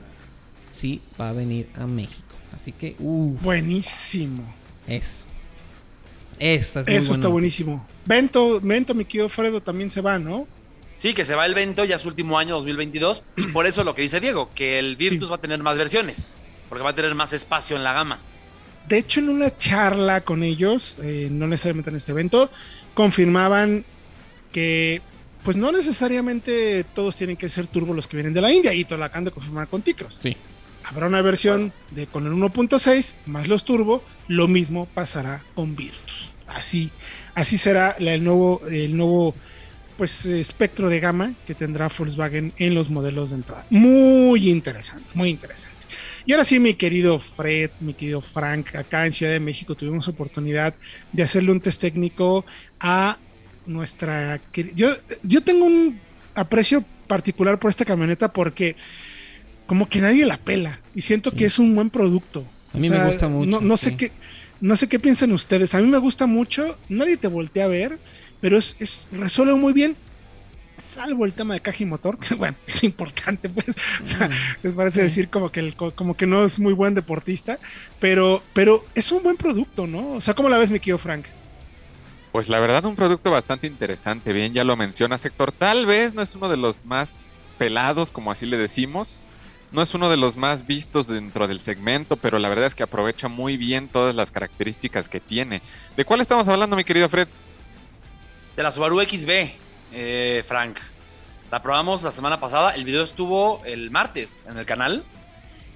Sí, 0.71 1.01
va 1.19 1.29
a 1.29 1.33
venir 1.33 1.69
a 1.73 1.87
México. 1.87 2.35
Así 2.53 2.71
que, 2.71 2.95
uff. 2.99 3.41
Buenísimo. 3.41 4.53
Eso. 4.87 5.25
Eso 6.37 6.81
está 7.13 7.27
buenísimo. 7.27 7.85
Vento, 8.05 8.61
Vento, 8.61 8.93
mi 8.93 9.05
querido 9.05 9.29
Fredo, 9.29 9.61
también 9.61 9.89
se 9.89 10.01
va, 10.01 10.19
¿no? 10.19 10.47
Sí, 10.99 11.13
que 11.15 11.25
se 11.25 11.33
va 11.33 11.45
el 11.47 11.53
evento, 11.53 11.83
ya 11.85 11.95
es 11.95 12.01
su 12.03 12.09
último 12.09 12.37
año, 12.37 12.55
2022. 12.57 13.23
Por 13.53 13.65
eso 13.65 13.83
lo 13.83 13.95
que 13.95 14.03
dice 14.03 14.19
Diego, 14.19 14.51
que 14.53 14.77
el 14.77 14.95
Virtus 14.97 15.31
va 15.31 15.35
a 15.37 15.41
tener 15.41 15.57
más 15.63 15.77
versiones, 15.77 16.35
porque 16.67 16.83
va 16.83 16.91
a 16.91 16.95
tener 16.95 17.15
más 17.15 17.33
espacio 17.33 17.75
en 17.77 17.83
la 17.83 17.93
gama. 17.93 18.19
De 18.87 18.97
hecho, 18.97 19.19
en 19.21 19.29
una 19.29 19.55
charla 19.55 20.21
con 20.21 20.43
ellos, 20.43 20.97
eh, 21.01 21.29
no 21.31 21.47
necesariamente 21.47 21.89
en 21.89 21.95
este 21.95 22.11
evento, 22.11 22.51
confirmaban 22.93 23.85
que 24.51 25.01
pues 25.43 25.55
no 25.55 25.71
necesariamente 25.71 26.83
todos 26.93 27.15
tienen 27.15 27.37
que 27.37 27.47
ser 27.47 27.67
turbo 27.67 27.93
los 27.93 28.07
que 28.09 28.17
vienen 28.17 28.33
de 28.33 28.41
la 28.41 28.51
India 28.51 28.73
y 28.73 28.83
te 28.83 28.97
lo 28.97 29.05
acaban 29.05 29.23
de 29.25 29.31
confirmar 29.31 29.67
con 29.69 29.81
Ticros. 29.81 30.19
Sí. 30.21 30.35
Habrá 30.83 31.07
una 31.07 31.21
versión 31.21 31.71
de 31.91 32.07
con 32.07 32.25
el 32.25 32.33
1.6 32.33 33.15
más 33.25 33.47
los 33.47 33.63
turbo, 33.63 34.03
lo 34.27 34.47
mismo 34.49 34.85
pasará 34.93 35.45
con 35.55 35.75
Virtus. 35.77 36.31
Así, 36.47 36.91
así 37.35 37.57
será 37.57 37.95
la- 37.99 38.13
el 38.15 38.23
nuevo, 38.23 38.61
el 38.69 38.97
nuevo 38.97 39.33
pues 39.99 40.25
espectro 40.25 40.87
de 40.89 41.01
gama 41.01 41.33
que 41.45 41.53
tendrá 41.53 41.89
Volkswagen 41.89 42.53
en 42.57 42.73
los 42.73 42.89
modelos 42.89 43.31
de 43.31 43.35
entrada. 43.35 43.65
Muy 43.69 44.49
interesante, 44.49 45.05
muy 45.13 45.27
interesante. 45.27 45.75
Y 46.25 46.31
ahora 46.31 46.45
sí, 46.45 46.57
mi 46.57 46.73
querido 46.75 47.19
Fred, 47.19 47.69
mi 47.81 47.93
querido 47.93 48.21
Frank, 48.21 48.75
acá 48.75 49.05
en 49.05 49.11
Ciudad 49.11 49.33
de 49.33 49.41
México 49.41 49.75
tuvimos 49.75 50.07
oportunidad 50.07 50.73
de 51.11 51.23
hacerle 51.23 51.51
un 51.51 51.59
test 51.59 51.81
técnico 51.81 52.45
a 52.79 53.17
nuestra... 53.65 54.39
Yo, 54.73 54.87
yo 55.23 55.41
tengo 55.43 55.65
un 55.65 55.99
aprecio 56.33 56.85
particular 57.07 57.59
por 57.59 57.69
esta 57.69 57.83
camioneta 57.83 58.31
porque 58.31 58.77
como 59.65 59.89
que 59.89 59.99
nadie 59.99 60.25
la 60.25 60.37
pela 60.37 60.79
y 60.95 61.01
siento 61.01 61.31
Sí. 61.31 61.35
que 61.35 61.45
es 61.45 61.59
un 61.59 61.75
buen 61.75 61.89
producto. 61.89 62.47
A 62.73 62.77
mí 62.77 62.89
me 62.89 63.03
gusta 63.03 63.27
mucho, 63.27 63.49
No, 63.51 63.59
no 63.59 63.75
sé 63.75 63.89
sí. 63.89 63.95
qué, 63.97 64.11
no 64.61 64.77
sé 64.77 64.87
qué 64.87 64.97
piensan 64.97 65.33
ustedes. 65.33 65.75
A 65.75 65.81
mí 65.81 65.87
me 65.87 65.97
gusta 65.97 66.25
mucho. 66.25 66.77
Nadie 66.87 67.17
te 67.17 67.27
voltea 67.27 67.65
a 67.65 67.67
ver, 67.67 67.99
pero 68.41 68.57
es, 68.57 68.75
es 68.79 69.07
resuelve 69.11 69.55
muy 69.55 69.73
bien. 69.73 69.95
Salvo 70.77 71.25
el 71.25 71.33
tema 71.33 71.53
de 71.55 71.59
caja 71.61 71.83
y 71.83 71.85
motor, 71.85 72.17
que 72.17 72.35
bueno, 72.35 72.55
es 72.65 72.83
importante, 72.85 73.49
pues. 73.49 73.75
O 74.01 74.05
sea, 74.05 74.29
les 74.63 74.73
parece 74.73 75.01
decir 75.03 75.29
como 75.29 75.51
que, 75.51 75.59
el- 75.59 75.75
como 75.75 76.15
que 76.15 76.25
no 76.25 76.45
es 76.45 76.59
muy 76.59 76.73
buen 76.73 76.95
deportista, 76.95 77.59
pero, 77.99 78.41
pero 78.53 78.85
es 78.95 79.11
un 79.11 79.21
buen 79.23 79.35
producto, 79.35 79.87
¿no? 79.87 80.13
O 80.13 80.21
sea, 80.21 80.33
¿cómo 80.33 80.47
la 80.49 80.57
ves, 80.57 80.71
mi 80.71 80.79
querido 80.79 80.97
Frank? 80.97 81.25
Pues 82.31 82.47
la 82.47 82.59
verdad, 82.59 82.85
un 82.85 82.95
producto 82.95 83.31
bastante 83.31 83.67
interesante. 83.67 84.33
Bien, 84.33 84.53
ya 84.53 84.63
lo 84.63 84.77
menciona 84.77 85.17
Sector. 85.17 85.51
Tal 85.51 85.85
vez 85.85 86.13
no 86.13 86.21
es 86.21 86.35
uno 86.35 86.47
de 86.47 86.57
los 86.57 86.85
más 86.85 87.31
pelados, 87.57 88.11
como 88.11 88.31
así 88.31 88.45
le 88.45 88.57
decimos. 88.57 89.23
No 89.71 89.81
es 89.81 89.93
uno 89.93 90.09
de 90.09 90.17
los 90.17 90.37
más 90.37 90.65
vistos 90.65 91.07
dentro 91.07 91.47
del 91.47 91.59
segmento, 91.59 92.17
pero 92.17 92.39
la 92.39 92.49
verdad 92.49 92.67
es 92.67 92.75
que 92.75 92.83
aprovecha 92.83 93.27
muy 93.27 93.57
bien 93.57 93.87
todas 93.89 94.15
las 94.15 94.31
características 94.31 95.09
que 95.09 95.19
tiene. 95.19 95.61
¿De 95.97 96.05
cuál 96.05 96.21
estamos 96.21 96.47
hablando, 96.47 96.75
mi 96.75 96.83
querido 96.83 97.09
Fred? 97.09 97.27
De 98.59 98.63
la 98.63 98.73
Subaru 98.73 98.99
XB, 98.99 99.29
eh, 99.93 100.43
Frank. 100.45 100.79
La 101.49 101.61
probamos 101.61 102.03
la 102.03 102.11
semana 102.11 102.41
pasada. 102.41 102.71
El 102.71 102.83
video 102.83 103.03
estuvo 103.03 103.63
el 103.63 103.89
martes 103.89 104.43
en 104.49 104.57
el 104.57 104.65
canal. 104.65 105.05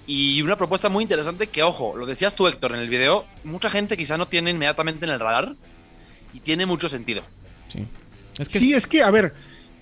Y 0.05 0.41
una 0.41 0.57
propuesta 0.57 0.89
muy 0.89 1.01
interesante 1.01 1.47
que, 1.47 1.63
ojo, 1.63 1.95
lo 1.95 2.05
decías 2.05 2.35
tú, 2.35 2.45
Héctor, 2.45 2.75
en 2.75 2.81
el 2.81 2.89
video. 2.89 3.25
Mucha 3.45 3.69
gente 3.69 3.95
quizá 3.95 4.17
no 4.17 4.27
tiene 4.27 4.49
inmediatamente 4.49 5.05
en 5.05 5.13
el 5.13 5.21
radar. 5.21 5.55
Y 6.33 6.41
tiene 6.41 6.65
mucho 6.65 6.89
sentido. 6.89 7.23
Sí. 7.69 7.87
Es 8.37 8.49
que 8.49 8.59
sí, 8.59 8.73
es 8.73 8.85
que, 8.85 9.01
a 9.01 9.11
ver, 9.11 9.33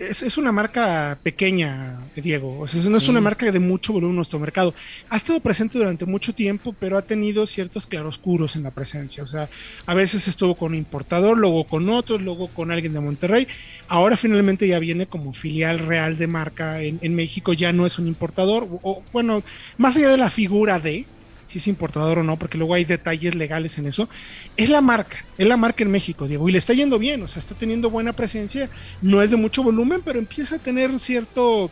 es, 0.09 0.23
es 0.23 0.37
una 0.37 0.51
marca 0.51 1.17
pequeña, 1.23 1.99
Diego. 2.15 2.59
O 2.59 2.67
sea, 2.67 2.81
no 2.89 2.97
es 2.97 3.03
Sí. 3.03 3.09
una 3.11 3.21
marca 3.21 3.51
de 3.51 3.59
mucho 3.59 3.93
volumen 3.93 4.11
en 4.11 4.15
nuestro 4.17 4.39
mercado. 4.39 4.73
Ha 5.09 5.17
estado 5.17 5.39
presente 5.39 5.77
durante 5.77 6.05
mucho 6.05 6.33
tiempo, 6.33 6.75
pero 6.79 6.97
ha 6.97 7.01
tenido 7.01 7.45
ciertos 7.45 7.87
claroscuros 7.87 8.55
en 8.55 8.63
la 8.63 8.71
presencia. 8.71 9.23
O 9.23 9.27
sea, 9.27 9.49
a 9.85 9.93
veces 9.93 10.27
estuvo 10.27 10.55
con 10.55 10.71
un 10.73 10.77
importador, 10.77 11.37
luego 11.37 11.65
con 11.65 11.89
otros, 11.89 12.21
luego 12.21 12.47
con 12.49 12.71
alguien 12.71 12.93
de 12.93 12.99
Monterrey. 12.99 13.47
Ahora 13.87 14.17
finalmente 14.17 14.67
ya 14.67 14.79
viene 14.79 15.07
como 15.07 15.33
filial 15.33 15.79
real 15.79 16.17
de 16.17 16.27
marca 16.27 16.81
en, 16.81 16.99
en 17.01 17.15
México. 17.15 17.53
Ya 17.53 17.71
no 17.71 17.85
es 17.85 17.99
un 17.99 18.07
importador. 18.07 18.63
O, 18.63 18.79
o, 18.83 19.03
bueno, 19.13 19.43
más 19.77 19.95
allá 19.97 20.09
de 20.09 20.17
la 20.17 20.29
figura 20.29 20.79
de 20.79 21.05
si 21.51 21.57
es 21.57 21.67
importador 21.67 22.19
o 22.19 22.23
no, 22.23 22.39
porque 22.39 22.57
luego 22.57 22.75
hay 22.75 22.85
detalles 22.85 23.35
legales 23.35 23.77
en 23.77 23.87
eso. 23.87 24.07
Es 24.55 24.69
la 24.69 24.79
marca, 24.79 25.25
es 25.37 25.45
la 25.45 25.57
marca 25.57 25.83
en 25.83 25.91
México, 25.91 26.27
Diego, 26.27 26.47
y 26.47 26.53
le 26.53 26.57
está 26.57 26.73
yendo 26.73 26.97
bien, 26.97 27.21
o 27.21 27.27
sea, 27.27 27.39
está 27.39 27.55
teniendo 27.55 27.89
buena 27.89 28.13
presencia, 28.13 28.69
no 29.01 29.21
es 29.21 29.31
de 29.31 29.37
mucho 29.37 29.63
volumen, 29.63 30.01
pero 30.05 30.17
empieza 30.17 30.55
a 30.55 30.59
tener 30.59 30.97
cierto, 30.97 31.69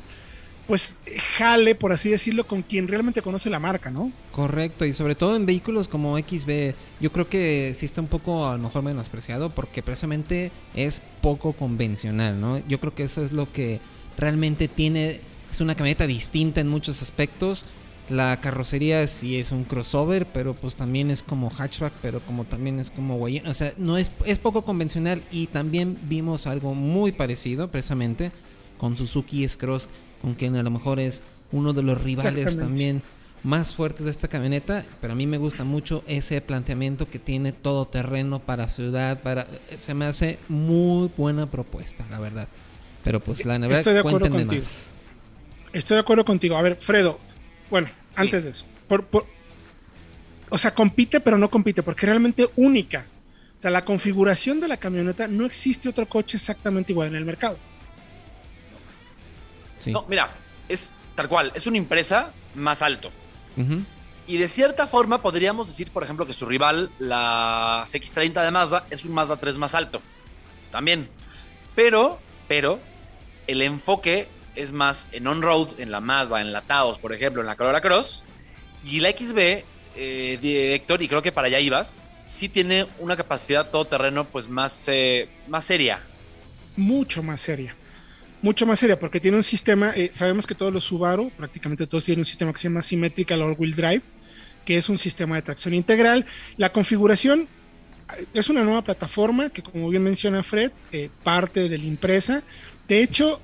pues, 0.68 1.00
jale, 1.38 1.76
por 1.76 1.94
así 1.94 2.10
decirlo, 2.10 2.46
con 2.46 2.62
quien 2.62 2.90
realmente 2.90 3.22
conoce 3.22 3.50
la 3.50 3.60
marca, 3.60 3.90
¿no? 3.90 4.12
Correcto, 4.34 4.84
y 4.84 4.92
sobre 4.92 5.16
todo 5.16 5.38
en 5.38 5.46
vehículos 5.46 5.88
como 5.88 6.18
XB, 6.18 6.74
yo 7.00 7.12
creo 7.14 7.30
que 7.30 7.74
sí 7.78 7.86
está 7.86 8.02
un 8.02 8.08
poco 8.08 8.50
a 8.50 8.58
lo 8.58 8.64
mejor 8.64 8.84
menospreciado 8.84 9.50
porque 9.50 9.82
precisamente 9.82 10.52
es 10.76 11.02
poco 11.22 11.54
convencional, 11.54 12.42
¿no? 12.42 12.60
Yo 12.68 12.82
creo 12.82 12.94
que 12.94 13.04
eso 13.04 13.24
es 13.24 13.32
lo 13.32 13.50
que 13.50 13.80
realmente 14.18 14.68
tiene, 14.68 15.22
es 15.50 15.62
una 15.62 15.76
camioneta 15.76 16.06
distinta 16.06 16.60
en 16.60 16.68
muchos 16.68 17.02
aspectos. 17.02 17.64
La 18.10 18.42
carrocería 18.42 19.06
sí 19.06 19.38
es 19.38 19.52
un 19.52 19.64
crossover, 19.64 20.26
pero 20.26 20.56
pues 20.56 20.76
también 20.76 21.12
es 21.12 21.22
como 21.22 21.52
hatchback, 21.52 21.94
pero 22.02 22.22
como 22.22 22.44
también 22.46 22.80
es 22.80 22.90
como 22.90 23.18
wagon. 23.18 23.46
O 23.48 23.54
sea, 23.54 23.72
no 23.78 23.98
es, 23.98 24.12
es 24.26 24.40
poco 24.40 24.64
convencional 24.64 25.22
y 25.32 25.48
también 25.48 26.00
vimos 26.04 26.48
algo 26.48 26.74
muy 26.74 27.12
parecido 27.12 27.70
precisamente 27.70 28.32
con 28.80 28.98
Suzuki 28.98 29.44
S-Cross, 29.44 29.90
con 30.22 30.34
quien 30.34 30.56
a 30.56 30.64
lo 30.64 30.72
mejor 30.72 31.00
es 31.00 31.22
uno 31.52 31.74
de 31.74 31.84
los 31.84 32.02
rivales 32.02 32.58
también 32.58 33.04
más 33.44 33.74
fuertes 33.74 34.06
de 34.06 34.12
esta 34.12 34.28
camioneta, 34.28 34.86
pero 35.00 35.14
a 35.14 35.16
mí 35.16 35.28
me 35.28 35.38
gusta 35.38 35.64
mucho 35.64 36.04
ese 36.08 36.42
planteamiento 36.42 37.08
que 37.10 37.20
tiene 37.20 37.52
todo 37.52 37.86
terreno 37.86 38.40
para 38.40 38.68
ciudad, 38.70 39.22
para 39.22 39.48
se 39.78 39.94
me 39.94 40.06
hace 40.06 40.40
muy 40.50 41.10
buena 41.16 41.50
propuesta, 41.50 42.06
la 42.10 42.20
verdad. 42.20 42.48
Pero 43.04 43.20
pues 43.20 43.46
la 43.46 43.58
verdad 43.58 43.78
Estoy 43.78 43.94
de 43.94 44.00
acuerdo 44.00 44.30
contigo. 44.30 44.52
más. 44.52 44.92
Estoy 45.72 45.96
de 45.96 46.02
acuerdo 46.02 46.26
contigo. 46.26 46.58
A 46.58 46.62
ver, 46.62 46.78
Fredo, 46.82 47.20
bueno, 47.70 47.88
antes 48.22 48.44
de 48.44 48.50
eso, 48.52 48.66
por, 48.88 49.06
por- 49.06 49.26
o 50.50 50.58
sea, 50.58 50.74
compite, 50.74 51.20
pero 51.20 51.38
no 51.38 51.50
compite, 51.50 51.84
porque 51.84 52.06
es 52.06 52.10
realmente 52.10 52.50
única. 52.56 53.06
O 53.56 53.60
sea, 53.60 53.72
la 53.72 53.84
configuración 53.86 54.60
de 54.60 54.68
la 54.68 54.78
camioneta 54.78 55.28
no 55.28 55.46
existe 55.46 55.90
otro 55.90 56.08
coche 56.08 56.38
exactamente 56.38 56.92
igual 56.94 57.10
en 57.10 57.16
el 57.16 57.26
mercado. 57.26 57.58
Sí. 59.78 59.92
No, 59.92 60.06
mira, 60.08 60.34
es 60.68 60.92
tal 61.16 61.28
cual, 61.30 61.52
es 61.56 61.68
una 61.68 61.78
empresa 61.78 62.32
más 62.56 62.82
alto. 62.82 63.12
Y 64.26 64.38
de 64.38 64.48
cierta 64.48 64.88
forma 64.88 65.22
podríamos 65.22 65.68
decir, 65.68 65.92
por 65.92 66.04
ejemplo, 66.04 66.26
que 66.26 66.32
su 66.34 66.46
rival, 66.46 66.90
la 66.98 67.84
CX30 67.88 68.44
de 68.44 68.52
Mazda, 68.52 68.86
es 68.90 69.04
un 69.04 69.12
Mazda 69.12 69.36
3 69.36 69.58
más 69.58 69.76
alto. 69.76 70.02
También. 70.72 71.10
Pero, 71.76 72.20
pero, 72.48 72.80
el 73.48 73.62
enfoque 73.62 74.30
es 74.60 74.72
más 74.72 75.08
en 75.12 75.26
on-road, 75.28 75.80
en 75.80 75.92
la 75.92 76.02
Mazda, 76.02 76.42
en 76.42 76.52
la 76.52 76.62
Taos, 76.62 77.00
por 77.00 77.14
ejemplo, 77.14 77.42
en 77.42 77.48
la 77.48 77.56
Corolla 77.56 77.82
Cross. 77.82 78.26
Y 78.84 79.00
la 79.00 79.10
XB, 79.10 79.64
eh, 79.96 80.40
y 80.42 81.08
creo 81.08 81.22
que 81.22 81.32
para 81.32 81.48
allá 81.48 81.60
ibas, 81.60 82.02
sí 82.26 82.50
tiene 82.50 82.88
una 83.00 83.16
capacidad 83.16 83.70
todoterreno 83.70 84.26
pues 84.26 84.48
más, 84.48 84.88
eh, 84.88 85.30
más 85.48 85.66
seria. 85.66 86.02
mucho 86.76 87.24
más 87.24 87.42
seria. 87.42 87.76
Mucho 88.42 88.66
más 88.66 88.80
seria, 88.80 88.98
porque 88.98 89.20
tiene 89.20 89.36
un 89.36 89.44
sistema, 89.44 89.92
eh, 89.96 90.12
sabemos 90.14 90.48
que 90.48 90.56
todos 90.56 90.72
los 90.72 90.86
Subaru, 90.86 91.30
prácticamente 91.32 91.86
todos 91.88 92.06
tienen 92.06 92.22
un 92.22 92.26
sistema 92.26 92.54
que 92.54 92.60
se 92.60 92.70
llama 92.70 92.82
Symmetrical 92.82 93.42
All-Wheel 93.42 93.76
Drive, 93.76 94.02
que 94.64 94.78
es 94.78 94.88
un 94.88 94.98
sistema 94.98 95.36
de 95.36 95.42
tracción 95.42 95.74
integral. 95.74 96.26
La 96.56 96.72
configuración 96.72 97.50
es 98.34 98.50
una 98.50 98.64
nueva 98.64 98.84
plataforma 98.84 99.50
que, 99.50 99.62
como 99.62 99.90
bien 99.90 100.04
menciona 100.04 100.44
Fred, 100.44 100.72
eh, 100.92 101.10
parte 101.24 101.68
de 101.68 101.78
la 101.78 101.84
empresa. 101.84 102.44
De 102.88 103.02
hecho, 103.02 103.42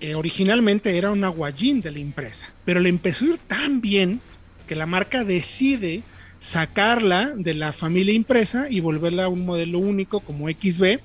eh, 0.00 0.14
originalmente 0.14 0.96
era 0.96 1.10
una 1.10 1.28
Guayín 1.28 1.80
de 1.80 1.90
la 1.90 1.98
empresa, 1.98 2.52
pero 2.64 2.80
le 2.80 2.88
empezó 2.88 3.24
a 3.24 3.28
ir 3.28 3.38
tan 3.38 3.80
bien 3.80 4.20
que 4.66 4.74
la 4.74 4.86
marca 4.86 5.24
decide 5.24 6.02
sacarla 6.38 7.32
de 7.36 7.54
la 7.54 7.72
familia 7.72 8.12
impresa 8.12 8.68
y 8.68 8.80
volverla 8.80 9.24
a 9.24 9.28
un 9.28 9.46
modelo 9.46 9.78
único 9.78 10.20
como 10.20 10.48
XB, 10.48 11.00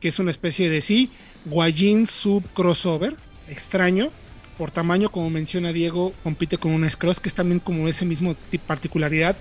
que 0.00 0.08
es 0.08 0.18
una 0.18 0.30
especie 0.30 0.70
de 0.70 0.80
sí, 0.80 1.10
Guayín 1.44 2.06
Sub 2.06 2.44
Crossover, 2.54 3.16
extraño. 3.48 4.10
Por 4.56 4.72
tamaño, 4.72 5.10
como 5.10 5.30
menciona 5.30 5.72
Diego, 5.72 6.12
compite 6.24 6.58
con 6.58 6.72
una 6.72 6.88
S-Cross, 6.88 7.20
que 7.20 7.28
es 7.28 7.34
también 7.34 7.60
como 7.60 7.86
ese 7.86 8.04
mismo 8.04 8.34
particularidad. 8.66 9.36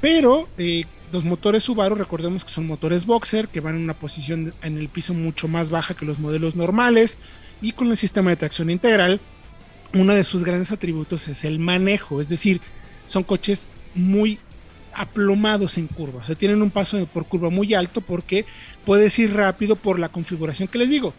Pero 0.00 0.46
eh, 0.58 0.84
los 1.12 1.24
motores 1.24 1.64
Subaru, 1.64 1.94
recordemos 1.94 2.44
que 2.44 2.50
son 2.50 2.66
motores 2.66 3.06
boxer, 3.06 3.48
que 3.48 3.60
van 3.60 3.76
en 3.76 3.82
una 3.82 3.98
posición 3.98 4.54
en 4.62 4.78
el 4.78 4.88
piso 4.88 5.14
mucho 5.14 5.48
más 5.48 5.70
baja 5.70 5.94
que 5.94 6.06
los 6.06 6.18
modelos 6.18 6.56
normales. 6.56 7.18
Y 7.60 7.72
con 7.72 7.88
el 7.90 7.96
sistema 7.96 8.30
de 8.30 8.36
tracción 8.36 8.70
integral, 8.70 9.20
uno 9.94 10.14
de 10.14 10.24
sus 10.24 10.44
grandes 10.44 10.72
atributos 10.72 11.28
es 11.28 11.44
el 11.44 11.58
manejo. 11.58 12.20
Es 12.20 12.28
decir, 12.28 12.60
son 13.04 13.24
coches 13.24 13.68
muy 13.94 14.38
aplomados 14.92 15.78
en 15.78 15.86
curva. 15.86 16.20
O 16.20 16.24
sea, 16.24 16.34
tienen 16.34 16.62
un 16.62 16.70
paso 16.70 17.04
por 17.06 17.26
curva 17.26 17.50
muy 17.50 17.74
alto 17.74 18.00
porque 18.00 18.44
puedes 18.84 19.18
ir 19.18 19.34
rápido 19.34 19.76
por 19.76 19.98
la 19.98 20.08
configuración 20.08 20.68
que 20.68 20.78
les 20.78 20.90
digo. 20.90 21.14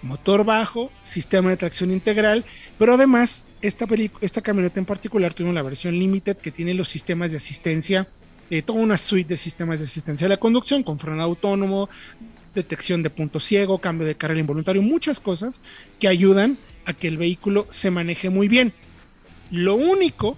Motor 0.00 0.44
bajo, 0.44 0.92
sistema 0.98 1.50
de 1.50 1.56
tracción 1.56 1.90
integral, 1.90 2.44
pero 2.78 2.94
además 2.94 3.48
esta, 3.60 3.86
esta 4.20 4.42
camioneta 4.42 4.78
en 4.78 4.86
particular 4.86 5.34
tiene 5.34 5.52
la 5.52 5.62
versión 5.62 5.98
Limited 5.98 6.36
que 6.36 6.52
tiene 6.52 6.72
los 6.72 6.88
sistemas 6.88 7.32
de 7.32 7.38
asistencia, 7.38 8.06
eh, 8.50 8.62
toda 8.62 8.80
una 8.80 8.96
suite 8.96 9.30
de 9.30 9.36
sistemas 9.36 9.80
de 9.80 9.84
asistencia 9.84 10.26
a 10.26 10.30
la 10.30 10.38
conducción 10.38 10.82
con 10.82 10.98
freno 10.98 11.22
autónomo, 11.22 11.88
detección 12.54 13.02
de 13.02 13.10
punto 13.10 13.40
ciego, 13.40 13.78
cambio 13.78 14.06
de 14.06 14.16
carril 14.16 14.40
involuntario, 14.40 14.82
muchas 14.82 15.20
cosas 15.20 15.60
que 15.98 16.08
ayudan 16.08 16.58
a 16.84 16.92
que 16.92 17.08
el 17.08 17.16
vehículo 17.18 17.66
se 17.68 17.90
maneje 17.90 18.30
muy 18.30 18.48
bien. 18.48 18.72
Lo 19.50 19.74
único, 19.74 20.36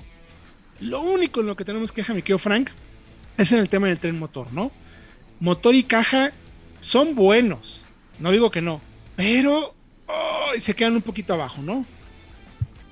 lo 0.80 1.00
único 1.00 1.40
en 1.40 1.46
lo 1.46 1.56
que 1.56 1.64
tenemos 1.64 1.92
queja, 1.92 2.14
mi 2.14 2.22
querido 2.22 2.38
Frank, 2.38 2.70
es 3.36 3.52
en 3.52 3.58
el 3.58 3.68
tema 3.68 3.88
del 3.88 3.98
tren 3.98 4.18
motor, 4.18 4.52
¿no? 4.52 4.70
Motor 5.38 5.74
y 5.74 5.84
caja 5.84 6.32
son 6.80 7.14
buenos, 7.14 7.82
no 8.18 8.30
digo 8.30 8.50
que 8.50 8.60
no, 8.60 8.80
pero 9.16 9.74
se 10.58 10.74
quedan 10.74 10.96
un 10.96 11.02
poquito 11.02 11.34
abajo, 11.34 11.62
¿no? 11.62 11.86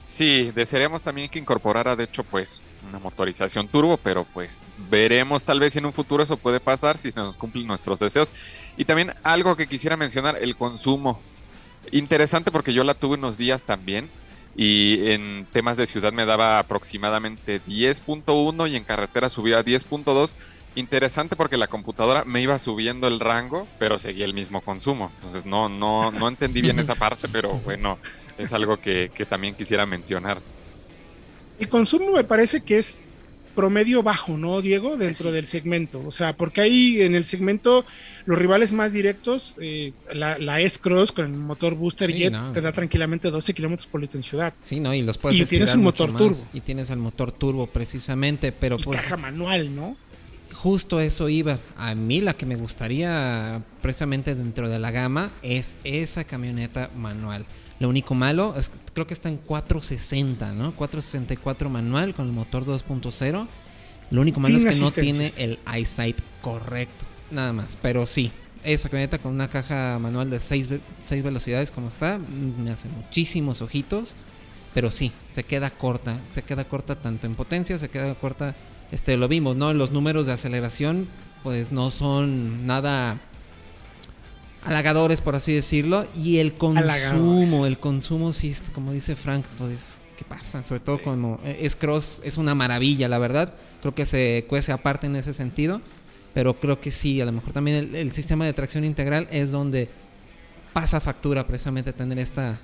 Sí, 0.08 0.52
desearíamos 0.54 1.02
también 1.02 1.28
que 1.28 1.38
incorporara, 1.38 1.94
de 1.94 2.04
hecho, 2.04 2.24
pues 2.24 2.62
una 2.88 2.98
motorización 2.98 3.68
turbo, 3.68 3.98
pero 3.98 4.24
pues 4.24 4.66
veremos 4.90 5.44
tal 5.44 5.60
vez 5.60 5.74
si 5.74 5.80
en 5.80 5.84
un 5.84 5.92
futuro 5.92 6.22
eso 6.22 6.38
puede 6.38 6.60
pasar, 6.60 6.96
si 6.96 7.10
se 7.10 7.20
nos 7.20 7.36
cumplen 7.36 7.66
nuestros 7.66 7.98
deseos. 7.98 8.32
Y 8.78 8.86
también 8.86 9.12
algo 9.22 9.54
que 9.54 9.68
quisiera 9.68 9.98
mencionar, 9.98 10.38
el 10.40 10.56
consumo. 10.56 11.20
Interesante 11.92 12.50
porque 12.50 12.72
yo 12.72 12.84
la 12.84 12.94
tuve 12.94 13.16
unos 13.16 13.36
días 13.36 13.64
también 13.64 14.08
y 14.56 15.10
en 15.10 15.46
temas 15.52 15.76
de 15.76 15.84
ciudad 15.84 16.14
me 16.14 16.24
daba 16.24 16.58
aproximadamente 16.58 17.62
10.1 17.62 18.70
y 18.70 18.76
en 18.76 18.84
carretera 18.84 19.28
subía 19.28 19.58
a 19.58 19.64
10.2. 19.64 20.34
Interesante 20.74 21.36
porque 21.36 21.58
la 21.58 21.66
computadora 21.66 22.24
me 22.24 22.40
iba 22.40 22.58
subiendo 22.58 23.08
el 23.08 23.20
rango, 23.20 23.68
pero 23.78 23.98
seguía 23.98 24.24
el 24.24 24.32
mismo 24.32 24.62
consumo. 24.62 25.12
Entonces 25.16 25.44
no, 25.44 25.68
no, 25.68 26.10
no 26.12 26.28
entendí 26.28 26.62
bien 26.62 26.78
esa 26.78 26.94
parte, 26.94 27.28
pero 27.28 27.52
bueno, 27.58 27.98
es 28.38 28.52
algo 28.52 28.80
que, 28.80 29.10
también 29.28 29.54
quisiera 29.54 29.84
mencionar. 29.86 30.38
El 31.58 31.68
consumo 31.68 32.12
me 32.12 32.24
parece 32.24 32.62
que 32.62 32.78
es 32.78 32.98
promedio 33.54 34.04
bajo, 34.04 34.38
¿no, 34.38 34.62
Diego? 34.62 34.96
Dentro 34.96 35.32
del 35.32 35.44
segmento. 35.44 36.00
O 36.06 36.12
sea, 36.12 36.36
porque 36.36 36.60
ahí 36.60 37.02
en 37.02 37.16
el 37.16 37.24
segmento 37.24 37.84
los 38.24 38.38
rivales 38.38 38.72
más 38.72 38.92
directos, 38.92 39.56
eh, 39.60 39.92
la, 40.14 40.38
la 40.38 40.60
S-Cross 40.60 41.10
con 41.10 41.24
el 41.24 41.32
motor 41.32 41.74
Booster 41.74 42.12
Jet 42.12 42.32
te 42.54 42.60
da 42.60 42.70
tranquilamente 42.70 43.32
12 43.32 43.54
kilómetros 43.54 43.88
por 43.88 44.00
litro 44.00 44.16
en 44.16 44.22
ciudad. 44.22 44.54
Sí, 44.62 44.78
¿no? 44.78 44.94
Y 44.94 45.02
los 45.02 45.18
puedes 45.18 45.40
Y 45.40 45.44
tienes 45.44 45.74
un 45.74 45.82
motor 45.82 46.16
turbo. 46.16 46.48
Y 46.52 46.60
tienes 46.60 46.90
el 46.90 46.98
motor 46.98 47.32
turbo 47.32 47.66
precisamente, 47.66 48.52
pero 48.52 48.76
y 48.78 48.84
pues... 48.84 49.02
caja 49.02 49.16
manual, 49.16 49.74
¿no? 49.74 49.96
Justo 50.52 51.00
eso 51.00 51.28
iba. 51.28 51.58
A 51.76 51.96
mí 51.96 52.20
la 52.20 52.34
que 52.34 52.46
me 52.46 52.54
gustaría 52.54 53.62
precisamente 53.82 54.36
dentro 54.36 54.68
de 54.68 54.78
la 54.78 54.92
gama 54.92 55.32
es 55.42 55.78
esa 55.82 56.22
camioneta 56.22 56.90
manual. 56.96 57.44
Lo 57.80 57.88
único 57.88 58.14
malo 58.14 58.54
es 58.56 58.68
que 58.68 58.78
creo 58.92 59.06
que 59.06 59.14
está 59.14 59.28
en 59.28 59.36
460, 59.36 60.52
¿no? 60.52 60.74
464 60.74 61.70
manual 61.70 62.14
con 62.14 62.26
el 62.26 62.32
motor 62.32 62.64
2.0. 62.64 63.46
Lo 64.10 64.20
único 64.20 64.40
malo 64.40 64.56
es 64.56 64.64
que 64.64 64.74
no 64.76 64.90
tiene 64.90 65.30
el 65.38 65.58
eyesight 65.72 66.18
correcto, 66.40 67.04
nada 67.30 67.52
más. 67.52 67.78
Pero 67.80 68.06
sí, 68.06 68.32
esa 68.64 68.88
camioneta 68.88 69.18
con 69.18 69.32
una 69.32 69.48
caja 69.48 69.98
manual 69.98 70.30
de 70.30 70.40
6, 70.40 70.68
velocidades 71.22 71.70
como 71.70 71.88
está, 71.88 72.18
me 72.18 72.70
hace 72.70 72.88
muchísimos 72.88 73.62
ojitos. 73.62 74.14
Pero 74.74 74.90
sí, 74.90 75.12
se 75.32 75.44
queda 75.44 75.70
corta, 75.70 76.18
se 76.30 76.42
queda 76.42 76.64
corta 76.64 76.96
tanto 76.96 77.26
en 77.26 77.34
potencia, 77.34 77.78
se 77.78 77.88
queda 77.88 78.14
corta, 78.14 78.54
este 78.92 79.16
lo 79.16 79.26
vimos, 79.28 79.56
¿no? 79.56 79.72
Los 79.72 79.92
números 79.92 80.26
de 80.26 80.32
aceleración 80.32 81.08
pues 81.42 81.72
no 81.72 81.90
son 81.90 82.66
nada 82.66 83.18
halagadores, 84.68 85.20
por 85.20 85.34
así 85.34 85.52
decirlo. 85.52 86.06
Y 86.16 86.38
el 86.38 86.54
consumo, 86.54 87.66
el 87.66 87.78
consumo, 87.78 88.32
sí, 88.32 88.54
como 88.72 88.92
dice 88.92 89.16
Frank, 89.16 89.44
pues, 89.58 89.98
¿qué 90.16 90.24
pasa? 90.24 90.62
Sobre 90.62 90.80
todo 90.80 91.02
como 91.02 91.40
eh, 91.44 91.58
es 91.62 91.76
Cross, 91.76 92.20
es 92.24 92.36
una 92.36 92.54
maravilla, 92.54 93.08
la 93.08 93.18
verdad. 93.18 93.54
Creo 93.80 93.94
que 93.94 94.06
se 94.06 94.44
cuece 94.48 94.72
aparte 94.72 95.06
en 95.06 95.16
ese 95.16 95.32
sentido. 95.32 95.80
Pero 96.34 96.60
creo 96.60 96.78
que 96.78 96.90
sí, 96.90 97.20
a 97.20 97.24
lo 97.24 97.32
mejor 97.32 97.52
también 97.52 97.90
el, 97.94 98.12
sistema 98.12 98.44
de 98.44 98.52
tracción 98.52 98.84
integral 98.84 99.26
es 99.30 99.50
donde 99.50 99.88
pasa 100.72 101.00
factura 101.00 101.46
precisamente 101.46 101.92
tener 101.92 102.18
esta, 102.18 102.58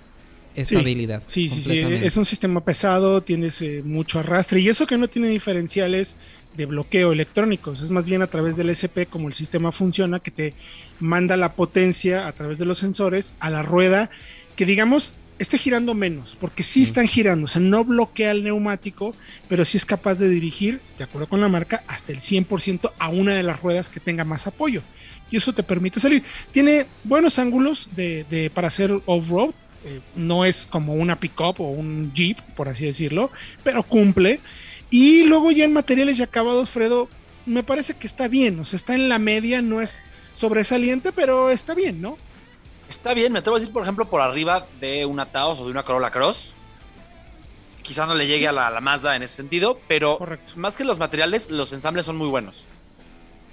estabilidad. 0.55 1.23
Sí, 1.25 1.49
sí, 1.49 1.61
sí, 1.61 1.81
es 1.81 2.17
un 2.17 2.25
sistema 2.25 2.65
pesado, 2.65 3.23
tienes 3.23 3.61
eh, 3.63 3.83
mucho 3.85 4.21
arrastre 4.21 4.61
y 4.61 4.69
eso 4.69 4.87
que 4.87 4.99
no 4.99 5.09
tiene 5.09 5.29
diferenciales 5.29 6.17
de 6.57 6.67
bloqueo 6.67 7.13
electrónicos, 7.13 7.83
es 7.83 7.91
más 7.91 8.07
bien 8.07 8.23
a 8.23 8.29
través 8.29 8.57
del 8.57 8.71
SP 8.71 9.07
como 9.11 9.29
el 9.29 9.35
sistema 9.35 9.73
funciona, 9.73 10.21
que 10.21 10.31
te 10.31 10.55
manda 11.01 11.37
la 11.37 11.55
potencia 11.55 12.27
a 12.27 12.33
través 12.33 12.59
de 12.59 12.67
los 12.67 12.79
sensores 12.79 13.35
a 13.41 13.51
la 13.51 13.63
rueda, 13.63 14.11
que 14.57 14.65
digamos 14.65 15.17
esté 15.39 15.59
girando 15.59 15.95
menos, 15.95 16.37
porque 16.39 16.63
sí 16.63 16.83
están 16.83 17.09
girando, 17.09 17.47
o 17.47 17.49
sea, 17.49 17.61
no 17.61 17.85
bloquea 17.85 18.31
el 18.31 18.45
neumático, 18.45 19.15
pero 19.49 19.65
sí 19.65 19.77
es 19.77 19.85
capaz 19.85 20.19
de 20.19 20.29
dirigir, 20.29 20.81
de 20.97 21.05
acuerdo 21.05 21.29
con 21.29 21.41
la 21.41 21.49
marca, 21.49 21.83
hasta 21.87 22.13
el 22.13 22.21
100% 22.21 22.93
a 22.99 23.09
una 23.09 23.35
de 23.35 23.43
las 23.43 23.61
ruedas 23.61 23.89
que 23.89 24.01
tenga 24.01 24.25
más 24.25 24.47
apoyo. 24.47 24.83
Y 25.31 25.37
eso 25.37 25.53
te 25.53 25.63
permite 25.63 25.99
salir. 25.99 26.23
Tiene 26.53 26.87
buenos 27.03 27.39
ángulos 27.39 27.89
de, 27.97 28.51
para 28.55 28.69
hacer 28.69 29.01
off-road, 29.07 29.51
eh, 29.87 30.01
no 30.17 30.45
es 30.45 30.67
como 30.67 30.95
una 30.95 31.21
pickup 31.21 31.61
o 31.61 31.69
un 31.69 32.13
jeep, 32.15 32.41
por 32.57 32.69
así 32.69 32.87
decirlo, 32.87 33.31
pero 33.63 33.83
cumple. 33.83 34.41
Y 34.95 35.25
luego 35.25 35.51
ya 35.51 35.65
en 35.65 35.73
materiales 35.73 36.19
ya 36.19 36.27
acabados, 36.27 36.71
Fredo, 36.71 37.09
me 37.47 37.65
parece 37.65 37.95
que 37.95 38.07
está 38.07 38.29
bien, 38.29 38.61
o 38.61 38.65
sea, 38.65 38.77
está 38.77 38.95
en 38.95 39.09
la 39.09 39.19
media, 39.19 39.61
no 39.61 39.81
es 39.81 40.07
sobresaliente, 40.35 41.11
pero 41.11 41.51
está 41.51 41.75
bien, 41.75 42.01
¿no? 42.01 42.17
Está 42.89 43.13
bien, 43.13 43.33
me 43.33 43.41
atrevo 43.41 43.57
a 43.57 43.59
decir, 43.59 43.73
por 43.73 43.83
ejemplo, 43.83 44.09
por 44.09 44.21
arriba 44.21 44.69
de 44.81 45.05
una 45.05 45.27
Taos 45.27 45.59
o 45.59 45.65
de 45.65 45.73
una 45.73 45.83
Corolla 45.83 46.13
Cross. 46.13 46.55
Quizá 47.83 48.07
no 48.07 48.15
le 48.15 48.29
llegue 48.29 48.47
a 48.47 48.53
la, 48.53 48.71
la 48.71 48.81
Mazda 48.81 49.17
en 49.17 49.25
ese 49.25 49.35
sentido, 49.35 49.81
pero 49.89 50.17
más 50.55 50.77
que 50.77 50.85
los 50.85 51.01
materiales, 51.01 51.51
los 51.51 51.73
ensambles 51.73 52.07
son 52.07 52.17
muy 52.17 52.29
buenos. 52.29 52.69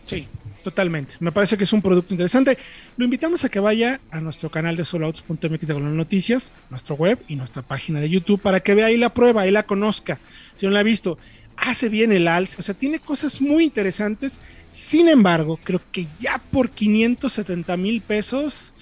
Sí, 0.05 0.27
Totalmente. 0.61 1.15
Me 1.19 1.31
parece 1.31 1.57
que 1.57 1.63
es 1.63 1.73
un 1.73 1.81
producto 1.81 2.13
interesante. 2.13 2.57
Lo 2.97 3.05
invitamos 3.05 3.43
a 3.43 3.49
que 3.49 3.59
vaya 3.59 3.99
a 4.11 4.21
nuestro 4.21 4.49
canal 4.49 4.75
de 4.75 4.83
soloautos.mx 4.83 5.67
de 5.67 5.79
Noticias, 5.79 6.53
nuestro 6.69 6.95
web 6.95 7.19
y 7.27 7.35
nuestra 7.35 7.61
página 7.61 7.99
de 7.99 8.09
YouTube 8.09 8.41
para 8.41 8.59
que 8.59 8.75
vea 8.75 8.87
ahí 8.87 8.97
la 8.97 9.13
prueba, 9.13 9.41
ahí 9.41 9.51
la 9.51 9.63
conozca. 9.63 10.19
Si 10.55 10.65
no 10.65 10.71
la 10.71 10.81
ha 10.81 10.83
visto, 10.83 11.17
hace 11.57 11.89
bien 11.89 12.11
el 12.11 12.27
alza, 12.27 12.57
o 12.59 12.61
sea, 12.61 12.75
tiene 12.75 12.99
cosas 12.99 13.41
muy 13.41 13.63
interesantes. 13.63 14.39
Sin 14.69 15.09
embargo, 15.09 15.59
creo 15.63 15.81
que 15.91 16.07
ya 16.17 16.37
por 16.37 16.69
570 16.69 17.75
mil 17.77 18.01
pesos, 18.01 18.73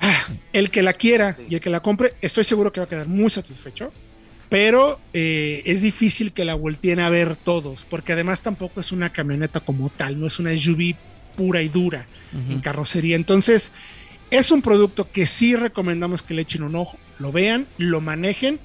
ah, 0.00 0.28
el 0.52 0.70
que 0.70 0.82
la 0.82 0.94
quiera 0.94 1.36
y 1.48 1.56
el 1.56 1.60
que 1.60 1.70
la 1.70 1.80
compre, 1.80 2.14
estoy 2.20 2.44
seguro 2.44 2.72
que 2.72 2.80
va 2.80 2.86
a 2.86 2.88
quedar 2.88 3.08
muy 3.08 3.28
satisfecho 3.28 3.92
pero 4.50 5.00
eh, 5.14 5.62
es 5.64 5.80
difícil 5.80 6.32
que 6.32 6.44
la 6.44 6.54
volteen 6.54 7.00
a 7.00 7.08
ver 7.08 7.36
todos, 7.36 7.86
porque 7.88 8.12
además 8.12 8.42
tampoco 8.42 8.80
es 8.80 8.92
una 8.92 9.12
camioneta 9.12 9.60
como 9.60 9.88
tal, 9.88 10.20
no 10.20 10.26
es 10.26 10.38
una 10.38 10.54
SUV 10.54 10.96
pura 11.36 11.62
y 11.62 11.68
dura 11.68 12.06
en 12.50 12.60
carrocería. 12.60 13.16
Entonces, 13.16 13.72
es 14.30 14.50
un 14.50 14.60
producto 14.60 15.10
que 15.10 15.24
sí 15.26 15.56
recomendamos 15.56 16.22
que 16.22 16.34
le 16.34 16.42
echen 16.42 16.64
un 16.64 16.74
ojo, 16.76 16.98
lo 17.18 17.32
vean, 17.32 17.68
lo 17.78 18.00
manejen. 18.00 18.60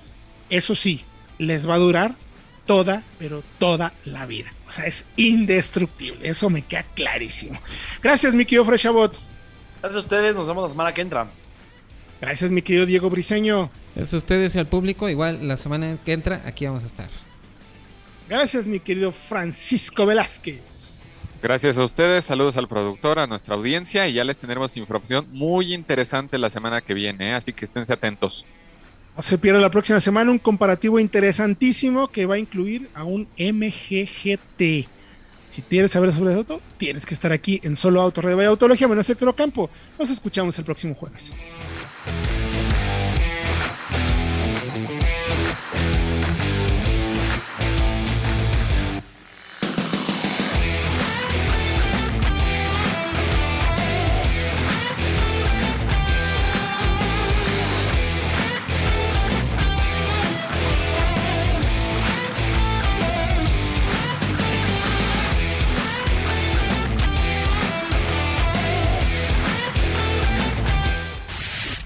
Eso 0.50 0.76
sí, 0.76 1.06
les 1.38 1.70
va 1.70 1.76
a 1.76 1.80
durar 1.80 2.16
toda, 2.66 3.04
pero 3.20 3.44
toda 3.60 3.94
la 4.06 4.26
vida. 4.26 4.54
O 4.68 4.72
sea, 4.72 4.86
es 4.86 5.06
indestructible. 5.18 6.28
Eso 6.28 6.50
me 6.50 6.64
queda 6.64 6.84
clarísimo. 6.96 7.60
Gracias, 8.02 8.34
mi 8.34 8.46
querido 8.46 8.66
Freshabot. 8.66 9.18
Gracias 9.82 10.04
a 10.04 10.06
ustedes. 10.06 10.36
Nos 10.36 10.48
vemos 10.48 10.64
la 10.64 10.70
semana 10.70 10.94
que 10.94 11.02
entra. 11.02 11.28
Gracias, 12.22 12.52
mi 12.52 12.62
querido 12.62 12.86
Diego 12.86 13.10
Briseño. 13.10 13.70
Gracias 13.94 14.14
a 14.14 14.18
ustedes 14.18 14.56
y 14.56 14.60
al 14.60 14.68
público. 14.68 15.10
Igual 15.10 15.48
la 15.48 15.58
semana 15.58 15.98
que 16.04 16.14
entra, 16.14 16.42
aquí 16.46 16.66
vamos 16.66 16.84
a 16.84 16.88
estar. 16.88 17.10
Gracias, 18.28 18.68
mi 18.68 18.80
querido 18.80 19.12
Francisco 19.12 20.06
Velázquez. 20.06 21.06
Gracias 21.44 21.78
a 21.78 21.84
ustedes, 21.84 22.26
saludos 22.26 22.58
al 22.58 22.68
productor, 22.68 23.20
a 23.20 23.28
nuestra 23.28 23.54
audiencia 23.54 24.08
y 24.08 24.14
ya 24.14 24.24
les 24.24 24.38
tendremos 24.38 24.76
información 24.78 25.28
muy 25.32 25.76
interesante 25.76 26.40
la 26.40 26.50
semana 26.50 26.82
que 26.82 26.96
viene, 26.96 27.30
¿eh? 27.30 27.34
así 27.34 27.54
que 27.54 27.66
esténse 27.66 27.94
atentos. 27.94 28.46
No 29.16 29.22
se 29.22 29.38
pierda 29.38 29.60
la 29.60 29.70
próxima 29.70 30.00
semana 30.00 30.32
un 30.32 30.40
comparativo 30.40 31.00
interesantísimo 31.00 32.08
que 32.08 32.26
va 32.26 32.36
a 32.36 32.40
incluir 32.40 32.90
a 32.96 33.04
un 33.04 33.28
MGGT. 33.38 34.90
Si 35.50 35.62
quieres 35.70 35.92
saber 35.92 36.12
sobre 36.12 36.34
eso, 36.34 36.60
tienes 36.78 37.06
que 37.06 37.14
estar 37.14 37.32
aquí 37.32 37.62
en 37.64 37.76
Solo 37.76 38.02
Auto, 38.02 38.22
Radio 38.22 38.42
y 38.42 38.46
Autología, 38.46 38.88
menos 38.88 39.06
Sector 39.06 39.34
Campo. 39.36 39.70
Nos 40.00 40.10
escuchamos 40.10 40.58
el 40.58 40.66
próximo 40.66 40.96
jueves. 40.96 41.34
Thank 42.06 42.30
you 42.30 42.45